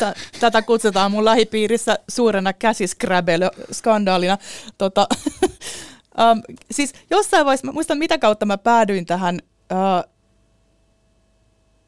Tätä 0.40 0.62
kutsutaan 0.62 1.10
mun 1.10 1.24
lähipiirissä 1.24 1.98
suurena 2.08 2.52
käsiskrabel-skandaalina. 2.52 4.38
Tota, 4.78 5.08
um, 6.20 6.42
siis 6.70 6.92
jossain 7.10 7.46
vaiheessa, 7.46 7.66
mä 7.66 7.72
muistan 7.72 7.98
mitä 7.98 8.18
kautta 8.18 8.46
mä 8.46 8.58
päädyin 8.58 9.06
tähän 9.06 9.40
uh, 9.72 10.13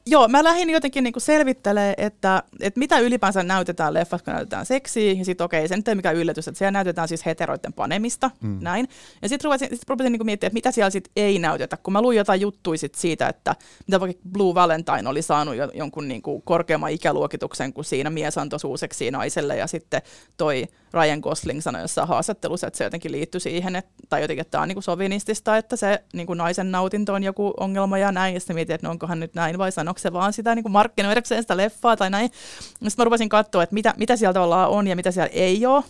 Joo, 0.09 0.27
mä 0.27 0.43
lähdin 0.43 0.69
jotenkin 0.69 1.03
niinku 1.03 1.19
selvittelemään, 1.19 1.93
että, 1.97 2.43
että 2.61 2.79
mitä 2.79 2.99
ylipäänsä 2.99 3.43
näytetään 3.43 3.93
leffassa, 3.93 4.25
kun 4.25 4.33
näytetään 4.33 4.65
seksiä, 4.65 5.11
ja 5.11 5.25
sitten 5.25 5.45
okei, 5.45 5.59
okay, 5.59 5.67
se 5.67 5.75
nyt 5.75 5.87
ei 5.87 5.95
mikään 5.95 6.15
yllätys, 6.15 6.47
että 6.47 6.57
siellä 6.57 6.71
näytetään 6.71 7.07
siis 7.07 7.25
heteroiden 7.25 7.73
panemista, 7.73 8.31
mm. 8.41 8.59
näin. 8.61 8.87
Ja 9.21 9.29
sitten 9.29 9.45
rupesin, 9.45 9.69
sit 9.69 9.89
rupesin 9.89 10.11
niinku 10.11 10.23
miettimään, 10.23 10.49
että 10.49 10.57
mitä 10.57 10.71
siellä 10.71 10.89
sitten 10.89 11.11
ei 11.15 11.39
näytetä, 11.39 11.77
kun 11.77 11.93
mä 11.93 12.01
luin 12.01 12.17
jotain 12.17 12.41
juttuja 12.41 12.77
sit 12.77 12.95
siitä, 12.95 13.29
että 13.29 13.55
mitä 13.87 13.99
vaikka 13.99 14.21
Blue 14.31 14.55
Valentine 14.55 15.09
oli 15.09 15.21
saanut 15.21 15.55
jo, 15.55 15.71
jonkun 15.73 16.07
niinku 16.07 16.41
korkeamman 16.41 16.91
ikäluokituksen, 16.91 17.73
kun 17.73 17.85
siinä 17.85 18.09
mies 18.09 18.37
antoi 18.37 18.59
suuseksi 18.59 19.11
naiselle, 19.11 19.57
ja 19.57 19.67
sitten 19.67 20.01
toi 20.37 20.67
Ryan 20.93 21.19
Gosling 21.19 21.61
sanoi 21.61 21.81
jossain 21.81 22.07
haastattelussa, 22.07 22.67
että 22.67 22.77
se 22.77 22.83
jotenkin 22.83 23.11
liittyy 23.11 23.39
siihen, 23.39 23.75
että, 23.75 23.91
tai 24.09 24.21
jotenkin, 24.21 24.41
että 24.41 24.51
tämä 24.51 24.61
on 24.61 24.67
niin 24.67 24.75
kuin 24.75 24.83
sovinistista, 24.83 25.57
että 25.57 25.75
se 25.75 26.03
niin 26.13 26.27
kuin 26.27 26.37
naisen 26.37 26.71
nautinto 26.71 27.13
on 27.13 27.23
joku 27.23 27.53
ongelma 27.59 27.97
ja 27.97 28.11
näin, 28.11 28.33
ja 28.33 28.39
sitten 28.39 28.55
mietin, 28.55 28.75
että 28.75 28.87
no 28.87 28.91
onkohan 28.91 29.19
nyt 29.19 29.33
näin, 29.33 29.57
vai 29.57 29.71
sanoiko 29.71 29.99
se 29.99 30.13
vaan 30.13 30.33
sitä 30.33 30.55
niin 30.55 30.63
kuin 30.63 30.73
markkinoidakseen 30.73 31.43
sitä 31.43 31.57
leffaa 31.57 31.97
tai 31.97 32.09
näin. 32.09 32.29
Sitten 32.69 32.91
mä 32.97 33.03
rupesin 33.03 33.29
katsoa, 33.29 33.63
että 33.63 33.73
mitä, 33.73 33.93
mitä 33.97 34.15
siellä 34.15 34.33
tavallaan 34.33 34.69
on 34.69 34.87
ja 34.87 34.95
mitä 34.95 35.11
siellä 35.11 35.29
ei 35.33 35.65
ole, 35.65 35.83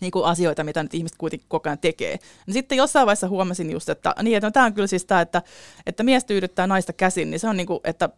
niin 0.00 0.10
kuin 0.10 0.24
asioita, 0.24 0.64
mitä 0.64 0.82
nyt 0.82 0.94
ihmiset 0.94 1.18
kuitenkin 1.18 1.46
koko 1.48 1.68
ajan 1.68 1.78
tekee. 1.78 2.18
No 2.46 2.52
sitten 2.52 2.78
jossain 2.78 3.06
vaiheessa 3.06 3.28
huomasin 3.28 3.70
just, 3.70 3.88
että, 3.88 4.14
niin, 4.22 4.36
että 4.36 4.46
no, 4.46 4.50
tämä 4.50 4.66
on 4.66 4.74
kyllä 4.74 4.86
siis 4.86 5.04
tämä, 5.04 5.20
että, 5.20 5.42
että 5.86 6.02
mies 6.02 6.24
tyydyttää 6.24 6.66
naista 6.66 6.92
käsin, 6.92 7.30
niin 7.30 7.40
se 7.40 7.48
on 7.48 7.56
niin 7.56 7.66
kuin, 7.66 7.80
että 7.84 8.08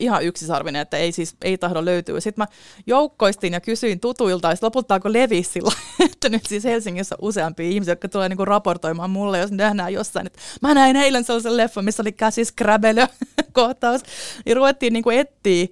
ihan 0.00 0.24
yksisarvinen, 0.24 0.82
että 0.82 0.96
ei 0.96 1.12
siis 1.12 1.36
ei 1.42 1.58
tahdo 1.58 1.84
löytyä. 1.84 2.20
Sitten 2.20 2.42
mä 2.42 2.46
joukkoistin 2.86 3.52
ja 3.52 3.60
kysyin 3.60 4.00
tutuilta, 4.00 4.50
ja 4.50 4.56
lopulta 4.62 4.94
alkoi 4.94 5.12
leviä 5.12 5.42
sillä, 5.42 5.72
että 6.12 6.28
nyt 6.28 6.46
siis 6.46 6.64
Helsingissä 6.64 7.14
on 7.14 7.28
useampia 7.28 7.68
ihmisiä, 7.68 7.92
jotka 7.92 8.08
tulee 8.08 8.28
niinku 8.28 8.44
raportoimaan 8.44 9.10
mulle, 9.10 9.38
jos 9.38 9.50
nähdään 9.50 9.92
jossain, 9.92 10.26
että 10.26 10.38
mä 10.62 10.74
näin 10.74 10.96
eilen 10.96 11.24
sellaisen 11.24 11.56
leffan, 11.56 11.84
missä 11.84 12.02
oli 12.02 12.12
käsis 12.12 12.54
kohtaus, 13.52 14.00
niin 14.46 14.56
ruvettiin 14.56 14.92
niinku 14.92 15.10
etsiä. 15.10 15.66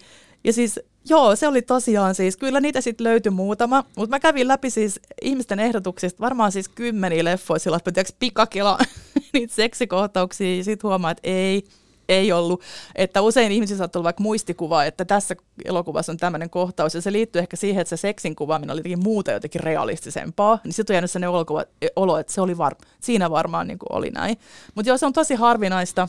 Ja 0.44 0.52
siis 0.52 0.80
Joo, 1.10 1.36
se 1.36 1.48
oli 1.48 1.62
tosiaan 1.62 2.14
siis, 2.14 2.36
kyllä 2.36 2.60
niitä 2.60 2.80
sitten 2.80 3.04
löytyi 3.04 3.30
muutama, 3.30 3.84
mutta 3.96 4.16
mä 4.16 4.20
kävin 4.20 4.48
läpi 4.48 4.70
siis 4.70 5.00
ihmisten 5.22 5.60
ehdotuksista 5.60 6.20
varmaan 6.20 6.52
siis 6.52 6.68
kymmeniä 6.68 7.24
leffoja 7.24 7.58
sillä, 7.58 7.76
että 7.76 8.12
pikakela 8.18 8.78
niitä 9.32 9.54
seksikohtauksia 9.54 10.56
ja 10.56 10.64
sitten 10.64 10.88
huomaa, 10.88 11.10
että 11.10 11.20
ei, 11.24 11.64
ei 12.08 12.32
ollut. 12.32 12.62
Että 12.94 13.20
usein 13.20 13.52
ihmisissä 13.52 13.78
saattaa 13.78 14.00
olla 14.00 14.04
vaikka 14.04 14.22
muistikuva, 14.22 14.84
että 14.84 15.04
tässä 15.04 15.36
elokuvassa 15.64 16.12
on 16.12 16.18
tämmöinen 16.18 16.50
kohtaus, 16.50 16.94
ja 16.94 17.02
se 17.02 17.12
liittyy 17.12 17.38
ehkä 17.38 17.56
siihen, 17.56 17.80
että 17.80 17.96
se 17.96 18.00
seksin 18.00 18.36
kuvaaminen 18.36 18.72
oli 18.72 18.78
jotenkin 18.78 19.02
muuta 19.04 19.32
jotenkin 19.32 19.60
realistisempaa, 19.60 20.58
niin 20.64 20.72
sitten 20.72 20.94
on 20.94 20.96
jäänyt 20.96 21.10
sellainen 21.10 21.30
olo, 21.30 21.64
olo, 21.96 22.18
että 22.18 22.32
se 22.32 22.40
oli 22.40 22.58
var, 22.58 22.74
siinä 23.00 23.30
varmaan 23.30 23.66
niin 23.66 23.78
kuin 23.78 23.92
oli 23.92 24.10
näin. 24.10 24.38
Mutta 24.74 24.90
joo, 24.90 24.98
se 24.98 25.06
on 25.06 25.12
tosi 25.12 25.34
harvinaista. 25.34 26.08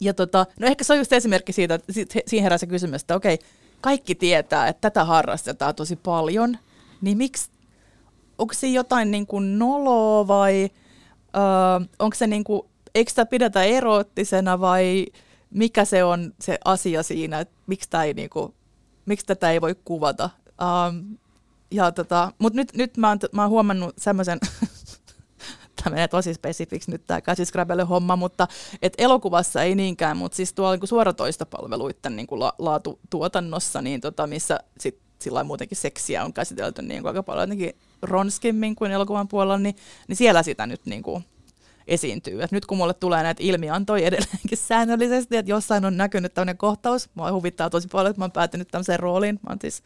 Ja 0.00 0.14
tota, 0.14 0.46
no 0.60 0.66
ehkä 0.66 0.84
se 0.84 0.92
on 0.92 0.98
just 0.98 1.12
esimerkki 1.12 1.52
siitä, 1.52 1.74
että 1.74 1.92
siihen 2.26 2.42
herää 2.42 2.58
se 2.58 2.66
kysymys, 2.66 3.00
että 3.00 3.16
okei, 3.16 3.38
kaikki 3.80 4.14
tietää, 4.14 4.68
että 4.68 4.80
tätä 4.80 5.04
harrastetaan 5.04 5.74
tosi 5.74 5.96
paljon, 5.96 6.58
niin 7.00 7.16
miksi, 7.16 7.50
onko 8.38 8.54
se 8.54 8.66
jotain 8.66 9.10
niin 9.10 9.26
kuin 9.26 9.58
noloa 9.58 10.26
vai 10.26 10.70
öö, 11.36 11.86
onko 11.98 12.14
se 12.14 12.26
niin 12.26 12.44
kuin 12.44 12.62
eikö 12.94 13.10
sitä 13.10 13.26
pidetä 13.26 13.62
eroottisena 13.62 14.60
vai 14.60 15.06
mikä 15.50 15.84
se 15.84 16.04
on 16.04 16.32
se 16.40 16.58
asia 16.64 17.02
siinä, 17.02 17.40
että 17.40 17.54
miksi, 17.66 17.88
ei 18.04 18.14
niinku, 18.14 18.54
miksi 19.06 19.26
tätä 19.26 19.50
ei 19.50 19.60
voi 19.60 19.76
kuvata. 19.84 20.30
Um, 20.60 21.18
ja 21.70 21.92
tota, 21.92 22.32
Mutta 22.38 22.56
nyt, 22.56 22.74
nyt 22.74 22.96
mä, 22.96 23.08
oon, 23.08 23.18
mä 23.32 23.42
oon 23.42 23.50
huomannut 23.50 23.94
semmoisen, 23.98 24.38
tämä 25.76 25.90
menee 25.94 26.08
tosi 26.08 26.34
spesifiksi 26.34 26.90
nyt 26.90 27.06
tämä 27.06 27.20
käsiskrabelle 27.20 27.82
homma, 27.82 28.16
mutta 28.16 28.48
et 28.82 28.94
elokuvassa 28.98 29.62
ei 29.62 29.74
niinkään, 29.74 30.16
mutta 30.16 30.36
siis 30.36 30.52
tuolla 30.52 30.76
niin 30.76 30.88
suoratoistopalveluiden 30.88 32.16
niin 32.16 32.26
la, 32.30 32.54
laatutuotannossa, 32.58 33.82
niin 33.82 34.00
tota, 34.00 34.26
missä 34.26 34.60
sit 34.78 34.98
sillä 35.18 35.44
muutenkin 35.44 35.76
seksiä 35.76 36.24
on 36.24 36.32
käsitelty 36.32 36.82
niin 36.82 37.02
kuin 37.02 37.08
aika 37.08 37.22
paljon 37.22 37.42
jotenkin 37.42 37.76
ronskimmin 38.02 38.76
kuin 38.76 38.90
elokuvan 38.90 39.28
puolella, 39.28 39.58
niin, 39.58 39.76
niin 40.08 40.16
siellä 40.16 40.42
sitä 40.42 40.66
nyt 40.66 40.86
niin 40.86 41.02
kuin 41.02 41.24
esiintyy. 41.86 42.42
Et 42.42 42.52
nyt 42.52 42.66
kun 42.66 42.78
mulle 42.78 42.94
tulee 42.94 43.22
näitä 43.22 43.42
ilmiantoja 43.42 44.06
edelleenkin 44.06 44.58
säännöllisesti, 44.68 45.36
että 45.36 45.50
jossain 45.50 45.84
on 45.84 45.96
näkynyt 45.96 46.34
tämmöinen 46.34 46.56
kohtaus, 46.56 47.10
mua 47.14 47.32
huvittaa 47.32 47.70
tosi 47.70 47.88
paljon, 47.88 48.10
että 48.10 48.20
mä 48.20 48.24
oon 48.24 48.32
päätynyt 48.32 48.68
tämmöiseen 48.68 49.00
rooliin. 49.00 49.34
Mä 49.34 49.50
oon 49.50 49.58
siis 49.60 49.82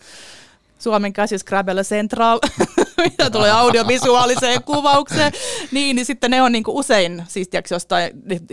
Suomen 0.78 1.12
käsi 1.12 1.38
Scrabble 1.38 1.82
Central, 1.82 2.40
mitä 3.04 3.30
tulee 3.30 3.50
audiovisuaaliseen 3.50 4.62
kuvaukseen, 4.62 5.32
niin, 5.72 5.96
niin 5.96 6.06
sitten 6.06 6.30
ne 6.30 6.42
on 6.42 6.52
niinku 6.52 6.78
usein, 6.78 7.24
siis 7.28 7.48
tiiäks, 7.48 7.70
jostain 7.70 8.10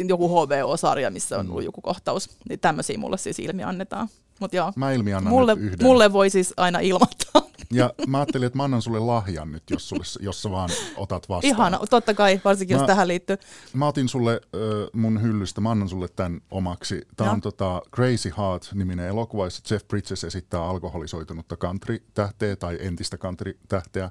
joku 0.07 0.29
HVO-sarja, 0.29 1.11
missä 1.11 1.37
on 1.37 1.49
ollut 1.49 1.63
joku 1.63 1.81
kohtaus, 1.81 2.29
niin 2.49 2.59
tämmöisiä 2.59 2.97
mulle 2.97 3.17
siis 3.17 3.39
ilmi 3.39 3.63
annetaan. 3.63 4.07
Mut 4.39 4.53
joo, 4.53 4.73
mä 4.75 4.91
ilmiannan 4.91 5.33
mulle, 5.33 5.55
nyt 5.55 5.63
yhden. 5.63 5.87
mulle 5.87 6.13
voi 6.13 6.29
siis 6.29 6.53
aina 6.57 6.79
ilmoittaa. 6.79 7.40
Ja 7.71 7.93
mä 8.07 8.17
ajattelin, 8.17 8.45
että 8.45 8.57
mä 8.57 8.63
annan 8.63 8.81
sulle 8.81 8.99
lahjan 8.99 9.51
nyt, 9.51 9.63
jos, 9.69 9.89
sulle, 9.89 10.03
jos 10.19 10.41
sä 10.41 10.51
vaan 10.51 10.69
otat 10.97 11.29
vastaan. 11.29 11.55
Ihana, 11.55 11.79
totta 11.89 12.13
kai, 12.13 12.41
varsinkin 12.45 12.77
mä, 12.77 12.81
jos 12.81 12.87
tähän 12.87 13.07
liittyy. 13.07 13.37
Mä 13.73 13.87
otin 13.87 14.09
sulle 14.09 14.41
äh, 14.55 14.59
mun 14.93 15.21
hyllystä, 15.21 15.61
mä 15.61 15.71
annan 15.71 15.89
sulle 15.89 16.07
tämän 16.07 16.41
omaksi. 16.51 17.07
Tämä 17.17 17.31
on 17.31 17.41
tota 17.41 17.81
Crazy 17.95 18.31
Heart-niminen 18.37 19.07
elokuva, 19.07 19.45
jossa 19.45 19.73
Jeff 19.73 19.87
Bridges 19.87 20.23
esittää 20.23 20.65
alkoholisoitunutta 20.65 21.57
country-tähteä 21.57 22.55
tai 22.55 22.77
entistä 22.81 23.17
country-tähteä. 23.17 24.09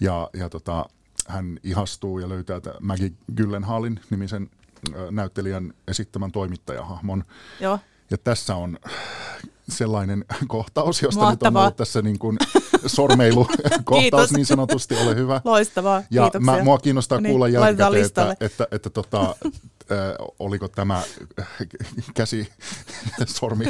Ja, 0.00 0.30
ja 0.34 0.48
tota, 0.48 0.84
hän 1.28 1.58
ihastuu 1.62 2.18
ja 2.18 2.28
löytää 2.28 2.60
Maggie 2.80 3.12
Gyllenhaalin 3.36 4.00
nimisen 4.10 4.50
näyttelijän 5.10 5.74
esittämän 5.88 6.32
toimittajahahmon. 6.32 7.24
Joo. 7.60 7.78
Ja 8.10 8.18
tässä 8.18 8.56
on 8.56 8.78
sellainen 9.70 10.24
kohtaus, 10.48 11.02
josta 11.02 11.20
Mahtavaa. 11.20 11.50
nyt 11.50 11.56
on 11.56 11.62
ollut 11.62 11.76
tässä 11.76 12.02
niin 12.02 12.18
kuin 12.18 12.38
sormeilukohtaus 12.86 14.32
niin 14.36 14.46
sanotusti, 14.46 14.96
ole 14.96 15.16
hyvä. 15.16 15.40
Loistavaa, 15.44 16.02
Ja 16.10 16.30
mä, 16.40 16.62
mua 16.62 16.78
kiinnostaa 16.78 17.20
niin, 17.20 17.30
kuulla 17.30 17.48
jälkikäteen, 17.48 18.04
että, 18.04 18.36
että, 18.40 18.66
että, 18.72 18.90
tota, 18.90 19.20
äh, 19.24 19.36
oliko 20.38 20.68
tämä 20.68 21.02
käsi 22.14 22.48
sormi 23.26 23.64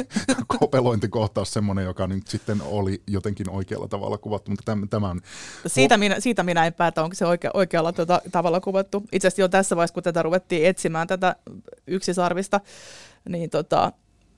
kopelointikohtaus 0.47 1.53
semmoinen, 1.53 1.85
joka 1.85 2.07
nyt 2.07 2.27
sitten 2.27 2.61
oli 2.65 3.01
jotenkin 3.07 3.49
oikealla 3.49 3.87
tavalla 3.87 4.17
kuvattu, 4.17 4.51
mutta 4.51 4.65
tämän, 4.65 4.89
tämän 4.89 5.21
siitä, 5.67 5.97
minä, 5.97 6.19
siitä 6.19 6.43
minä 6.43 6.65
en 6.65 6.73
päätä, 6.73 7.03
onko 7.03 7.15
se 7.15 7.25
oikea, 7.25 7.51
oikealla 7.53 7.93
tota, 7.93 8.21
tavalla 8.31 8.59
kuvattu. 8.59 9.03
Itse 9.11 9.27
asiassa 9.27 9.41
jo 9.41 9.47
tässä 9.47 9.75
vaiheessa, 9.75 9.93
kun 9.93 10.03
tätä 10.03 10.23
ruvettiin 10.23 10.65
etsimään, 10.65 11.07
tätä 11.07 11.35
yksisarvista, 11.87 12.59
niin 13.29 13.49
tota, 13.49 13.91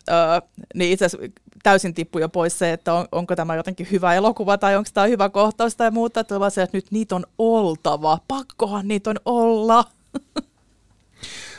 Öö, 0.10 0.49
niin 0.76 0.91
itse 0.91 1.06
asiassa 1.06 1.28
täysin 1.64 1.93
tippui 1.93 2.22
jo 2.22 2.30
pois 2.30 2.60
se, 2.60 2.74
että 2.74 2.93
on, 2.93 3.08
onko 3.12 3.36
tämä 3.36 3.56
jotenkin 3.56 3.88
hyvä 3.91 4.14
elokuva 4.14 4.58
tai 4.58 4.76
onko 4.76 4.89
tämä 4.93 5.08
hyvä 5.08 5.30
kohtaus 5.30 5.76
tai 5.76 5.91
muuta, 5.91 6.20
että 6.20 6.39
vaan 6.39 6.51
se, 6.51 6.62
että 6.62 6.78
nyt 6.78 6.91
niitä 6.91 7.16
on 7.16 7.26
oltava, 7.38 8.20
pakkohan 8.28 8.88
niitä 8.88 9.10
on 9.10 9.20
olla. 9.26 9.86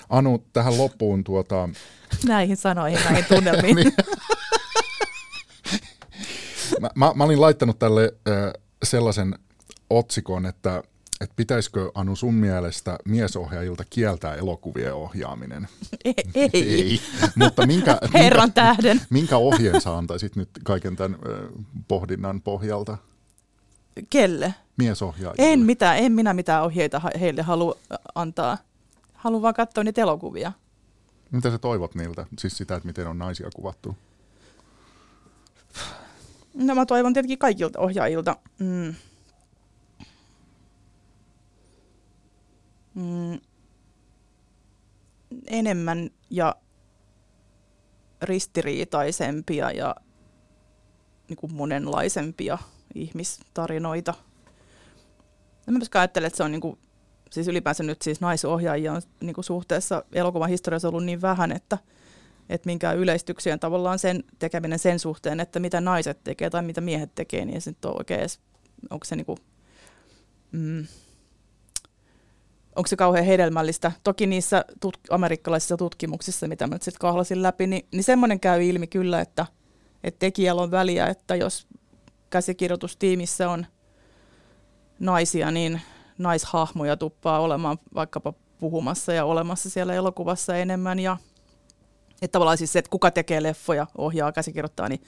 Anu, 0.08 0.44
tähän 0.52 0.78
loppuun 0.78 1.24
tuota... 1.24 1.68
Näihin 2.26 2.56
sanoihin, 2.56 2.98
näihin 3.04 3.24
tunnelmiin. 3.24 3.76
niin. 3.76 3.92
mä, 6.80 6.90
mä, 6.94 7.12
mä 7.14 7.24
olin 7.24 7.40
laittanut 7.40 7.78
tälle 7.78 8.14
äh, 8.28 8.52
sellaisen 8.82 9.38
otsikon, 9.90 10.46
että 10.46 10.82
että 11.20 11.34
pitäisikö 11.36 11.90
Anu 11.94 12.16
sun 12.16 12.34
mielestä 12.34 12.98
miesohjaajilta 13.04 13.84
kieltää 13.90 14.34
elokuvien 14.34 14.94
ohjaaminen? 14.94 15.68
Ei. 16.04 16.50
Ei. 16.52 17.00
Mutta 17.34 17.66
minkä, 17.66 17.98
Herran 18.14 18.48
minkä, 18.48 18.60
tähden. 18.62 19.00
minkä 19.10 19.36
ohjeen 19.36 19.80
sä 19.80 19.96
antaisit 19.96 20.36
nyt 20.36 20.48
kaiken 20.64 20.96
tämän 20.96 21.18
pohdinnan 21.88 22.40
pohjalta? 22.40 22.98
Kelle? 24.10 24.54
Miesohjaajille. 24.76 25.52
En 25.52 25.60
mitään, 25.60 25.98
en 25.98 26.12
minä 26.12 26.34
mitään 26.34 26.62
ohjeita 26.62 27.00
heille 27.20 27.42
halua 27.42 27.76
antaa. 28.14 28.58
Haluan 29.14 29.42
vaan 29.42 29.54
katsoa 29.54 29.84
niitä 29.84 30.00
elokuvia. 30.00 30.52
Mitä 31.30 31.50
sä 31.50 31.58
toivot 31.58 31.94
niiltä? 31.94 32.26
Siis 32.38 32.56
sitä, 32.56 32.74
että 32.76 32.86
miten 32.86 33.06
on 33.06 33.18
naisia 33.18 33.48
kuvattu? 33.54 33.96
No 36.54 36.74
mä 36.74 36.86
toivon 36.86 37.12
tietenkin 37.12 37.38
kaikilta 37.38 37.80
ohjaajilta. 37.80 38.36
Mm. 38.58 38.94
Mm. 42.94 43.40
Enemmän 45.46 46.10
ja 46.30 46.56
ristiriitaisempia 48.22 49.70
ja 49.70 49.96
niin 51.28 51.36
kuin 51.36 51.54
monenlaisempia 51.54 52.58
ihmistarinoita. 52.94 54.14
En 55.68 55.74
myöskään 55.74 56.00
ajattele, 56.00 56.26
että 56.26 56.36
se 56.36 56.42
on 56.42 56.52
niin 56.52 56.60
kuin, 56.60 56.78
siis 57.30 57.48
ylipäänsä 57.48 57.82
nyt 57.82 58.02
siis 58.02 58.20
naisohjaajia 58.20 58.92
on 58.92 59.02
niin 59.20 59.34
kuin 59.34 59.44
suhteessa 59.44 60.04
elokuvan 60.12 60.48
historiassa 60.48 60.88
ollut 60.88 61.04
niin 61.04 61.22
vähän, 61.22 61.52
että, 61.52 61.78
että 62.48 62.66
minkään 62.66 62.98
yleistyksien 62.98 63.60
tavallaan 63.60 63.98
sen 63.98 64.24
tekeminen 64.38 64.78
sen 64.78 64.98
suhteen, 64.98 65.40
että 65.40 65.60
mitä 65.60 65.80
naiset 65.80 66.24
tekee 66.24 66.50
tai 66.50 66.62
mitä 66.62 66.80
miehet 66.80 67.14
tekee, 67.14 67.44
niin 67.44 67.60
se 67.60 67.74
on 67.84 67.98
oikein 67.98 68.20
edes, 68.20 68.40
onko 68.90 69.04
se 69.04 69.16
niin 69.16 69.26
kuin, 69.26 69.38
mm, 70.52 70.86
onko 72.76 72.86
se 72.86 72.96
kauhean 72.96 73.24
hedelmällistä. 73.24 73.92
Toki 74.04 74.26
niissä 74.26 74.64
tut- 74.80 75.00
amerikkalaisissa 75.10 75.76
tutkimuksissa, 75.76 76.48
mitä 76.48 76.66
mä 76.66 76.74
nyt 76.74 76.82
sitten 76.82 77.00
kahlasin 77.00 77.42
läpi, 77.42 77.66
niin, 77.66 77.86
niin 77.92 78.04
semmoinen 78.04 78.40
käy 78.40 78.64
ilmi 78.64 78.86
kyllä, 78.86 79.20
että, 79.20 79.46
että 80.04 80.18
tekijällä 80.18 80.62
on 80.62 80.70
väliä, 80.70 81.06
että 81.06 81.36
jos 81.36 81.66
käsikirjoitustiimissä 82.30 83.50
on 83.50 83.66
naisia, 84.98 85.50
niin 85.50 85.80
naishahmoja 86.18 86.96
tuppaa 86.96 87.40
olemaan 87.40 87.78
vaikkapa 87.94 88.32
puhumassa 88.58 89.12
ja 89.12 89.24
olemassa 89.24 89.70
siellä 89.70 89.94
elokuvassa 89.94 90.56
enemmän. 90.56 90.98
Ja, 90.98 91.16
että 92.22 92.32
tavallaan 92.32 92.58
siis 92.58 92.72
se, 92.72 92.78
että 92.78 92.90
kuka 92.90 93.10
tekee 93.10 93.42
leffoja, 93.42 93.86
ohjaa, 93.98 94.32
käsikirjoittaa, 94.32 94.88
niin, 94.88 95.02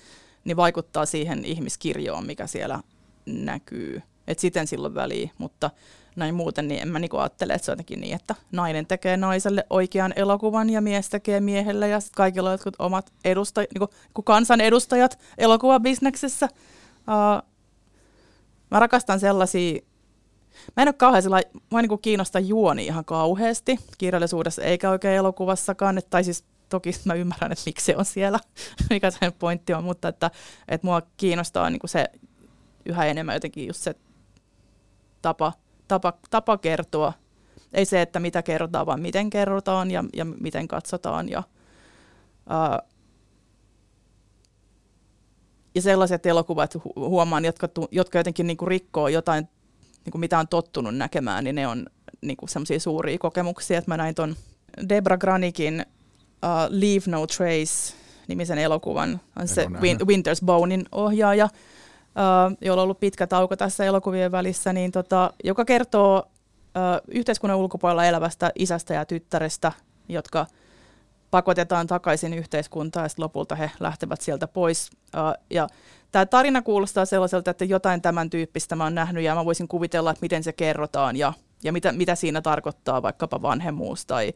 niin 0.44 0.56
vaikuttaa 0.56 1.06
siihen 1.06 1.44
ihmiskirjoon, 1.44 2.26
mikä 2.26 2.46
siellä 2.46 2.80
näkyy. 3.26 4.02
Et 4.28 4.38
siten 4.38 4.66
silloin 4.66 4.94
väliä, 4.94 5.30
mutta 5.38 5.70
näin 6.16 6.34
muuten, 6.34 6.68
niin 6.68 6.82
en 6.82 6.88
mä 6.88 6.98
niinku 6.98 7.16
ajattele, 7.16 7.52
että 7.52 7.64
se 7.64 7.70
on 7.70 7.72
jotenkin 7.72 8.00
niin, 8.00 8.14
että 8.14 8.34
nainen 8.52 8.86
tekee 8.86 9.16
naiselle 9.16 9.66
oikean 9.70 10.12
elokuvan 10.16 10.70
ja 10.70 10.80
mies 10.80 11.08
tekee 11.08 11.40
miehelle 11.40 11.88
ja 11.88 12.00
sitten 12.00 12.16
kaikilla 12.16 12.48
on 12.48 12.54
jotkut 12.54 12.76
omat 12.78 13.12
edustaj- 13.24 13.66
niinku, 13.74 14.22
kansanedustajat 14.24 15.18
elokuvabisneksessä. 15.38 16.48
Uh, 16.98 17.48
mä 18.70 18.80
rakastan 18.80 19.20
sellaisia, 19.20 19.80
mä 20.76 20.82
en 20.82 20.88
ole 20.88 20.92
kauhean 20.92 21.22
sellainen, 21.22 21.52
mä 21.70 21.82
niinku 21.82 21.98
kiinnostaa 21.98 22.40
juoni 22.40 22.86
ihan 22.86 23.04
kauheasti 23.04 23.78
kirjallisuudessa 23.98 24.62
eikä 24.62 24.90
oikein 24.90 25.16
elokuvassakaan, 25.16 25.98
että, 25.98 26.10
tai 26.10 26.24
siis 26.24 26.44
toki 26.68 26.90
mä 27.04 27.14
ymmärrän, 27.14 27.52
että 27.52 27.62
miksi 27.66 27.84
se 27.84 27.96
on 27.96 28.04
siellä, 28.04 28.38
mikä 28.90 29.10
sen 29.10 29.32
pointti 29.32 29.74
on, 29.74 29.84
mutta 29.84 30.08
että, 30.08 30.30
että 30.68 30.86
mua 30.86 31.02
kiinnostaa 31.16 31.70
niinku 31.70 31.86
se 31.86 32.06
yhä 32.86 33.06
enemmän 33.06 33.36
jotenkin 33.36 33.66
just 33.66 33.80
se 33.80 33.94
tapa, 35.22 35.52
tapa, 35.88 36.12
tapa 36.30 36.58
kertoa. 36.58 37.12
Ei 37.72 37.84
se, 37.84 38.02
että 38.02 38.20
mitä 38.20 38.42
kerrotaan, 38.42 38.86
vaan 38.86 39.00
miten 39.00 39.30
kerrotaan 39.30 39.90
ja, 39.90 40.04
ja 40.12 40.24
miten 40.24 40.68
katsotaan. 40.68 41.28
Ja, 41.28 41.42
ää, 42.48 42.82
ja 45.74 45.82
sellaiset 45.82 46.26
elokuvat 46.26 46.74
huomaan, 46.96 47.44
jotka, 47.44 47.68
jotka 47.90 48.18
jotenkin 48.18 48.46
niinku 48.46 48.66
rikkoo 48.66 49.08
jotain, 49.08 49.48
niinku 50.04 50.18
mitä 50.18 50.38
on 50.38 50.48
tottunut 50.48 50.96
näkemään, 50.96 51.44
niin 51.44 51.56
ne 51.56 51.66
on 51.66 51.86
niinku 52.22 52.46
semmoisia 52.46 52.80
suuria 52.80 53.18
kokemuksia. 53.18 53.78
Että 53.78 53.90
mä 53.90 53.96
näin 53.96 54.14
ton 54.14 54.36
Debra 54.88 55.18
Granikin 55.18 55.84
uh, 56.44 56.48
Leave 56.68 57.04
No 57.06 57.26
Trace 57.26 57.94
nimisen 58.28 58.58
elokuvan, 58.58 59.20
on 59.40 59.48
se 59.48 59.66
Win- 59.66 60.06
Winter's 60.06 60.44
Bonein 60.44 60.84
ohjaaja, 60.92 61.48
jolla 62.60 62.82
on 62.82 62.84
ollut 62.84 63.00
pitkä 63.00 63.26
tauko 63.26 63.56
tässä 63.56 63.84
elokuvien 63.84 64.32
välissä, 64.32 64.72
niin 64.72 64.92
tota, 64.92 65.30
joka 65.44 65.64
kertoo 65.64 66.28
yhteiskunnan 67.08 67.58
ulkopuolella 67.58 68.04
elävästä 68.04 68.52
isästä 68.54 68.94
ja 68.94 69.04
tyttärestä, 69.04 69.72
jotka 70.08 70.46
pakotetaan 71.30 71.86
takaisin 71.86 72.34
yhteiskuntaan 72.34 73.04
ja 73.04 73.10
lopulta 73.18 73.54
he 73.54 73.70
lähtevät 73.80 74.20
sieltä 74.20 74.46
pois. 74.46 74.90
Ja 75.50 75.68
tämä 76.12 76.26
tarina 76.26 76.62
kuulostaa 76.62 77.04
sellaiselta, 77.04 77.50
että 77.50 77.64
jotain 77.64 78.02
tämän 78.02 78.30
tyyppistä 78.30 78.76
mä 78.76 78.84
oon 78.84 78.94
nähnyt 78.94 79.24
ja 79.24 79.34
mä 79.34 79.44
voisin 79.44 79.68
kuvitella, 79.68 80.10
että 80.10 80.22
miten 80.22 80.42
se 80.42 80.52
kerrotaan 80.52 81.16
ja, 81.16 81.32
ja 81.62 81.72
mitä, 81.72 81.92
mitä 81.92 82.14
siinä 82.14 82.42
tarkoittaa 82.42 83.02
vaikkapa 83.02 83.42
vanhemmuus 83.42 84.06
tai 84.06 84.32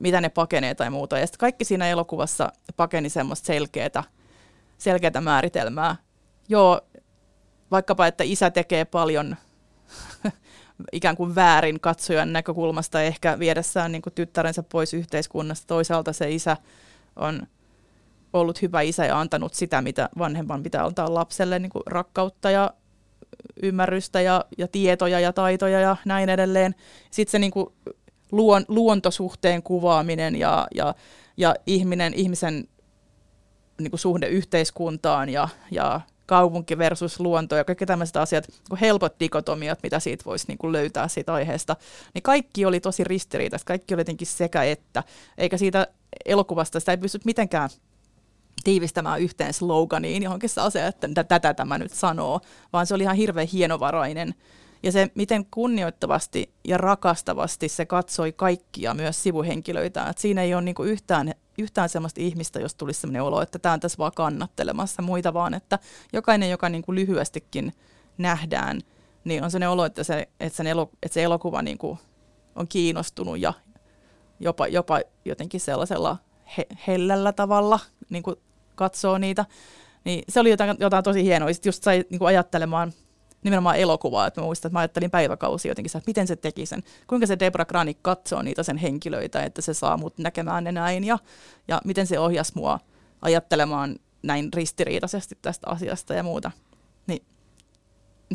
mitä 0.00 0.20
ne 0.20 0.28
pakenee 0.28 0.74
tai 0.74 0.90
muuta. 0.90 1.18
Ja 1.18 1.26
sitten 1.26 1.40
kaikki 1.40 1.64
siinä 1.64 1.88
elokuvassa 1.88 2.52
pakeni 2.76 3.08
semmoista 3.08 3.46
selkeää 4.78 5.20
määritelmää. 5.20 5.96
Joo, 6.48 6.80
vaikkapa, 7.74 8.06
että 8.06 8.24
isä 8.24 8.50
tekee 8.50 8.84
paljon 8.84 9.36
ikään 10.92 11.16
kuin 11.16 11.34
väärin 11.34 11.80
katsojan 11.80 12.32
näkökulmasta 12.32 13.02
ehkä 13.02 13.38
viedessään 13.38 13.92
niin 13.92 14.02
kuin 14.02 14.14
tyttärensä 14.14 14.62
pois 14.62 14.94
yhteiskunnasta. 14.94 15.66
Toisaalta 15.66 16.12
se 16.12 16.30
isä 16.30 16.56
on 17.16 17.46
ollut 18.32 18.62
hyvä 18.62 18.80
isä 18.80 19.06
ja 19.06 19.20
antanut 19.20 19.54
sitä, 19.54 19.82
mitä 19.82 20.08
vanhempan 20.18 20.62
pitää 20.62 20.84
antaa 20.84 21.14
lapselle, 21.14 21.58
niin 21.58 21.70
kuin 21.70 21.82
rakkautta 21.86 22.50
ja 22.50 22.70
ymmärrystä 23.62 24.20
ja, 24.20 24.44
ja 24.58 24.68
tietoja 24.68 25.20
ja 25.20 25.32
taitoja 25.32 25.80
ja 25.80 25.96
näin 26.04 26.28
edelleen. 26.28 26.74
Sitten 27.10 27.30
se 27.30 27.38
niin 27.38 27.50
kuin 27.50 27.66
luon, 28.32 28.64
luontosuhteen 28.68 29.62
kuvaaminen 29.62 30.36
ja, 30.36 30.66
ja, 30.74 30.94
ja 31.36 31.54
ihminen, 31.66 32.14
ihmisen 32.14 32.68
niin 33.80 33.90
kuin 33.90 34.00
suhde 34.00 34.28
yhteiskuntaan 34.28 35.28
ja, 35.28 35.48
ja 35.70 36.00
kaupunki 36.26 36.78
versus 36.78 37.20
luonto 37.20 37.56
ja 37.56 37.64
kaikki 37.64 37.86
tämmöiset 37.86 38.16
asiat, 38.16 38.46
kuin 38.68 38.80
helpot 38.80 39.20
dikotomiat, 39.20 39.78
mitä 39.82 40.00
siitä 40.00 40.24
voisi 40.24 40.44
niin 40.48 40.58
kuin 40.58 40.72
löytää 40.72 41.08
siitä 41.08 41.34
aiheesta, 41.34 41.76
niin 42.14 42.22
kaikki 42.22 42.64
oli 42.64 42.80
tosi 42.80 43.04
ristiriitaista, 43.04 43.66
kaikki 43.66 43.94
oli 43.94 44.00
jotenkin 44.00 44.26
sekä 44.26 44.64
että, 44.64 45.02
eikä 45.38 45.58
siitä 45.58 45.86
elokuvasta 46.24 46.80
sitä 46.80 46.92
ei 46.92 46.98
pysty 46.98 47.20
mitenkään 47.24 47.70
tiivistämään 48.64 49.20
yhteen 49.20 49.54
sloganiin 49.54 50.22
johonkin 50.22 50.50
asiaan, 50.56 50.88
että 50.88 51.24
tätä 51.28 51.54
tämä 51.54 51.78
nyt 51.78 51.92
sanoo, 51.92 52.40
vaan 52.72 52.86
se 52.86 52.94
oli 52.94 53.02
ihan 53.02 53.16
hirveän 53.16 53.48
hienovarainen. 53.48 54.34
Ja 54.82 54.92
se, 54.92 55.10
miten 55.14 55.46
kunnioittavasti 55.50 56.54
ja 56.64 56.78
rakastavasti 56.78 57.68
se 57.68 57.86
katsoi 57.86 58.32
kaikkia, 58.32 58.94
myös 58.94 59.22
sivuhenkilöitä. 59.22 60.08
Et 60.08 60.18
siinä 60.18 60.42
ei 60.42 60.54
ole 60.54 60.62
niinku 60.62 60.82
yhtään, 60.82 61.34
yhtään 61.58 61.88
sellaista 61.88 62.20
ihmistä, 62.20 62.60
jos 62.60 62.74
tulisi 62.74 63.00
sellainen 63.00 63.22
olo, 63.22 63.42
että 63.42 63.58
tämä 63.58 63.72
on 63.72 63.80
tässä 63.80 63.98
vaan 63.98 64.12
kannattelemassa 64.16 65.02
muita, 65.02 65.34
vaan 65.34 65.54
että 65.54 65.78
jokainen, 66.12 66.50
joka 66.50 66.68
niinku 66.68 66.94
lyhyestikin 66.94 67.72
nähdään, 68.18 68.80
niin 69.24 69.44
on 69.44 69.50
sellainen 69.50 69.70
olo, 69.70 69.84
että 69.84 70.04
se, 70.04 70.28
että 70.40 70.56
sen 70.56 70.66
elo, 70.66 70.90
että 71.02 71.14
se 71.14 71.22
elokuva 71.22 71.62
niinku 71.62 71.98
on 72.56 72.68
kiinnostunut 72.68 73.38
ja 73.38 73.52
jopa, 74.40 74.66
jopa 74.66 75.00
jotenkin 75.24 75.60
sellaisella 75.60 76.16
he, 76.58 76.66
hellällä 76.86 77.32
tavalla 77.32 77.80
niin 78.10 78.22
kuin 78.22 78.36
katsoo 78.74 79.18
niitä. 79.18 79.46
Niin 80.04 80.24
se 80.28 80.40
oli 80.40 80.50
jotain, 80.50 80.76
jotain 80.80 81.04
tosi 81.04 81.24
hienoa. 81.24 81.52
Sitten 81.52 81.68
just 81.68 81.82
sai 81.82 82.04
niin 82.10 82.18
kuin 82.18 82.28
ajattelemaan 82.28 82.92
nimenomaan 83.44 83.76
elokuvaa, 83.76 84.26
että 84.26 84.40
mä 84.40 84.44
muistan, 84.44 84.68
että 84.68 84.76
mä 84.76 84.80
ajattelin 84.80 85.10
päiväkausia 85.10 85.70
jotenkin, 85.70 85.96
että 85.96 86.10
miten 86.10 86.26
se 86.26 86.36
teki 86.36 86.66
sen, 86.66 86.82
kuinka 87.06 87.26
se 87.26 87.38
Debra 87.38 87.64
Granik 87.64 87.98
katsoo 88.02 88.42
niitä 88.42 88.62
sen 88.62 88.76
henkilöitä, 88.76 89.42
että 89.42 89.62
se 89.62 89.74
saa 89.74 89.96
mut 89.96 90.18
näkemään 90.18 90.64
ne 90.64 90.72
näin 90.72 91.04
ja, 91.04 91.18
ja 91.68 91.80
miten 91.84 92.06
se 92.06 92.18
ohjasi 92.18 92.52
mua 92.54 92.80
ajattelemaan 93.22 93.96
näin 94.22 94.52
ristiriitaisesti 94.54 95.38
tästä 95.42 95.70
asiasta 95.70 96.14
ja 96.14 96.22
muuta. 96.22 96.50
Niin 97.06 97.22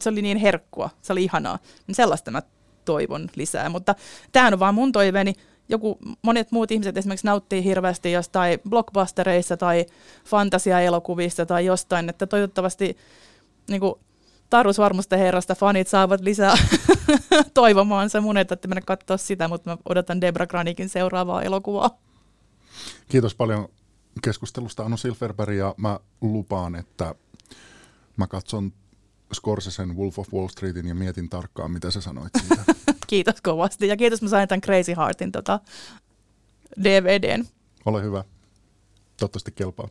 se 0.02 0.10
oli 0.10 0.22
niin 0.22 0.38
herkkua, 0.38 0.90
se 1.02 1.14
oli 1.14 1.23
ihanaa. 1.23 1.60
Niin 1.88 1.95
sellaista 1.95 2.31
mä 2.31 2.41
toivon 2.86 3.30
lisää, 3.36 3.69
mutta 3.69 3.95
tämähän 4.31 4.53
on 4.53 4.60
vaan 4.60 4.76
mun 4.76 4.91
toiveeni. 4.91 5.34
Joku, 5.69 5.98
monet 6.22 6.52
muut 6.52 6.72
ihmiset 6.72 6.98
esimerkiksi 6.98 7.27
nauttii 7.27 7.64
hirveästi 7.64 8.11
jostain 8.11 8.60
blockbustereissa 8.69 9.57
tai 9.57 9.86
fantasiaelokuvista 10.26 11.45
tai 11.45 11.65
jostain, 11.65 12.10
että 12.10 12.27
toivottavasti 12.27 12.98
niin 13.69 13.80
kuin, 13.80 13.94
Tarus 14.49 14.77
Varmusta 14.77 15.17
herrasta 15.17 15.55
fanit 15.55 15.88
saavat 15.88 16.21
lisää 16.21 16.53
toivomaan 17.53 18.09
se 18.09 18.19
mun, 18.19 18.38
että 18.38 18.67
mennä 18.67 18.81
katsoa 18.81 19.17
sitä, 19.17 19.47
mutta 19.47 19.69
mä 19.69 19.77
odotan 19.89 20.21
Debra 20.21 20.47
Granikin 20.47 20.89
seuraavaa 20.89 21.41
elokuvaa. 21.43 21.97
Kiitos 23.07 23.35
paljon 23.35 23.67
keskustelusta 24.21 24.84
Anu 24.84 24.97
Silverberg 24.97 25.55
ja 25.55 25.76
mä 25.77 25.99
lupaan, 26.21 26.76
että 26.76 27.15
mä 28.17 28.27
katson 28.27 28.73
Scorsesen 29.34 29.97
Wolf 29.97 30.19
of 30.19 30.34
Wall 30.34 30.47
Streetin 30.47 30.88
ja 30.88 30.95
mietin 30.95 31.30
tarkkaan, 31.30 31.71
mitä 31.71 31.91
sä 31.91 32.01
sanoit 32.01 32.34
siitä. 32.39 32.63
kiitos 33.07 33.41
kovasti 33.41 33.88
ja 33.88 33.97
kiitos 33.97 34.21
mä 34.21 34.30
sain 34.30 34.47
tämän 34.47 34.61
Crazy 34.61 34.93
Heartin 34.97 35.31
tota 35.31 35.59
DVDn. 36.84 37.45
Ole 37.85 38.03
hyvä. 38.03 38.23
Toivottavasti 39.17 39.51
kelpaa. 39.51 39.88